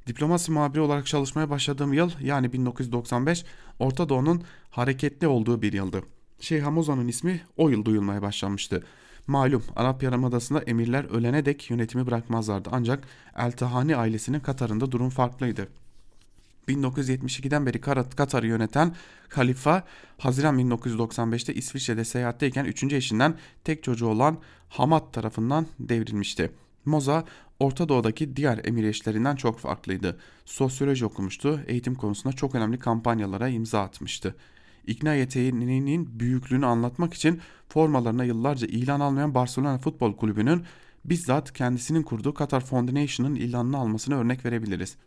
Diplomasi 0.07 0.51
muhabiri 0.51 0.81
olarak 0.81 1.05
çalışmaya 1.05 1.49
başladığım 1.49 1.93
yıl 1.93 2.11
yani 2.21 2.53
1995 2.53 3.45
Orta 3.79 4.09
Doğu'nun 4.09 4.43
hareketli 4.69 5.27
olduğu 5.27 5.61
bir 5.61 5.73
yıldı. 5.73 6.01
Şeyh 6.39 6.63
Hamoza'nın 6.63 7.07
ismi 7.07 7.41
o 7.57 7.69
yıl 7.69 7.85
duyulmaya 7.85 8.21
başlamıştı. 8.21 8.83
Malum 9.27 9.63
Arap 9.75 10.03
Yarımadası'nda 10.03 10.61
emirler 10.61 11.03
ölene 11.03 11.45
dek 11.45 11.69
yönetimi 11.69 12.07
bırakmazlardı 12.07 12.69
ancak 12.71 13.07
El 13.35 13.51
Tahani 13.51 13.95
ailesinin 13.95 14.39
Katar'ında 14.39 14.91
durum 14.91 15.09
farklıydı. 15.09 15.67
1972'den 16.67 17.65
beri 17.65 17.81
Katar'ı 18.15 18.47
yöneten 18.47 18.95
Halifa 19.29 19.83
Haziran 20.17 20.59
1995'te 20.59 21.53
İsviçre'de 21.53 22.05
seyahatteyken 22.05 22.65
3. 22.65 22.83
eşinden 22.83 23.37
tek 23.63 23.83
çocuğu 23.83 24.07
olan 24.07 24.37
Hamad 24.69 25.13
tarafından 25.13 25.67
devrilmişti. 25.79 26.51
Moza 26.85 27.25
Orta 27.59 27.89
Doğu'daki 27.89 28.35
diğer 28.35 28.65
emir 28.65 28.83
eşlerinden 28.83 29.35
çok 29.35 29.59
farklıydı. 29.59 30.19
Sosyoloji 30.45 31.05
okumuştu, 31.05 31.61
eğitim 31.67 31.95
konusunda 31.95 32.35
çok 32.35 32.55
önemli 32.55 32.79
kampanyalara 32.79 33.47
imza 33.47 33.81
atmıştı. 33.81 34.35
İkna 34.87 35.13
yeteneğinin 35.13 36.19
büyüklüğünü 36.19 36.65
anlatmak 36.65 37.13
için 37.13 37.41
formalarına 37.69 38.23
yıllarca 38.23 38.67
ilan 38.67 38.99
almayan 38.99 39.35
Barcelona 39.35 39.77
Futbol 39.77 40.13
Kulübü'nün 40.13 40.63
bizzat 41.05 41.53
kendisinin 41.53 42.03
kurduğu 42.03 42.33
Qatar 42.33 42.61
Foundation'ın 42.61 43.35
ilanını 43.35 43.77
almasını 43.77 44.15
örnek 44.15 44.45
verebiliriz. 44.45 44.97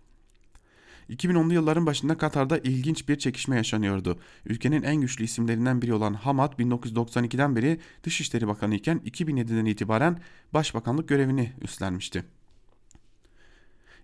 2010'lu 1.11 1.53
yılların 1.53 1.87
başında 1.87 2.19
Katar'da 2.19 2.59
ilginç 2.59 3.09
bir 3.09 3.19
çekişme 3.19 3.57
yaşanıyordu. 3.57 4.19
Ülkenin 4.47 4.83
en 4.83 4.97
güçlü 4.97 5.25
isimlerinden 5.25 5.83
biri 5.83 5.95
olan 5.95 6.15
Hamad 6.15 6.53
1992'den 6.53 7.57
beri 7.57 7.81
Dışişleri 8.03 8.49
Bakanı 8.49 8.75
iken 8.75 9.01
2007'den 9.05 9.65
itibaren 9.65 10.19
başbakanlık 10.55 11.09
görevini 11.09 11.53
üstlenmişti. 11.63 12.25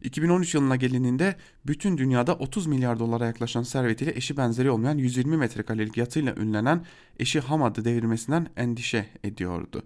2013 0.03 0.55
yılına 0.55 0.77
gelindiğinde 0.77 1.37
bütün 1.67 1.99
dünyada 1.99 2.35
30 2.35 2.67
milyar 2.67 2.99
dolara 2.99 3.27
yaklaşan 3.27 3.63
servetiyle 3.63 4.13
eşi 4.17 4.37
benzeri 4.37 4.71
olmayan 4.71 4.99
120 4.99 5.37
metrekarelik 5.37 5.97
yatıyla 5.97 6.35
ünlenen 6.35 6.85
eşi 7.19 7.41
Hamad'ı 7.41 7.85
devirmesinden 7.85 8.47
endişe 8.57 9.07
ediyordu. 9.25 9.83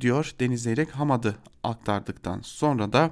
Diyor 0.00 0.32
Deniz 0.40 0.62
Zeyrek 0.62 0.90
Hamad'ı 0.90 1.36
aktardıktan 1.62 2.40
sonra 2.42 2.92
da 2.92 3.10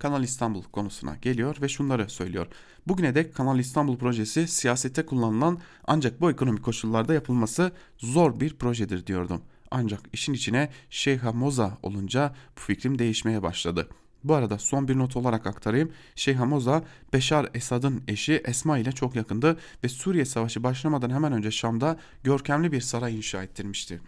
Kanal 0.00 0.22
İstanbul 0.24 0.62
konusuna 0.62 1.16
geliyor 1.16 1.56
ve 1.62 1.68
şunları 1.68 2.10
söylüyor. 2.10 2.46
Bugüne 2.86 3.14
dek 3.14 3.34
Kanal 3.34 3.58
İstanbul 3.58 3.96
projesi 3.96 4.48
siyasette 4.48 5.06
kullanılan 5.06 5.58
ancak 5.86 6.20
bu 6.20 6.30
ekonomik 6.30 6.64
koşullarda 6.64 7.14
yapılması 7.14 7.72
zor 7.98 8.40
bir 8.40 8.56
projedir 8.56 9.06
diyordum. 9.06 9.42
Ancak 9.70 10.00
işin 10.12 10.32
içine 10.32 10.70
Şeyh 10.90 11.34
Moza 11.34 11.78
olunca 11.82 12.34
bu 12.56 12.60
fikrim 12.60 12.98
değişmeye 12.98 13.42
başladı. 13.42 13.88
Bu 14.24 14.34
arada 14.34 14.58
son 14.58 14.88
bir 14.88 14.98
not 14.98 15.16
olarak 15.16 15.46
aktarayım. 15.46 15.92
Şeyh 16.14 16.38
Moza, 16.38 16.84
Beşar 17.12 17.48
Esad'ın 17.54 18.02
eşi 18.08 18.42
Esma 18.44 18.78
ile 18.78 18.92
çok 18.92 19.16
yakındı 19.16 19.56
ve 19.84 19.88
Suriye 19.88 20.24
Savaşı 20.24 20.62
başlamadan 20.62 21.10
hemen 21.10 21.32
önce 21.32 21.50
Şam'da 21.50 21.96
görkemli 22.24 22.72
bir 22.72 22.80
saray 22.80 23.16
inşa 23.16 23.42
ettirmişti. 23.42 24.00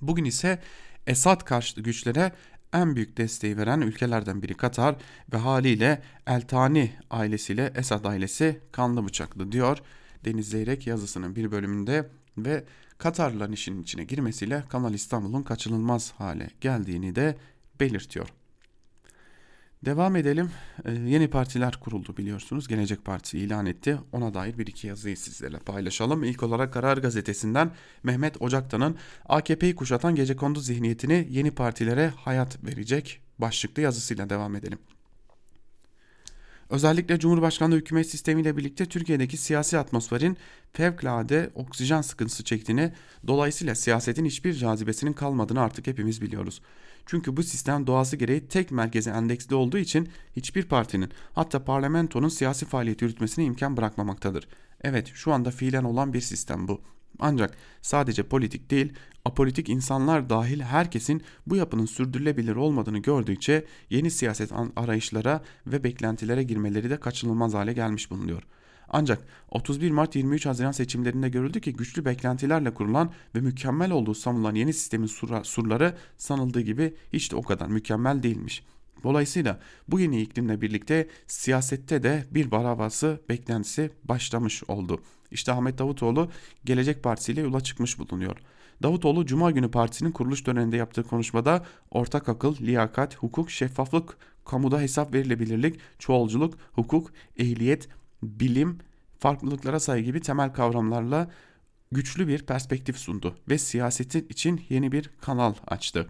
Bugün 0.00 0.24
ise 0.24 0.58
Esad 1.06 1.44
karşıtı 1.44 1.80
güçlere 1.80 2.32
en 2.74 2.96
büyük 2.96 3.16
desteği 3.16 3.56
veren 3.56 3.80
ülkelerden 3.80 4.42
biri 4.42 4.54
Katar 4.54 4.96
ve 5.32 5.36
haliyle 5.36 6.02
Eltani 6.26 6.92
ailesiyle 7.10 7.72
Esad 7.76 8.04
ailesi 8.04 8.60
kanlı 8.72 9.06
bıçaklı 9.06 9.52
diyor 9.52 9.78
Deniz 10.24 10.48
Zeyrek 10.48 10.86
yazısının 10.86 11.36
bir 11.36 11.50
bölümünde 11.50 12.08
ve 12.38 12.64
Katarlıların 12.98 13.52
işin 13.52 13.82
içine 13.82 14.04
girmesiyle 14.04 14.64
Kanal 14.68 14.94
İstanbul'un 14.94 15.42
kaçınılmaz 15.42 16.12
hale 16.12 16.50
geldiğini 16.60 17.16
de 17.16 17.36
belirtiyor. 17.80 18.28
Devam 19.84 20.16
edelim. 20.16 20.50
Ee, 20.84 20.92
yeni 20.92 21.28
partiler 21.28 21.76
kuruldu 21.80 22.16
biliyorsunuz. 22.16 22.68
Gelecek 22.68 23.04
Partisi 23.04 23.38
ilan 23.38 23.66
etti. 23.66 23.98
Ona 24.12 24.34
dair 24.34 24.58
bir 24.58 24.66
iki 24.66 24.86
yazıyı 24.86 25.16
sizlerle 25.16 25.58
paylaşalım. 25.58 26.24
İlk 26.24 26.42
olarak 26.42 26.72
Karar 26.72 26.98
Gazetesi'nden 26.98 27.70
Mehmet 28.02 28.42
Ocaktan'ın 28.42 28.96
AKP'yi 29.28 29.74
kuşatan 29.74 30.14
gecekondu 30.14 30.60
zihniyetini 30.60 31.26
yeni 31.30 31.50
partilere 31.50 32.08
hayat 32.16 32.64
verecek 32.64 33.20
başlıklı 33.38 33.82
yazısıyla 33.82 34.30
devam 34.30 34.56
edelim. 34.56 34.78
Özellikle 36.70 37.18
Cumhurbaşkanlığı 37.18 37.76
hükümet 37.76 38.10
sistemiyle 38.10 38.56
birlikte 38.56 38.86
Türkiye'deki 38.86 39.36
siyasi 39.36 39.78
atmosferin 39.78 40.36
fevkalade 40.72 41.50
oksijen 41.54 42.02
sıkıntısı 42.02 42.44
çektiğini, 42.44 42.92
dolayısıyla 43.26 43.74
siyasetin 43.74 44.24
hiçbir 44.24 44.54
cazibesinin 44.54 45.12
kalmadığını 45.12 45.60
artık 45.60 45.86
hepimiz 45.86 46.22
biliyoruz. 46.22 46.60
Çünkü 47.06 47.36
bu 47.36 47.42
sistem 47.42 47.86
doğası 47.86 48.16
gereği 48.16 48.48
tek 48.48 48.70
merkeze 48.70 49.10
endeksli 49.10 49.54
olduğu 49.54 49.78
için 49.78 50.08
hiçbir 50.36 50.64
partinin 50.64 51.10
hatta 51.32 51.64
parlamentonun 51.64 52.28
siyasi 52.28 52.66
faaliyet 52.66 53.02
yürütmesine 53.02 53.44
imkan 53.44 53.76
bırakmamaktadır. 53.76 54.48
Evet 54.82 55.10
şu 55.14 55.32
anda 55.32 55.50
fiilen 55.50 55.84
olan 55.84 56.12
bir 56.12 56.20
sistem 56.20 56.68
bu. 56.68 56.80
Ancak 57.18 57.56
sadece 57.82 58.22
politik 58.22 58.70
değil, 58.70 58.92
apolitik 59.24 59.68
insanlar 59.68 60.30
dahil 60.30 60.60
herkesin 60.60 61.22
bu 61.46 61.56
yapının 61.56 61.86
sürdürülebilir 61.86 62.56
olmadığını 62.56 62.98
gördükçe 62.98 63.64
yeni 63.90 64.10
siyaset 64.10 64.52
arayışlara 64.76 65.42
ve 65.66 65.84
beklentilere 65.84 66.42
girmeleri 66.42 66.90
de 66.90 67.00
kaçınılmaz 67.00 67.54
hale 67.54 67.72
gelmiş 67.72 68.10
bulunuyor. 68.10 68.42
Ancak 68.96 69.22
31 69.50 69.90
Mart 69.90 70.16
23 70.16 70.46
Haziran 70.46 70.72
seçimlerinde 70.72 71.28
görüldü 71.28 71.60
ki 71.60 71.72
güçlü 71.72 72.04
beklentilerle 72.04 72.74
kurulan 72.74 73.12
ve 73.34 73.40
mükemmel 73.40 73.90
olduğu 73.90 74.14
sanılan 74.14 74.54
yeni 74.54 74.72
sistemin 74.72 75.06
surları 75.42 75.94
sanıldığı 76.16 76.60
gibi 76.60 76.94
hiç 77.12 77.32
de 77.32 77.36
o 77.36 77.42
kadar 77.42 77.66
mükemmel 77.66 78.22
değilmiş. 78.22 78.64
Dolayısıyla 79.02 79.60
bu 79.88 80.00
yeni 80.00 80.22
iklimle 80.22 80.60
birlikte 80.60 81.08
siyasette 81.26 82.02
de 82.02 82.24
bir 82.30 82.50
baravası 82.50 83.20
beklentisi 83.28 83.90
başlamış 84.04 84.64
oldu. 84.64 85.00
İşte 85.30 85.52
Ahmet 85.52 85.78
Davutoğlu 85.78 86.30
Gelecek 86.64 87.02
Partisi 87.02 87.32
ile 87.32 87.40
yola 87.40 87.60
çıkmış 87.60 87.98
bulunuyor. 87.98 88.36
Davutoğlu 88.82 89.26
Cuma 89.26 89.50
günü 89.50 89.70
partisinin 89.70 90.12
kuruluş 90.12 90.46
döneminde 90.46 90.76
yaptığı 90.76 91.02
konuşmada 91.02 91.64
ortak 91.90 92.28
akıl, 92.28 92.56
liyakat, 92.60 93.16
hukuk, 93.16 93.50
şeffaflık, 93.50 94.16
kamuda 94.44 94.80
hesap 94.80 95.14
verilebilirlik, 95.14 95.80
çoğulculuk, 95.98 96.54
hukuk, 96.72 97.12
ehliyet, 97.36 97.88
bilim, 98.24 98.78
farklılıklara 99.18 99.80
saygı 99.80 100.04
gibi 100.04 100.20
temel 100.20 100.52
kavramlarla 100.52 101.30
güçlü 101.92 102.28
bir 102.28 102.46
perspektif 102.46 102.98
sundu 102.98 103.36
ve 103.48 103.58
siyasetin 103.58 104.26
için 104.28 104.60
yeni 104.68 104.92
bir 104.92 105.10
kanal 105.20 105.54
açtı. 105.66 106.08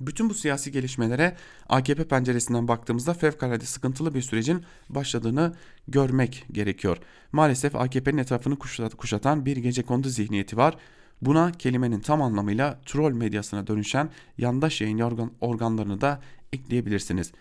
Bütün 0.00 0.30
bu 0.30 0.34
siyasi 0.34 0.72
gelişmelere 0.72 1.36
AKP 1.68 2.08
penceresinden 2.08 2.68
baktığımızda 2.68 3.14
fevkalade 3.14 3.64
sıkıntılı 3.64 4.14
bir 4.14 4.22
sürecin 4.22 4.64
başladığını 4.88 5.54
görmek 5.88 6.46
gerekiyor. 6.52 6.98
Maalesef 7.32 7.76
AKP'nin 7.76 8.18
etrafını 8.18 8.58
kuşatan 8.96 9.46
bir 9.46 9.56
gece 9.56 9.82
kondu 9.82 10.08
zihniyeti 10.08 10.56
var. 10.56 10.76
Buna 11.22 11.52
kelimenin 11.52 12.00
tam 12.00 12.22
anlamıyla 12.22 12.80
troll 12.86 13.12
medyasına 13.12 13.66
dönüşen 13.66 14.10
yandaş 14.38 14.80
yayın 14.80 14.98
organ, 14.98 15.32
organlarını 15.40 16.00
da 16.00 16.20
ekleyebilirsiniz. 16.52 17.32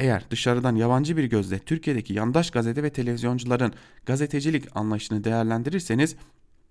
Eğer 0.00 0.30
dışarıdan 0.30 0.76
yabancı 0.76 1.16
bir 1.16 1.24
gözle 1.24 1.58
Türkiye'deki 1.58 2.14
yandaş 2.14 2.50
gazete 2.50 2.82
ve 2.82 2.90
televizyoncuların 2.90 3.72
gazetecilik 4.06 4.76
anlayışını 4.76 5.24
değerlendirirseniz 5.24 6.16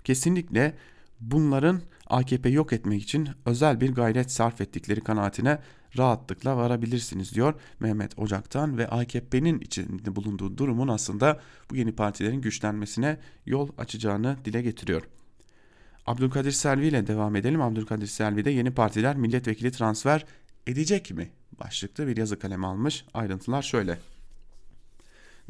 kesinlikle 0.04 0.74
bunların 1.20 1.82
AKP 2.08 2.50
yok 2.50 2.74
etmek 2.74 3.04
için 3.04 3.30
özel 3.46 3.82
bir 3.82 3.94
gayret 3.94 4.32
sarf 4.32 4.62
ettikleri 4.62 5.02
kanaatine 5.02 5.60
rahatlıkla 5.98 6.58
varabilirsiniz 6.58 7.34
diyor 7.34 7.54
Mehmet 7.80 8.20
Ocak'tan 8.20 8.78
ve 8.78 8.88
AKP'nin 8.88 9.60
içinde 9.60 10.16
bulunduğu 10.16 10.58
durumun 10.58 10.88
aslında 10.88 11.40
bu 11.72 11.76
yeni 11.76 11.96
partilerin 11.96 12.42
güçlenmesine 12.42 13.18
yol 13.46 13.70
açacağını 13.78 14.38
dile 14.46 14.62
getiriyor. 14.62 15.04
Abdülkadir 16.06 16.52
Selvi 16.52 16.88
ile 16.88 17.08
devam 17.08 17.36
edelim. 17.36 17.62
Abdülkadir 17.62 18.08
Selvi 18.08 18.46
de 18.46 18.52
yeni 18.52 18.72
partiler 18.72 19.16
milletvekili 19.16 19.72
transfer 19.72 20.26
edecek 20.68 21.12
mi? 21.12 21.30
Başlıklı 21.64 22.08
bir 22.08 22.18
yazı 22.18 22.40
kalemi 22.40 22.68
almış. 22.68 23.06
Ayrıntılar 23.14 23.62
şöyle. 23.62 24.00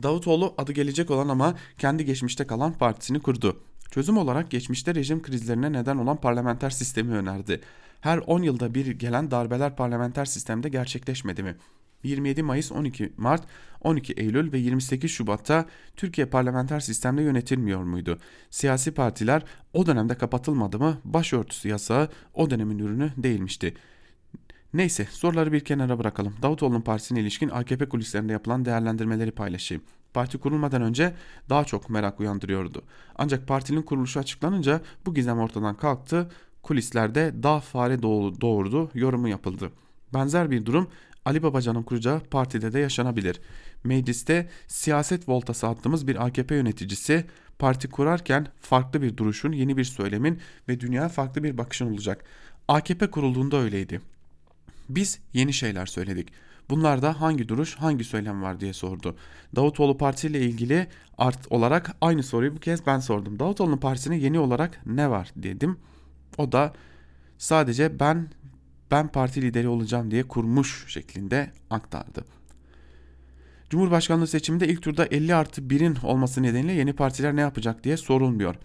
Davutoğlu 0.04 0.54
adı 0.58 0.72
gelecek 0.72 1.12
olan 1.12 1.30
ama 1.30 1.56
kendi 1.78 2.06
geçmişte 2.06 2.48
kalan 2.48 2.74
partisini 2.74 3.20
kurdu 3.20 3.64
Çözüm 3.92 4.18
olarak 4.18 4.52
geçmişte 4.52 4.96
rejim 4.96 5.22
krizlerine 5.22 5.74
neden 5.74 5.98
olan 5.98 6.18
parlamenter 6.18 6.70
sistemi 6.70 7.14
önerdi. 7.14 7.62
Her 8.02 8.18
10 8.18 8.42
yılda 8.42 8.74
bir 8.74 8.88
gelen 8.88 9.32
darbeler 9.32 9.76
parlamenter 9.76 10.26
sistemde 10.26 10.70
gerçekleşmedi 10.70 11.44
mi? 11.44 11.56
27 12.04 12.44
Mayıs 12.44 12.72
12 12.72 13.14
Mart 13.18 13.44
12 13.82 14.14
Eylül 14.14 14.52
ve 14.52 14.58
28 14.58 15.12
Şubat'ta 15.12 15.66
Türkiye 15.96 16.28
parlamenter 16.28 16.80
sistemde 16.80 17.22
yönetilmiyor 17.22 17.84
muydu? 17.84 18.20
Siyasi 18.50 18.92
partiler 18.92 19.44
o 19.74 19.86
dönemde 19.86 20.18
kapatılmadı 20.18 20.80
mı? 20.80 20.98
Başörtüsü 21.04 21.68
yasağı 21.68 22.10
o 22.34 22.50
dönemin 22.50 22.80
ürünü 22.80 23.12
değilmişti. 23.18 23.74
Neyse 24.74 25.08
soruları 25.12 25.52
bir 25.52 25.60
kenara 25.60 26.00
bırakalım. 26.00 26.34
Davutoğlu'nun 26.42 26.82
partisine 26.82 27.20
ilişkin 27.20 27.50
AKP 27.50 27.90
kulislerinde 27.90 28.34
yapılan 28.34 28.66
değerlendirmeleri 28.66 29.32
paylaşayım. 29.32 29.84
Parti 30.14 30.38
kurulmadan 30.38 30.82
önce 30.82 31.14
daha 31.50 31.66
çok 31.66 31.90
merak 31.90 32.20
uyandırıyordu. 32.20 32.82
Ancak 33.16 33.48
partinin 33.48 33.82
kuruluşu 33.82 34.20
açıklanınca 34.20 34.82
bu 35.06 35.14
gizem 35.14 35.40
ortadan 35.40 35.78
kalktı. 35.78 36.32
Kulislerde 36.64 37.34
daha 37.44 37.60
fare 37.60 38.02
doğurdu 38.42 38.92
yorumu 38.94 39.28
yapıldı. 39.28 39.72
Benzer 40.14 40.52
bir 40.52 40.66
durum 40.66 40.88
Ali 41.26 41.44
Babacan'ın 41.44 41.84
kuracağı 41.84 42.20
partide 42.20 42.74
de 42.74 42.80
yaşanabilir. 42.80 43.42
Mecliste 43.84 44.50
siyaset 44.68 45.30
voltası 45.30 45.68
attığımız 45.68 46.08
bir 46.08 46.26
AKP 46.26 46.56
yöneticisi 46.56 47.26
parti 47.60 47.90
kurarken 47.90 48.48
farklı 48.62 49.02
bir 49.02 49.18
duruşun, 49.18 49.52
yeni 49.52 49.78
bir 49.78 49.84
söylemin 49.84 50.40
ve 50.68 50.80
dünya 50.80 51.10
farklı 51.10 51.44
bir 51.44 51.58
bakışın 51.58 51.94
olacak. 51.94 52.26
AKP 52.68 53.12
kurulduğunda 53.12 53.58
öyleydi. 53.58 54.13
Biz 54.90 55.20
yeni 55.34 55.54
şeyler 55.54 55.86
söyledik. 55.86 56.30
Bunlarda 56.70 57.22
hangi 57.22 57.50
duruş, 57.50 57.76
hangi 57.76 58.04
söylem 58.04 58.42
var 58.44 58.60
diye 58.60 58.74
sordu. 58.74 59.16
Davutoğlu 59.56 59.98
Parti 59.98 60.28
ile 60.28 60.42
ilgili 60.42 60.88
art 61.18 61.52
olarak 61.52 61.96
aynı 62.02 62.24
soruyu 62.24 62.56
bu 62.56 62.60
kez 62.60 62.86
ben 62.86 63.00
sordum. 63.00 63.40
Davutoğlu'nun 63.40 63.78
partisine 63.78 64.18
yeni 64.18 64.40
olarak 64.40 64.82
ne 64.86 65.10
var 65.10 65.32
dedim. 65.36 65.78
O 66.38 66.52
da 66.52 66.74
sadece 67.38 68.00
ben 68.00 68.30
ben 68.92 69.08
parti 69.08 69.42
lideri 69.42 69.68
olacağım 69.68 70.12
diye 70.12 70.24
kurmuş 70.28 70.86
şeklinde 70.88 71.52
aktardı. 71.70 72.26
Cumhurbaşkanlığı 73.70 74.28
seçiminde 74.28 74.68
ilk 74.68 74.82
turda 74.82 75.06
50 75.06 75.36
artı 75.36 75.62
1'in 75.62 75.98
olması 76.04 76.44
nedeniyle 76.44 76.74
yeni 76.74 76.94
partiler 76.94 77.36
ne 77.36 77.42
yapacak 77.42 77.84
diye 77.84 77.98
sorulmuyor. 77.98 78.56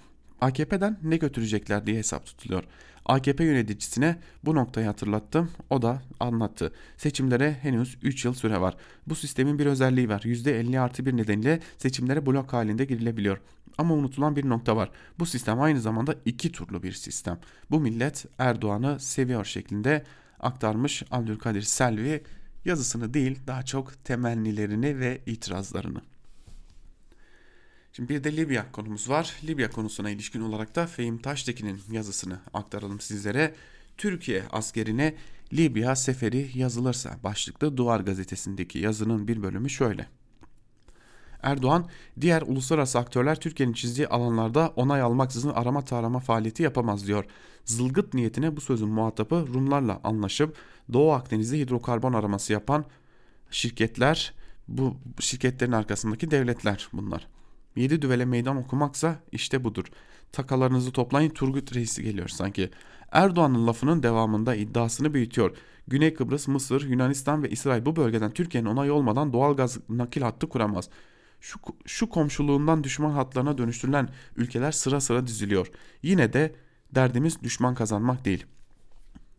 AKP'den 0.41 0.99
ne 1.03 1.16
götürecekler 1.16 1.87
diye 1.87 1.99
hesap 1.99 2.27
tutuluyor. 2.27 2.64
AKP 3.09 3.45
yöneticisine 3.45 4.19
bu 4.45 4.55
noktayı 4.55 4.87
hatırlattım. 4.87 5.51
O 5.71 5.83
da 5.83 6.03
anlattı. 6.21 6.73
Seçimlere 6.97 7.53
henüz 7.53 7.99
3 8.03 8.25
yıl 8.25 8.35
süre 8.35 8.61
var. 8.61 8.77
Bu 9.07 9.15
sistemin 9.15 9.59
bir 9.59 9.67
özelliği 9.67 10.09
var. 10.09 10.21
%50 10.21 10.81
artı 10.81 11.07
1 11.07 11.17
nedeniyle 11.17 11.61
seçimlere 11.79 12.27
blok 12.27 12.53
halinde 12.53 12.85
girilebiliyor. 12.85 13.39
Ama 13.79 13.95
unutulan 13.95 14.37
bir 14.37 14.49
nokta 14.49 14.77
var. 14.77 14.91
Bu 15.19 15.27
sistem 15.27 15.61
aynı 15.61 15.81
zamanda 15.81 16.15
iki 16.25 16.53
turlu 16.53 16.83
bir 16.83 16.93
sistem. 16.93 17.39
Bu 17.71 17.81
millet 17.81 18.27
Erdoğan'ı 18.39 19.01
seviyor 19.01 19.45
şeklinde 19.45 20.05
aktarmış 20.41 21.03
Abdülkadir 21.11 21.63
Selvi 21.63 22.23
yazısını 22.65 23.15
değil 23.15 23.39
daha 23.47 23.63
çok 23.63 24.05
temennilerini 24.05 24.99
ve 24.99 25.21
itirazlarını. 25.27 26.01
Şimdi 27.93 28.09
bir 28.09 28.24
de 28.24 28.36
Libya 28.36 28.72
konumuz 28.72 29.09
var. 29.09 29.34
Libya 29.45 29.70
konusuna 29.70 30.11
ilişkin 30.11 30.41
olarak 30.41 30.76
da 30.76 30.86
Fehim 30.86 31.18
Taştekin'in 31.18 31.80
yazısını 31.91 32.41
aktaralım 32.55 33.01
sizlere. 33.01 33.55
Türkiye 33.97 34.43
askerine 34.51 35.14
Libya 35.53 35.97
seferi 35.97 36.51
yazılırsa 36.55 37.16
başlıklı 37.24 37.76
Duvar 37.76 38.01
gazetesindeki 38.01 38.78
yazının 38.78 39.28
bir 39.28 39.43
bölümü 39.43 39.70
şöyle. 39.70 40.07
Erdoğan, 41.43 41.89
diğer 42.20 42.43
uluslararası 42.43 42.99
aktörler 42.99 43.41
Türkiye'nin 43.41 43.72
çizdiği 43.72 44.09
alanlarda 44.09 44.72
onay 44.76 45.01
almaksızın 45.01 45.51
arama 45.51 45.84
tarama 45.84 46.20
faaliyeti 46.20 46.62
yapamaz 46.62 47.07
diyor. 47.07 47.24
Zılgıt 47.64 48.14
niyetine 48.14 48.57
bu 48.57 48.61
sözün 48.61 48.89
muhatabı 48.89 49.47
Rumlarla 49.55 50.01
anlaşıp 50.05 50.57
Doğu 50.93 51.12
Akdeniz'de 51.12 51.59
hidrokarbon 51.59 52.12
araması 52.12 52.53
yapan 52.53 52.84
şirketler, 53.51 54.34
bu 54.68 54.97
şirketlerin 55.20 55.72
arkasındaki 55.72 56.30
devletler 56.30 56.89
bunlar. 56.93 57.26
Yedi 57.79 58.03
düvele 58.03 58.24
meydan 58.24 58.57
okumaksa 58.57 59.16
işte 59.33 59.64
budur. 59.64 59.85
Takalarınızı 60.33 60.93
toplayın 60.93 61.31
Turgut 61.31 61.74
Reis'i 61.74 62.03
geliyor 62.03 62.29
sanki. 62.29 62.70
Erdoğan'ın 63.12 63.66
lafının 63.66 64.03
devamında 64.03 64.55
iddiasını 64.55 65.14
büyütüyor. 65.14 65.57
Güney 65.89 66.14
Kıbrıs, 66.14 66.49
Mısır, 66.49 66.89
Yunanistan 66.89 67.43
ve 67.43 67.51
İsrail 67.51 67.87
bu 67.87 67.97
bölgeden 67.97 68.31
Türkiye'nin 68.31 68.68
onayı 68.68 68.93
olmadan 68.93 69.33
doğal 69.33 69.57
gaz 69.57 69.79
nakil 69.89 70.22
hattı 70.22 70.49
kuramaz. 70.49 70.89
Şu, 71.41 71.59
şu 71.87 72.09
komşuluğundan 72.09 72.85
düşman 72.85 73.11
hatlarına 73.11 73.59
dönüştürülen 73.59 74.09
ülkeler 74.37 74.72
sıra 74.72 75.01
sıra 75.01 75.26
diziliyor. 75.26 75.70
Yine 76.03 76.33
de 76.33 76.55
derdimiz 76.95 77.43
düşman 77.43 77.74
kazanmak 77.74 78.24
değil. 78.24 78.47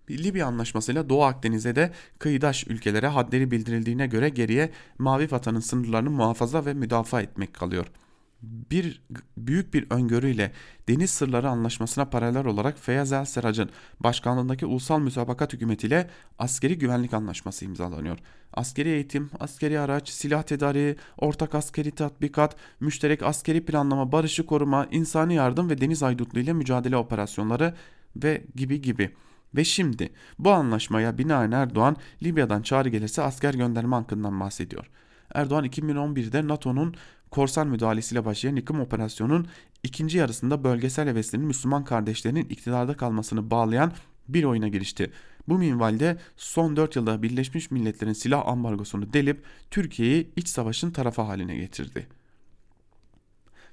Libya 0.09 0.47
anlaşmasıyla 0.47 1.09
Doğu 1.09 1.23
Akdeniz'e 1.23 1.75
de 1.75 1.91
kıyıdaş 2.19 2.67
ülkelere 2.67 3.07
hadleri 3.07 3.51
bildirildiğine 3.51 4.07
göre 4.07 4.29
geriye 4.29 4.71
Mavi 4.97 5.31
Vatan'ın 5.31 5.59
sınırlarını 5.59 6.09
muhafaza 6.09 6.65
ve 6.65 6.73
müdafaa 6.73 7.21
etmek 7.21 7.53
kalıyor.'' 7.53 8.08
Bir 8.41 9.03
büyük 9.37 9.73
bir 9.73 9.87
öngörüyle 9.89 10.51
Deniz 10.89 11.09
Sırları 11.09 11.49
Anlaşması'na 11.49 12.09
paralel 12.09 12.45
olarak 12.45 12.79
Feyyaz 12.79 13.11
El 13.11 13.25
Serac'ın 13.25 13.69
başkanlığındaki 13.99 14.65
Ulusal 14.65 14.99
Müsabakat 14.99 15.53
Hükümetiyle 15.53 16.09
askeri 16.39 16.77
güvenlik 16.77 17.13
anlaşması 17.13 17.65
imzalanıyor. 17.65 18.17
Askeri 18.53 18.89
eğitim, 18.89 19.29
askeri 19.39 19.79
araç, 19.79 20.09
silah 20.09 20.43
tedariği, 20.43 20.95
ortak 21.17 21.55
askeri 21.55 21.91
tatbikat, 21.91 22.55
müşterek 22.79 23.23
askeri 23.23 23.65
planlama, 23.65 24.11
barışı 24.11 24.45
koruma, 24.45 24.87
insani 24.91 25.35
yardım 25.35 25.69
ve 25.69 25.81
deniz 25.81 26.03
aydutluğu 26.03 26.39
ile 26.39 26.53
mücadele 26.53 26.97
operasyonları 26.97 27.73
ve 28.15 28.43
gibi 28.55 28.81
gibi. 28.81 29.11
Ve 29.55 29.63
şimdi 29.63 30.09
bu 30.39 30.51
anlaşmaya 30.51 31.17
binaen 31.17 31.51
Erdoğan 31.51 31.95
Libya'dan 32.23 32.61
çağrı 32.61 32.89
gelirse 32.89 33.21
asker 33.21 33.53
gönderme 33.53 33.95
hakkından 33.95 34.39
bahsediyor. 34.39 34.89
Erdoğan 35.33 35.65
2011'de 35.65 36.47
NATO'nun 36.47 36.95
korsan 37.31 37.67
müdahalesiyle 37.67 38.25
başlayan 38.25 38.55
yıkım 38.55 38.79
operasyonunun 38.79 39.47
ikinci 39.83 40.17
yarısında 40.17 40.63
bölgesel 40.63 41.07
heveslerin 41.07 41.45
Müslüman 41.45 41.85
kardeşlerinin 41.85 42.45
iktidarda 42.49 42.97
kalmasını 42.97 43.51
bağlayan 43.51 43.93
bir 44.27 44.43
oyuna 44.43 44.67
girişti. 44.67 45.11
Bu 45.47 45.57
minvalde 45.57 46.17
son 46.37 46.75
4 46.75 46.95
yılda 46.95 47.23
Birleşmiş 47.23 47.71
Milletler'in 47.71 48.13
silah 48.13 48.47
ambargosunu 48.47 49.13
delip 49.13 49.43
Türkiye'yi 49.71 50.29
iç 50.35 50.47
savaşın 50.47 50.91
tarafı 50.91 51.21
haline 51.21 51.55
getirdi. 51.55 52.07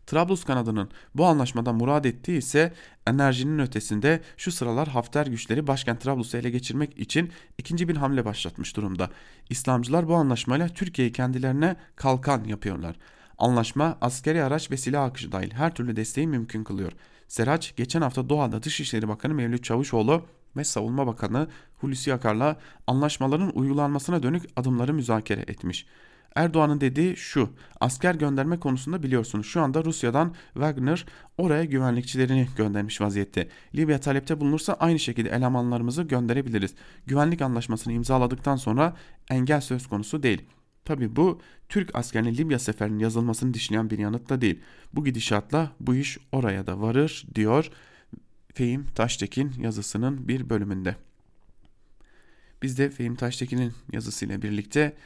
Trablus 0.06 0.44
kanadının 0.44 0.90
bu 1.14 1.26
anlaşmadan 1.26 1.74
murad 1.74 2.04
ettiği 2.04 2.38
ise 2.38 2.72
enerjinin 3.06 3.58
ötesinde 3.58 4.20
şu 4.36 4.52
sıralar 4.52 4.88
Hafter 4.88 5.26
güçleri 5.26 5.66
başkent 5.66 6.00
Trablus'u 6.00 6.36
ele 6.36 6.50
geçirmek 6.50 6.98
için 6.98 7.32
ikinci 7.58 7.88
bir 7.88 7.96
hamle 7.96 8.24
başlatmış 8.24 8.76
durumda. 8.76 9.10
İslamcılar 9.50 10.08
bu 10.08 10.14
anlaşmayla 10.14 10.68
Türkiye'yi 10.68 11.12
kendilerine 11.12 11.76
kalkan 11.96 12.44
yapıyorlar. 12.44 12.96
Anlaşma 13.38 13.98
askeri 14.00 14.42
araç 14.42 14.70
ve 14.70 14.76
silah 14.76 15.04
akışı 15.04 15.32
dahil 15.32 15.50
her 15.50 15.74
türlü 15.74 15.96
desteği 15.96 16.26
mümkün 16.26 16.64
kılıyor. 16.64 16.92
Seraç 17.28 17.76
geçen 17.76 18.00
hafta 18.00 18.28
Doğa'da 18.28 18.62
Dışişleri 18.62 19.08
Bakanı 19.08 19.34
Mevlüt 19.34 19.64
Çavuşoğlu 19.64 20.22
ve 20.56 20.64
Savunma 20.64 21.06
Bakanı 21.06 21.48
Hulusi 21.80 22.14
Akar'la 22.14 22.56
anlaşmaların 22.86 23.58
uygulanmasına 23.58 24.22
dönük 24.22 24.42
adımları 24.56 24.94
müzakere 24.94 25.40
etmiş. 25.40 25.86
Erdoğan'ın 26.34 26.80
dediği 26.80 27.16
şu 27.16 27.50
asker 27.80 28.14
gönderme 28.14 28.60
konusunda 28.60 29.02
biliyorsunuz 29.02 29.46
şu 29.46 29.60
anda 29.60 29.84
Rusya'dan 29.84 30.34
Wagner 30.54 31.06
oraya 31.38 31.64
güvenlikçilerini 31.64 32.48
göndermiş 32.56 33.00
vaziyette. 33.00 33.48
Libya 33.74 34.00
talepte 34.00 34.40
bulunursa 34.40 34.76
aynı 34.80 34.98
şekilde 34.98 35.28
elemanlarımızı 35.28 36.02
gönderebiliriz. 36.02 36.74
Güvenlik 37.06 37.42
anlaşmasını 37.42 37.92
imzaladıktan 37.92 38.56
sonra 38.56 38.96
engel 39.30 39.60
söz 39.60 39.86
konusu 39.86 40.22
değil. 40.22 40.42
Tabi 40.86 41.16
bu 41.16 41.40
Türk 41.68 41.94
askerinin 41.94 42.34
Libya 42.34 42.58
seferinin 42.58 42.98
yazılmasını 42.98 43.54
dişleyen 43.54 43.90
bir 43.90 43.98
yanıt 43.98 44.28
da 44.28 44.40
değil. 44.40 44.60
Bu 44.92 45.04
gidişatla 45.04 45.72
bu 45.80 45.94
iş 45.94 46.18
oraya 46.32 46.66
da 46.66 46.80
varır 46.80 47.26
diyor 47.34 47.70
Fehim 48.54 48.86
Taştekin 48.94 49.52
yazısının 49.58 50.28
bir 50.28 50.50
bölümünde. 50.50 50.96
Biz 52.62 52.78
de 52.78 52.90
Fehim 52.90 53.16
Taştekin'in 53.16 53.72
yazısıyla 53.92 54.42
birlikte 54.42 54.96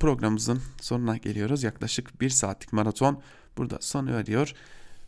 programımızın 0.00 0.62
sonuna 0.80 1.16
geliyoruz. 1.16 1.62
Yaklaşık 1.62 2.20
bir 2.20 2.30
saatlik 2.30 2.72
maraton 2.72 3.22
burada 3.56 3.78
sona 3.80 4.10
eriyor. 4.10 4.54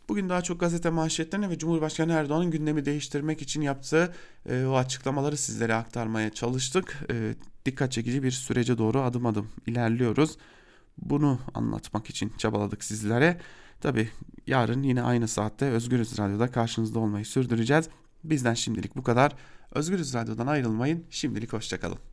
Bugün 0.08 0.28
daha 0.28 0.42
çok 0.42 0.60
gazete 0.60 0.90
manşetlerine 0.90 1.50
ve 1.50 1.58
Cumhurbaşkanı 1.58 2.12
Erdoğan'ın 2.12 2.50
gündemi 2.50 2.84
değiştirmek 2.84 3.42
için 3.42 3.60
yaptığı 3.60 4.14
e, 4.48 4.64
o 4.64 4.74
açıklamaları 4.74 5.36
sizlere 5.36 5.74
aktarmaya 5.74 6.30
çalıştık. 6.30 6.98
E, 7.10 7.34
dikkat 7.68 7.92
çekici 7.92 8.22
bir 8.22 8.30
sürece 8.30 8.78
doğru 8.78 9.00
adım 9.00 9.26
adım 9.26 9.48
ilerliyoruz. 9.66 10.36
Bunu 10.98 11.38
anlatmak 11.54 12.10
için 12.10 12.32
çabaladık 12.38 12.84
sizlere. 12.84 13.40
Tabi 13.80 14.08
yarın 14.46 14.82
yine 14.82 15.02
aynı 15.02 15.28
saatte 15.28 15.64
Özgürüz 15.64 16.18
Radyo'da 16.18 16.50
karşınızda 16.50 16.98
olmayı 16.98 17.24
sürdüreceğiz. 17.24 17.88
Bizden 18.24 18.54
şimdilik 18.54 18.96
bu 18.96 19.02
kadar. 19.02 19.34
Özgürüz 19.74 20.14
Radyo'dan 20.14 20.46
ayrılmayın. 20.46 21.04
Şimdilik 21.10 21.52
hoşçakalın. 21.52 22.08